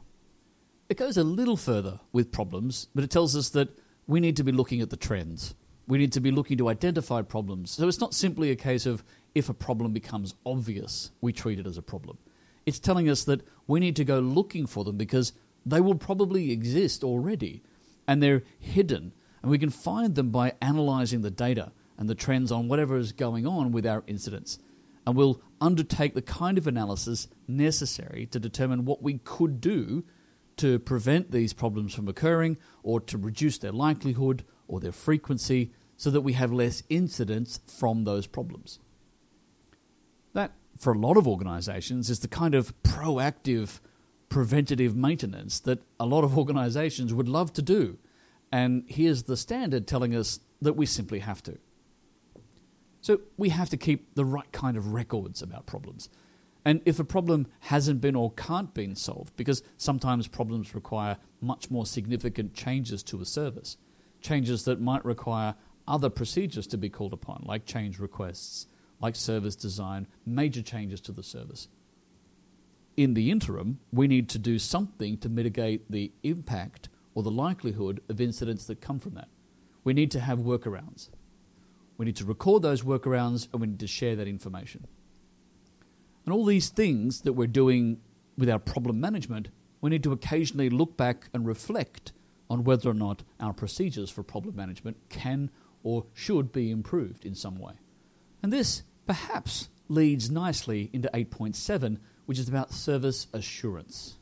It 0.89 0.97
goes 0.97 1.17
a 1.17 1.25
little 1.25 1.57
further 1.57 2.01
with 2.13 2.33
problems, 2.33 2.89
but 2.95 3.05
it 3.05 3.11
tells 3.11 3.37
us 3.37 3.51
that 3.51 3.79
we 4.07 4.21
need 4.21 4.37
to 4.37 4.45
be 4.45 4.53
looking 4.53 4.81
at 4.81 4.91
the 4.91 4.97
trends. 4.97 5.55
We 5.89 5.99
need 5.99 6.13
to 6.13 6.21
be 6.21 6.31
looking 6.31 6.59
to 6.59 6.69
identify 6.69 7.23
problems. 7.23 7.71
So 7.73 7.87
it's 7.87 8.01
not 8.01 8.15
simply 8.15 8.51
a 8.51 8.57
case 8.57 8.87
of 8.87 9.05
if 9.35 9.49
a 9.49 9.55
problem 9.55 9.93
becomes 9.93 10.35
obvious, 10.45 11.11
we 11.21 11.33
treat 11.33 11.59
it 11.59 11.67
as 11.67 11.77
a 11.77 11.83
problem. 11.83 12.19
It's 12.67 12.81
telling 12.81 13.09
us 13.09 13.25
that 13.25 13.47
we 13.67 13.81
need 13.81 13.97
to 13.97 14.05
go 14.05 14.19
looking 14.19 14.67
for 14.67 14.85
them 14.85 14.97
because 14.97 15.33
they 15.65 15.81
will 15.81 15.95
probably 15.95 16.51
exist 16.51 17.03
already 17.03 17.63
and 18.07 18.23
they're 18.23 18.43
hidden. 18.59 19.13
And 19.41 19.51
we 19.51 19.59
can 19.59 19.71
find 19.71 20.15
them 20.17 20.31
by 20.31 20.55
analyzing 20.61 21.23
the 21.23 21.31
data 21.31 21.73
and 21.97 22.09
the 22.09 22.15
trends 22.15 22.53
on 22.53 22.69
whatever 22.69 22.97
is 22.97 23.13
going 23.13 23.47
on 23.47 23.73
with 23.73 23.87
our 23.87 24.03
incidents. 24.07 24.59
And 25.07 25.17
we'll 25.17 25.41
undertake 25.61 26.15
the 26.15 26.23
kind 26.23 26.59
of 26.59 26.67
analysis 26.67 27.29
necessary 27.47 28.27
to 28.27 28.41
determine 28.41 28.85
what 28.85 29.03
we 29.03 29.19
could 29.19 29.61
do 29.61 30.05
to 30.57 30.79
prevent 30.79 31.31
these 31.31 31.53
problems 31.53 31.95
from 31.95 32.09
occurring 32.09 32.57
or 32.83 33.01
to 33.01 33.19
reduce 33.19 33.59
their 33.59 33.73
likelihood 33.73 34.45
or 34.67 34.81
their 34.81 34.93
frequency 34.93 35.71
so 35.97 36.11
that 36.11 36.23
we 36.23 36.33
have 36.33 36.53
less 36.53 36.83
incidents 36.89 37.61
from 37.67 38.05
those 38.05 38.27
problems. 38.27 38.81
For 40.79 40.93
a 40.93 40.99
lot 40.99 41.17
of 41.17 41.27
organizations, 41.27 42.11
is 42.11 42.21
the 42.21 42.29
kind 42.29 42.55
of 42.55 42.75
proactive 42.83 43.81
preventative 44.29 44.97
maintenance 44.97 45.61
that 45.61 45.81
a 45.99 46.07
lot 46.07 46.25
of 46.25 46.37
organizations 46.43 47.15
would 47.15 47.29
love 47.29 47.53
to 47.55 47.63
do. 47.63 47.99
And 48.53 48.85
here's 48.87 49.25
the 49.25 49.37
standard 49.37 49.87
telling 49.87 50.15
us 50.15 50.41
that 50.63 50.75
we 50.75 50.87
simply 50.87 51.21
have 51.21 51.43
to. 51.45 51.59
So 53.01 53.21
we 53.37 53.51
have 53.51 53.71
to 53.71 53.77
keep 53.77 54.15
the 54.15 54.25
right 54.25 54.51
kind 54.53 54.77
of 54.77 54.93
records 54.93 55.43
about 55.43 55.67
problems. 55.67 56.09
And 56.65 56.81
if 56.85 56.99
a 56.99 57.05
problem 57.05 57.47
hasn't 57.61 58.01
been 58.01 58.17
or 58.17 58.33
can't 58.33 58.75
be 58.75 58.93
solved, 58.97 59.37
because 59.37 59.63
sometimes 59.77 60.27
problems 60.27 60.75
require 60.75 61.17
much 61.41 61.71
more 61.71 61.87
significant 61.87 62.55
changes 62.55 63.05
to 63.05 63.21
a 63.21 63.25
service, 63.25 63.77
changes 64.21 64.65
that 64.65 64.81
might 64.81 65.05
require 65.05 65.55
other 65.87 66.11
procedures 66.11 66.67
to 66.67 66.77
be 66.77 66.89
called 66.89 67.13
upon, 67.13 67.45
like 67.47 67.65
change 67.65 68.01
requests, 68.01 68.67
like 69.01 69.17
service 69.17 69.57
design, 69.57 70.07
major 70.25 70.63
changes 70.63 71.01
to 71.03 71.13
the 71.13 71.23
service. 71.23 71.69
In 72.97 73.15
the 73.15 73.31
interim, 73.31 73.79
we 73.93 74.09
need 74.09 74.29
to 74.31 74.39
do 74.39 74.59
something 74.59 75.19
to 75.19 75.29
mitigate 75.29 75.91
the 75.91 76.13
impact 76.23 76.89
or 77.15 77.23
the 77.23 77.31
likelihood 77.31 78.01
of 78.09 78.21
incidents 78.21 78.67
that 78.67 78.81
come 78.81 78.99
from 78.99 79.15
that. 79.15 79.29
We 79.85 79.93
need 79.93 80.11
to 80.13 80.21
have 80.21 80.39
workarounds. 80.39 81.11
We 81.99 82.07
need 82.07 82.17
to 82.17 82.25
record 82.25 82.63
those 82.63 82.83
workarounds 82.83 83.49
and 83.53 83.61
we 83.61 83.67
need 83.69 83.81
to 83.81 83.87
share 83.87 84.17
that 84.17 84.29
information. 84.29 84.87
And 86.25 86.33
all 86.35 86.45
these 86.45 86.69
things 86.69 87.21
that 87.23 87.35
we're 87.35 87.47
doing 87.47 88.01
with 88.37 88.51
our 88.51 88.59
problem 88.59 89.01
management, 89.01 89.49
we 89.81 89.91
need 89.91 90.03
to 90.03 90.13
occasionally 90.13 90.71
look 90.71 90.97
back 90.97 91.29
and 91.33 91.47
reflect 91.47 92.13
on 92.51 92.65
whether 92.65 92.91
or 92.91 92.95
not 92.95 93.23
our 93.41 93.53
procedures 93.53 94.11
for 94.11 94.23
problem 94.23 94.57
management 94.57 94.97
can 95.09 95.51
or 95.83 96.07
should 96.15 96.53
be 96.53 96.71
improved 96.71 97.25
in 97.25 97.35
some 97.35 97.59
way. 97.59 97.75
And 98.47 98.53
this 98.53 98.85
perhaps 99.09 99.71
leads 99.89 100.31
nicely 100.31 100.89
into 100.93 101.11
8.7, 101.13 101.99
which 102.27 102.39
is 102.39 102.49
about 102.49 102.73
service 102.73 103.27
assurance. 103.33 104.19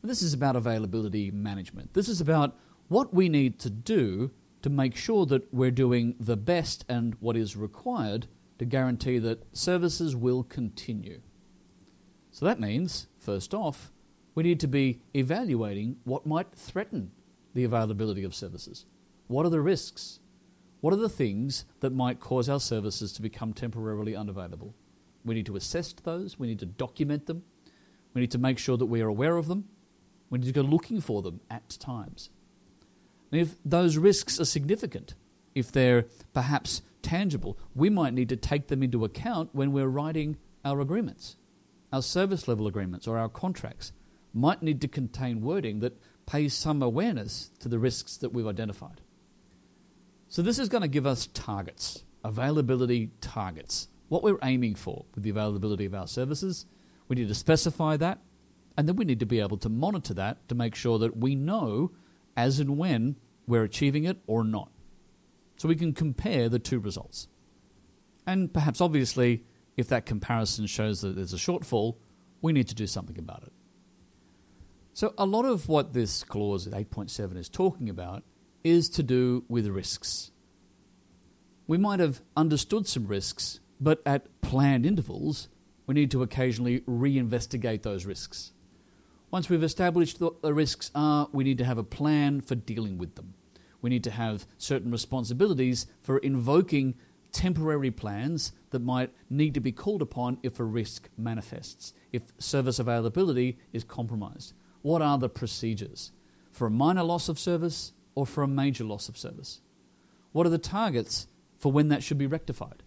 And 0.00 0.10
this 0.10 0.22
is 0.22 0.32
about 0.32 0.56
availability 0.56 1.30
management. 1.30 1.92
This 1.92 2.08
is 2.08 2.22
about 2.22 2.56
what 2.88 3.12
we 3.12 3.28
need 3.28 3.58
to 3.58 3.68
do 3.68 4.30
to 4.62 4.70
make 4.70 4.96
sure 4.96 5.26
that 5.26 5.52
we're 5.52 5.70
doing 5.70 6.14
the 6.18 6.34
best 6.34 6.86
and 6.88 7.14
what 7.20 7.36
is 7.36 7.56
required 7.56 8.26
to 8.58 8.64
guarantee 8.64 9.18
that 9.18 9.44
services 9.54 10.16
will 10.16 10.44
continue. 10.44 11.20
So 12.30 12.46
that 12.46 12.60
means, 12.60 13.08
first 13.18 13.52
off, 13.52 13.92
we 14.34 14.44
need 14.44 14.60
to 14.60 14.66
be 14.66 15.02
evaluating 15.14 15.98
what 16.04 16.24
might 16.24 16.54
threaten 16.54 17.10
the 17.52 17.64
availability 17.64 18.24
of 18.24 18.34
services. 18.34 18.86
What 19.26 19.44
are 19.44 19.50
the 19.50 19.60
risks? 19.60 20.20
What 20.80 20.92
are 20.92 20.98
the 20.98 21.08
things 21.08 21.64
that 21.80 21.92
might 21.92 22.20
cause 22.20 22.48
our 22.48 22.60
services 22.60 23.12
to 23.14 23.22
become 23.22 23.52
temporarily 23.52 24.14
unavailable? 24.14 24.74
We 25.24 25.34
need 25.34 25.46
to 25.46 25.56
assess 25.56 25.92
those, 25.92 26.38
we 26.38 26.46
need 26.46 26.60
to 26.60 26.66
document 26.66 27.26
them, 27.26 27.42
we 28.14 28.20
need 28.20 28.30
to 28.30 28.38
make 28.38 28.58
sure 28.58 28.76
that 28.76 28.86
we 28.86 29.02
are 29.02 29.08
aware 29.08 29.36
of 29.36 29.48
them, 29.48 29.64
we 30.30 30.38
need 30.38 30.46
to 30.46 30.52
go 30.52 30.60
looking 30.62 31.00
for 31.00 31.22
them 31.22 31.40
at 31.50 31.68
times. 31.80 32.30
And 33.32 33.40
if 33.40 33.56
those 33.64 33.96
risks 33.96 34.40
are 34.40 34.44
significant, 34.44 35.14
if 35.54 35.72
they're 35.72 36.06
perhaps 36.32 36.82
tangible, 37.02 37.58
we 37.74 37.90
might 37.90 38.14
need 38.14 38.28
to 38.28 38.36
take 38.36 38.68
them 38.68 38.82
into 38.82 39.04
account 39.04 39.50
when 39.52 39.72
we're 39.72 39.88
writing 39.88 40.36
our 40.64 40.80
agreements 40.80 41.36
our 41.92 42.02
service 42.02 42.48
level 42.48 42.66
agreements 42.66 43.06
or 43.06 43.18
our 43.18 43.28
contracts 43.28 43.92
might 44.34 44.62
need 44.62 44.80
to 44.80 44.88
contain 44.88 45.40
wording 45.40 45.80
that 45.80 45.98
pays 46.26 46.52
some 46.52 46.82
awareness 46.82 47.50
to 47.60 47.68
the 47.68 47.78
risks 47.78 48.16
that 48.18 48.32
we've 48.32 48.46
identified. 48.46 49.00
So, 50.30 50.42
this 50.42 50.58
is 50.58 50.68
going 50.68 50.82
to 50.82 50.88
give 50.88 51.06
us 51.06 51.26
targets, 51.32 52.04
availability 52.22 53.12
targets, 53.22 53.88
what 54.08 54.22
we're 54.22 54.38
aiming 54.42 54.74
for 54.74 55.06
with 55.14 55.24
the 55.24 55.30
availability 55.30 55.86
of 55.86 55.94
our 55.94 56.06
services. 56.06 56.66
We 57.08 57.16
need 57.16 57.28
to 57.28 57.34
specify 57.34 57.96
that, 57.96 58.18
and 58.76 58.86
then 58.86 58.96
we 58.96 59.06
need 59.06 59.20
to 59.20 59.26
be 59.26 59.40
able 59.40 59.56
to 59.58 59.70
monitor 59.70 60.12
that 60.14 60.46
to 60.50 60.54
make 60.54 60.74
sure 60.74 60.98
that 60.98 61.16
we 61.16 61.34
know 61.34 61.92
as 62.36 62.60
and 62.60 62.76
when 62.76 63.16
we're 63.46 63.64
achieving 63.64 64.04
it 64.04 64.18
or 64.26 64.44
not. 64.44 64.70
So, 65.56 65.66
we 65.66 65.76
can 65.76 65.94
compare 65.94 66.50
the 66.50 66.58
two 66.58 66.78
results. 66.78 67.28
And 68.26 68.52
perhaps 68.52 68.82
obviously, 68.82 69.44
if 69.78 69.88
that 69.88 70.04
comparison 70.04 70.66
shows 70.66 71.00
that 71.00 71.16
there's 71.16 71.32
a 71.32 71.38
shortfall, 71.38 71.96
we 72.42 72.52
need 72.52 72.68
to 72.68 72.74
do 72.74 72.86
something 72.86 73.18
about 73.18 73.44
it. 73.44 73.52
So, 74.92 75.14
a 75.16 75.24
lot 75.24 75.46
of 75.46 75.68
what 75.68 75.94
this 75.94 76.22
clause 76.22 76.66
at 76.66 76.74
8.7 76.74 77.38
is 77.38 77.48
talking 77.48 77.88
about 77.88 78.24
is 78.68 78.88
to 78.90 79.02
do 79.02 79.44
with 79.48 79.66
risks. 79.66 80.30
We 81.66 81.78
might 81.78 82.00
have 82.00 82.20
understood 82.36 82.86
some 82.86 83.06
risks, 83.06 83.60
but 83.80 84.02
at 84.06 84.40
planned 84.40 84.86
intervals, 84.86 85.48
we 85.86 85.94
need 85.94 86.10
to 86.12 86.22
occasionally 86.22 86.80
reinvestigate 86.80 87.82
those 87.82 88.06
risks. 88.06 88.52
Once 89.30 89.48
we've 89.48 89.62
established 89.62 90.20
what 90.20 90.40
the 90.40 90.54
risks 90.54 90.90
are, 90.94 91.28
we 91.32 91.44
need 91.44 91.58
to 91.58 91.64
have 91.64 91.78
a 91.78 91.82
plan 91.82 92.40
for 92.40 92.54
dealing 92.54 92.96
with 92.96 93.14
them. 93.14 93.34
We 93.82 93.90
need 93.90 94.04
to 94.04 94.10
have 94.10 94.46
certain 94.56 94.90
responsibilities 94.90 95.86
for 96.02 96.18
invoking 96.18 96.94
temporary 97.32 97.90
plans 97.90 98.52
that 98.70 98.80
might 98.80 99.12
need 99.28 99.54
to 99.54 99.60
be 99.60 99.72
called 99.72 100.02
upon 100.02 100.38
if 100.42 100.58
a 100.58 100.64
risk 100.64 101.08
manifests, 101.16 101.92
if 102.12 102.22
service 102.38 102.78
availability 102.78 103.58
is 103.72 103.84
compromised. 103.84 104.54
What 104.82 105.02
are 105.02 105.18
the 105.18 105.28
procedures 105.28 106.12
for 106.50 106.66
a 106.66 106.70
minor 106.70 107.02
loss 107.02 107.28
of 107.28 107.38
service 107.38 107.92
or 108.18 108.26
for 108.26 108.42
a 108.42 108.48
major 108.48 108.82
loss 108.82 109.08
of 109.08 109.16
service? 109.16 109.60
What 110.32 110.44
are 110.44 110.50
the 110.50 110.58
targets 110.58 111.28
for 111.56 111.70
when 111.70 111.86
that 111.90 112.02
should 112.02 112.18
be 112.18 112.26
rectified? 112.26 112.82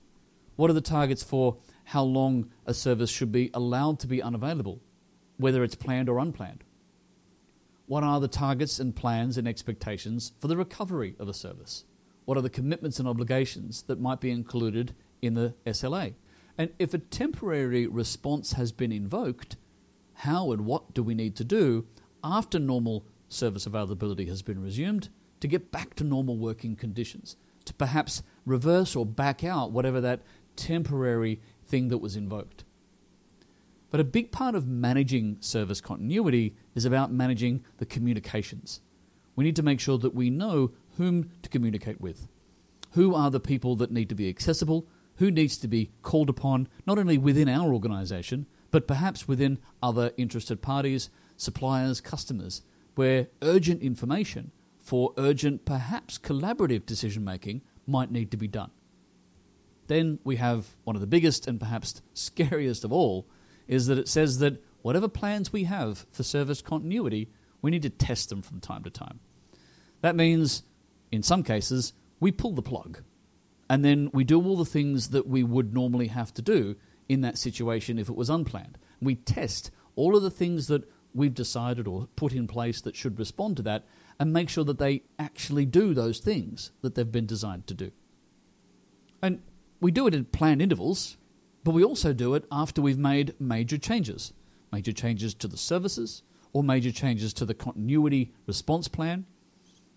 What 0.57 0.69
are 0.69 0.73
the 0.73 0.81
targets 0.81 1.23
for 1.23 1.55
how 1.85 2.03
long 2.03 2.51
a 2.65 2.73
service 2.73 3.09
should 3.09 3.31
be 3.31 3.49
allowed 3.53 3.97
to 3.99 4.07
be 4.07 4.21
unavailable, 4.21 4.81
whether 5.37 5.63
it's 5.63 5.73
planned 5.73 6.09
or 6.09 6.19
unplanned? 6.19 6.65
What 7.85 8.03
are 8.03 8.19
the 8.19 8.27
targets 8.27 8.77
and 8.77 8.93
plans 8.93 9.37
and 9.37 9.47
expectations 9.47 10.33
for 10.37 10.49
the 10.49 10.57
recovery 10.57 11.15
of 11.17 11.29
a 11.29 11.33
service? 11.33 11.85
What 12.25 12.37
are 12.37 12.41
the 12.41 12.49
commitments 12.49 12.99
and 12.99 13.07
obligations 13.07 13.83
that 13.83 14.01
might 14.01 14.19
be 14.19 14.31
included 14.31 14.93
in 15.21 15.35
the 15.35 15.53
SLA? 15.65 16.15
And 16.57 16.71
if 16.77 16.93
a 16.93 16.97
temporary 16.97 17.87
response 17.87 18.51
has 18.53 18.73
been 18.73 18.91
invoked, 18.91 19.55
how 20.15 20.51
and 20.51 20.65
what 20.65 20.93
do 20.93 21.01
we 21.01 21.15
need 21.15 21.37
to 21.37 21.45
do 21.45 21.87
after 22.21 22.59
normal 22.59 23.05
service 23.29 23.65
availability 23.65 24.25
has 24.25 24.41
been 24.41 24.61
resumed 24.61 25.07
to 25.41 25.47
get 25.47 25.71
back 25.71 25.95
to 25.95 26.03
normal 26.03 26.37
working 26.37 26.75
conditions? 26.75 27.35
To 27.65 27.73
perhaps 27.73 28.23
reverse 28.45 28.95
or 28.95 29.05
back 29.05 29.43
out 29.43 29.71
whatever 29.71 30.01
that 30.01 30.21
temporary 30.55 31.41
thing 31.65 31.89
that 31.89 31.99
was 31.99 32.15
invoked. 32.15 32.63
But 33.89 33.99
a 33.99 34.05
big 34.05 34.31
part 34.31 34.55
of 34.55 34.67
managing 34.67 35.37
service 35.41 35.81
continuity 35.81 36.55
is 36.73 36.85
about 36.85 37.11
managing 37.11 37.65
the 37.77 37.85
communications. 37.85 38.79
We 39.35 39.43
need 39.43 39.57
to 39.57 39.63
make 39.63 39.79
sure 39.79 39.97
that 39.97 40.15
we 40.15 40.29
know 40.29 40.71
whom 40.97 41.29
to 41.41 41.49
communicate 41.49 41.99
with. 41.99 42.27
Who 42.91 43.13
are 43.13 43.29
the 43.29 43.39
people 43.39 43.75
that 43.77 43.91
need 43.91 44.09
to 44.09 44.15
be 44.15 44.29
accessible? 44.29 44.87
Who 45.17 45.29
needs 45.29 45.57
to 45.57 45.67
be 45.67 45.91
called 46.01 46.29
upon, 46.29 46.67
not 46.85 46.97
only 46.97 47.17
within 47.17 47.49
our 47.49 47.73
organisation, 47.73 48.45
but 48.71 48.87
perhaps 48.87 49.27
within 49.27 49.59
other 49.83 50.11
interested 50.17 50.61
parties, 50.61 51.09
suppliers, 51.35 51.99
customers, 52.01 52.61
where 52.95 53.27
urgent 53.41 53.81
information 53.81 54.51
for 54.81 55.13
urgent, 55.17 55.65
perhaps 55.65 56.17
collaborative 56.17 56.85
decision 56.85 57.23
making 57.23 57.61
might 57.87 58.11
need 58.11 58.31
to 58.31 58.37
be 58.37 58.47
done. 58.47 58.71
Then 59.87 60.19
we 60.23 60.37
have 60.37 60.75
one 60.83 60.95
of 60.95 61.01
the 61.01 61.07
biggest 61.07 61.47
and 61.47 61.59
perhaps 61.59 62.01
scariest 62.13 62.83
of 62.83 62.91
all 62.91 63.27
is 63.67 63.87
that 63.87 63.97
it 63.97 64.07
says 64.07 64.39
that 64.39 64.63
whatever 64.81 65.07
plans 65.07 65.53
we 65.53 65.65
have 65.65 66.05
for 66.11 66.23
service 66.23 66.61
continuity, 66.61 67.29
we 67.61 67.71
need 67.71 67.83
to 67.83 67.89
test 67.89 68.29
them 68.29 68.41
from 68.41 68.59
time 68.59 68.83
to 68.83 68.89
time. 68.89 69.19
That 70.01 70.15
means, 70.15 70.63
in 71.11 71.23
some 71.23 71.43
cases, 71.43 71.93
we 72.19 72.31
pull 72.31 72.53
the 72.53 72.61
plug 72.61 73.01
and 73.69 73.85
then 73.85 74.09
we 74.13 74.23
do 74.23 74.43
all 74.43 74.57
the 74.57 74.65
things 74.65 75.09
that 75.09 75.27
we 75.27 75.43
would 75.43 75.73
normally 75.73 76.07
have 76.07 76.33
to 76.33 76.41
do 76.41 76.75
in 77.07 77.21
that 77.21 77.37
situation 77.37 77.99
if 77.99 78.09
it 78.09 78.15
was 78.15 78.29
unplanned. 78.29 78.77
We 79.01 79.15
test 79.15 79.71
all 79.95 80.15
of 80.15 80.23
the 80.23 80.31
things 80.31 80.67
that 80.67 80.89
we've 81.13 81.33
decided 81.33 81.87
or 81.87 82.07
put 82.15 82.33
in 82.33 82.47
place 82.47 82.81
that 82.81 82.95
should 82.95 83.19
respond 83.19 83.57
to 83.57 83.63
that 83.63 83.85
and 84.21 84.31
make 84.31 84.49
sure 84.49 84.63
that 84.63 84.77
they 84.77 85.01
actually 85.17 85.65
do 85.65 85.95
those 85.95 86.19
things 86.19 86.71
that 86.81 86.93
they've 86.93 87.11
been 87.11 87.25
designed 87.25 87.65
to 87.65 87.73
do. 87.73 87.91
And 89.19 89.41
we 89.79 89.89
do 89.89 90.05
it 90.05 90.13
in 90.13 90.25
planned 90.25 90.61
intervals, 90.61 91.17
but 91.63 91.73
we 91.73 91.83
also 91.83 92.13
do 92.13 92.35
it 92.35 92.45
after 92.51 92.83
we've 92.83 92.99
made 92.99 93.33
major 93.39 93.79
changes 93.79 94.31
major 94.71 94.93
changes 94.93 95.33
to 95.33 95.47
the 95.47 95.57
services 95.57 96.21
or 96.53 96.63
major 96.63 96.91
changes 96.91 97.33
to 97.33 97.45
the 97.45 97.55
continuity 97.55 98.31
response 98.45 98.87
plan. 98.87 99.25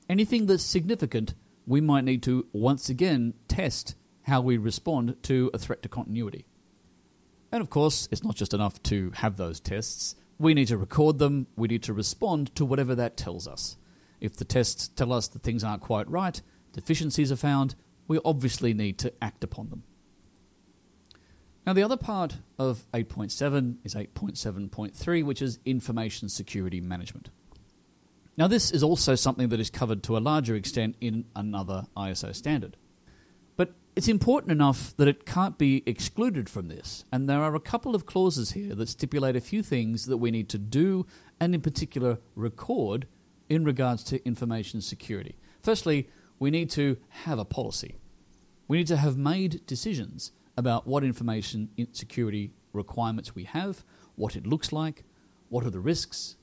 Anything 0.09 0.47
that's 0.47 0.64
significant, 0.64 1.35
we 1.66 1.81
might 1.83 2.05
need 2.05 2.22
to 2.22 2.47
once 2.53 2.89
again 2.89 3.35
test 3.47 3.95
how 4.22 4.41
we 4.41 4.57
respond 4.57 5.16
to 5.25 5.51
a 5.53 5.59
threat 5.59 5.83
to 5.83 5.89
continuity. 5.89 6.47
And 7.53 7.61
of 7.61 7.68
course, 7.68 8.09
it's 8.11 8.25
not 8.25 8.37
just 8.37 8.55
enough 8.55 8.83
to 8.85 9.12
have 9.16 9.37
those 9.37 9.61
tests. 9.61 10.16
We 10.39 10.55
need 10.55 10.68
to 10.68 10.79
record 10.79 11.18
them, 11.18 11.47
we 11.57 11.68
need 11.68 11.83
to 11.85 11.93
respond 11.93 12.53
to 12.57 12.64
whatever 12.64 12.95
that 12.97 13.18
tells 13.18 13.47
us. 13.47 13.77
If 14.25 14.37
the 14.37 14.47
tests 14.47 14.89
tell 14.89 15.12
us 15.12 15.29
that 15.29 15.43
things 15.43 15.62
aren't 15.62 15.83
quite 15.83 16.09
right, 16.09 16.41
deficiencies 16.72 17.31
are 17.31 17.37
found, 17.37 17.75
we 18.09 18.18
obviously 18.25 18.72
need 18.72 18.97
to 19.01 19.12
act 19.20 19.45
upon 19.45 19.68
them. 19.68 19.83
Now, 21.66 21.75
the 21.75 21.83
other 21.83 21.99
part 21.99 22.39
of 22.59 22.87
8.7 22.95 23.77
is 23.85 23.95
8.7.3, 23.95 25.25
which 25.25 25.43
is 25.43 25.59
information 25.66 26.31
security 26.31 26.81
management. 26.81 27.29
Now, 28.39 28.49
this 28.49 28.70
is 28.70 28.83
also 28.83 29.14
something 29.14 29.51
that 29.51 29.61
is 29.61 29.68
covered 29.68 30.03
to 30.05 30.16
a 30.16 30.20
larger 30.20 30.55
extent 30.55 30.97
in 31.03 31.27
another 31.37 31.85
ISO 31.95 32.35
standard. 32.35 32.79
But 33.59 33.75
it's 33.95 34.09
important 34.09 34.53
enough 34.53 34.97
that 34.97 35.07
it 35.07 35.27
can't 35.27 35.59
be 35.59 35.83
excluded 35.85 36.49
from 36.49 36.68
this, 36.68 37.05
and 37.12 37.29
there 37.29 37.43
are 37.43 37.55
a 37.55 37.61
couple 37.61 37.95
of 37.95 38.07
clauses 38.07 38.53
here 38.53 38.75
that 38.75 38.89
stipulate 38.89 39.37
a 39.37 39.43
few 39.43 39.62
things 39.62 40.07
that 40.07 40.16
we 40.16 40.31
need 40.31 40.49
to 40.49 40.59
do 40.59 41.05
and, 41.39 41.55
in 41.55 41.61
particular, 41.61 42.20
record 42.35 43.07
in 43.49 43.65
regards 43.65 44.03
to 44.05 44.25
information 44.27 44.81
security. 44.81 45.37
Firstly, 45.63 46.09
we 46.39 46.51
need 46.51 46.71
to 46.71 46.97
have 47.09 47.39
a 47.39 47.45
policy. 47.45 47.97
We 48.69 48.79
need 48.79 48.87
to 48.89 48.97
have 48.97 49.17
made 49.17 49.67
decisions 49.67 50.33
about 50.57 50.87
what 50.87 51.05
information 51.05 51.69
security 51.93 52.53
requirements 52.73 53.35
we 53.35 53.45
have, 53.45 53.85
what 54.17 54.37
it 54.37 54.47
looks 54.47 54.73
like, 54.73 55.05
what 55.49 55.65
are 55.65 55.71
the 55.71 55.81
risks. 55.81 56.37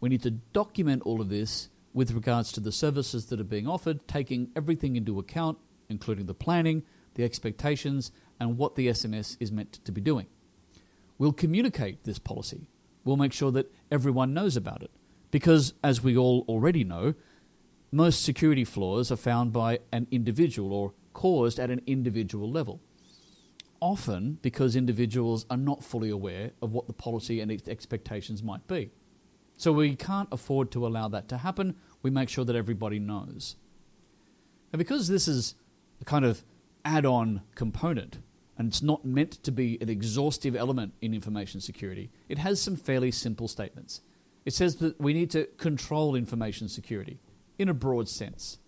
We 0.00 0.08
need 0.08 0.22
to 0.22 0.30
document 0.30 1.02
all 1.04 1.20
of 1.20 1.28
this 1.28 1.68
with 1.94 2.12
regards 2.12 2.52
to 2.52 2.60
the 2.60 2.72
services 2.72 3.26
that 3.26 3.40
are 3.40 3.44
being 3.44 3.68
offered, 3.68 4.06
taking 4.08 4.50
everything 4.56 4.96
into 4.96 5.18
account, 5.18 5.58
including 5.88 6.26
the 6.26 6.34
planning, 6.34 6.82
the 7.14 7.24
expectations, 7.24 8.10
and 8.40 8.56
what 8.56 8.74
the 8.74 8.88
SMS 8.88 9.36
is 9.38 9.52
meant 9.52 9.84
to 9.84 9.92
be 9.92 10.00
doing. 10.00 10.26
We'll 11.18 11.32
communicate 11.32 12.04
this 12.04 12.18
policy. 12.18 12.68
We'll 13.04 13.16
make 13.16 13.32
sure 13.32 13.50
that 13.52 13.72
everyone 13.90 14.32
knows 14.34 14.56
about 14.56 14.82
it. 14.82 14.90
Because, 15.32 15.74
as 15.82 16.04
we 16.04 16.16
all 16.16 16.44
already 16.46 16.84
know, 16.84 17.14
most 17.90 18.22
security 18.22 18.64
flaws 18.64 19.10
are 19.10 19.16
found 19.16 19.52
by 19.52 19.80
an 19.90 20.06
individual 20.12 20.72
or 20.72 20.92
caused 21.14 21.58
at 21.58 21.70
an 21.70 21.80
individual 21.86 22.48
level. 22.48 22.80
Often 23.80 24.38
because 24.42 24.76
individuals 24.76 25.44
are 25.50 25.56
not 25.56 25.82
fully 25.82 26.10
aware 26.10 26.52
of 26.62 26.72
what 26.72 26.86
the 26.86 26.92
policy 26.92 27.40
and 27.40 27.50
its 27.50 27.66
expectations 27.66 28.42
might 28.42 28.68
be. 28.68 28.90
So 29.56 29.72
we 29.72 29.96
can't 29.96 30.28
afford 30.30 30.70
to 30.72 30.86
allow 30.86 31.08
that 31.08 31.28
to 31.30 31.38
happen. 31.38 31.76
We 32.02 32.10
make 32.10 32.28
sure 32.28 32.44
that 32.44 32.56
everybody 32.56 32.98
knows. 32.98 33.56
And 34.72 34.78
because 34.78 35.08
this 35.08 35.26
is 35.26 35.54
a 36.00 36.04
kind 36.04 36.24
of 36.24 36.44
add 36.84 37.06
on 37.06 37.42
component, 37.54 38.18
and 38.58 38.68
it's 38.68 38.82
not 38.82 39.04
meant 39.04 39.42
to 39.44 39.50
be 39.50 39.78
an 39.80 39.88
exhaustive 39.88 40.54
element 40.54 40.92
in 41.00 41.14
information 41.14 41.60
security, 41.60 42.10
it 42.28 42.38
has 42.38 42.60
some 42.60 42.76
fairly 42.76 43.10
simple 43.10 43.48
statements. 43.48 44.02
It 44.44 44.52
says 44.52 44.76
that 44.76 45.00
we 45.00 45.12
need 45.12 45.30
to 45.30 45.46
control 45.56 46.14
information 46.14 46.68
security 46.68 47.20
in 47.58 47.68
a 47.68 47.74
broad 47.74 48.08
sense. 48.08 48.58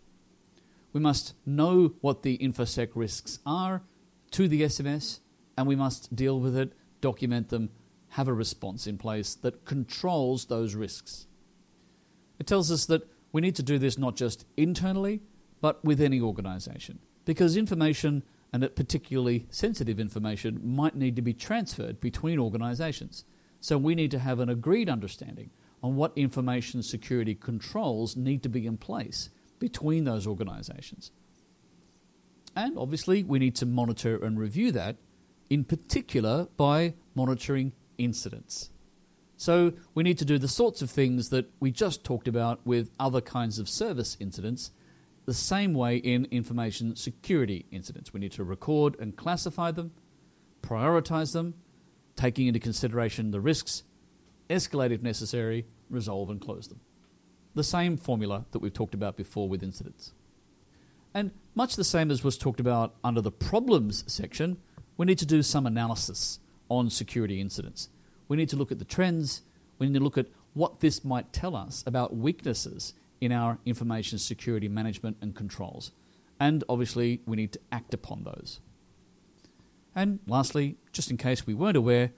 We 0.93 1.01
must 1.01 1.35
know 1.45 1.95
what 2.01 2.23
the 2.23 2.39
InfoSec 2.39 2.91
risks 2.95 3.41
are 3.45 3.83
to 4.31 4.47
the 4.47 4.63
SMS, 4.63 5.21
and 5.59 5.67
we 5.67 5.75
must 5.75 6.15
deal 6.15 6.39
with 6.39 6.57
it, 6.57 6.73
document 7.01 7.49
them, 7.49 7.71
have 8.11 8.29
a 8.29 8.33
response 8.33 8.87
in 8.87 8.97
place 8.97 9.35
that 9.35 9.65
controls 9.65 10.45
those 10.45 10.77
risks. 10.77 11.27
It 12.39 12.47
tells 12.47 12.71
us 12.71 12.87
that 12.87 13.09
we 13.33 13.41
need 13.41 13.57
to 13.57 13.63
do 13.65 13.79
this 13.79 13.99
not 13.99 14.15
just 14.15 14.47
internally, 14.57 15.23
but 15.61 15.85
with 15.85 16.01
any 16.01 16.21
organization, 16.21 17.01
because 17.25 17.57
information, 17.57 18.23
and 18.53 18.63
particularly 18.77 19.47
sensitive 19.51 19.99
information, 19.99 20.61
might 20.63 20.95
need 20.95 21.17
to 21.17 21.23
be 21.23 21.35
transferred 21.35 22.01
between 22.01 22.39
organizations. 22.39 23.25
So 23.61 23.79
we 23.79 23.97
need 23.97 24.13
to 24.13 24.21
have 24.21 24.39
an 24.39 24.49
agreed 24.49 24.89
understanding 24.89 25.51
on 25.85 25.97
what 25.97 26.17
information 26.17 26.83
security 26.83 27.35
controls 27.35 28.17
need 28.17 28.43
to 28.43 28.49
be 28.49 28.67
in 28.67 28.79
place 28.79 29.29
between 29.59 30.05
those 30.05 30.27
organizations. 30.27 31.13
And 32.57 32.79
obviously, 32.79 33.23
we 33.23 33.39
need 33.39 33.55
to 33.57 33.67
monitor 33.67 34.17
and 34.17 34.39
review 34.39 34.73
that, 34.73 34.97
in 35.51 35.63
particular 35.63 36.49
by 36.57 36.95
monitoring 37.15 37.75
incidents. 37.99 38.71
So, 39.37 39.75
we 39.95 40.03
need 40.03 40.17
to 40.19 40.25
do 40.25 40.39
the 40.39 40.49
sorts 40.49 40.81
of 40.81 40.91
things 40.91 41.29
that 41.29 41.51
we 41.61 41.71
just 41.71 42.03
talked 42.03 42.29
about 42.29 42.67
with 42.67 42.89
other 42.99 43.21
kinds 43.21 43.59
of 43.59 43.69
service 43.69 44.17
incidents, 44.19 44.71
the 45.27 45.35
same 45.35 45.75
way 45.75 45.99
in 45.99 46.25
information 46.31 46.97
security 46.97 47.67
incidents. 47.71 48.15
We 48.15 48.21
need 48.21 48.33
to 48.33 48.45
record 48.45 48.99
and 48.99 49.15
classify 49.15 49.71
them, 49.71 49.91
prioritize 50.63 51.35
them, 51.35 51.53
taking 52.17 52.47
into 52.47 52.61
consideration 52.61 53.33
the 53.33 53.41
risks, 53.41 53.83
escalate 54.49 54.91
if 54.91 55.03
necessary, 55.03 55.67
resolve, 55.91 56.31
and 56.31 56.41
close 56.41 56.69
them. 56.69 56.81
The 57.55 57.65
same 57.65 57.97
formula 57.97 58.47
that 58.51 58.59
we've 58.59 58.73
talked 58.73 58.95
about 58.95 59.17
before 59.17 59.49
with 59.49 59.63
incidents. 59.63 60.13
And 61.15 61.31
much 61.55 61.77
the 61.77 61.85
same 61.85 62.11
as 62.11 62.25
was 62.25 62.37
talked 62.37 62.61
about 62.61 62.95
under 63.05 63.21
the 63.21 63.31
problems 63.31 64.05
section, 64.13 64.59
we 64.97 65.07
need 65.07 65.19
to 65.19 65.27
do 65.27 65.43
some 65.43 65.67
analysis 65.67 66.41
on 66.69 66.91
security 66.91 67.41
incidents. 67.41 67.89
We 68.27 68.37
need 68.37 68.49
to 68.49 68.57
look 68.57 68.73
at 68.73 68.79
the 68.79 68.85
trends, 68.85 69.43
we 69.79 69.87
need 69.87 69.99
to 69.99 70.05
look 70.05 70.19
at 70.19 70.27
what 70.55 70.81
this 70.81 71.05
might 71.05 71.33
tell 71.33 71.55
us 71.55 71.85
about 71.87 72.17
weaknesses 72.17 72.95
in 73.21 73.33
our 73.33 73.59
information 73.65 74.19
security 74.19 74.69
management 74.69 75.17
and 75.21 75.35
controls. 75.35 75.93
And 76.41 76.65
obviously, 76.69 77.21
we 77.27 77.37
need 77.37 77.53
to 77.53 77.61
act 77.71 77.95
upon 77.95 78.25
those. 78.25 78.61
And 79.95 80.19
lastly, 80.27 80.77
just 80.93 81.11
in 81.11 81.17
case 81.17 81.47
we 81.47 81.55
weren't 81.55 81.77
aware, 81.77 82.11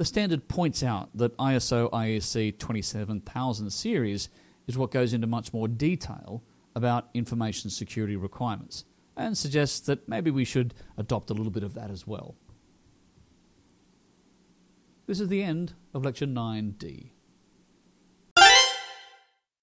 the 0.00 0.06
standard 0.06 0.48
points 0.48 0.82
out 0.82 1.10
that 1.14 1.36
ISO 1.36 1.90
IEC 1.90 2.58
27000 2.58 3.70
series 3.70 4.30
is 4.66 4.78
what 4.78 4.90
goes 4.90 5.12
into 5.12 5.26
much 5.26 5.52
more 5.52 5.68
detail 5.68 6.42
about 6.74 7.10
information 7.12 7.68
security 7.68 8.16
requirements 8.16 8.86
and 9.18 9.36
suggests 9.36 9.78
that 9.80 10.08
maybe 10.08 10.30
we 10.30 10.42
should 10.42 10.72
adopt 10.96 11.28
a 11.28 11.34
little 11.34 11.52
bit 11.52 11.62
of 11.62 11.74
that 11.74 11.90
as 11.90 12.06
well. 12.06 12.34
This 15.06 15.20
is 15.20 15.28
the 15.28 15.42
end 15.42 15.74
of 15.92 16.02
Lecture 16.02 16.24
9D. 16.24 17.10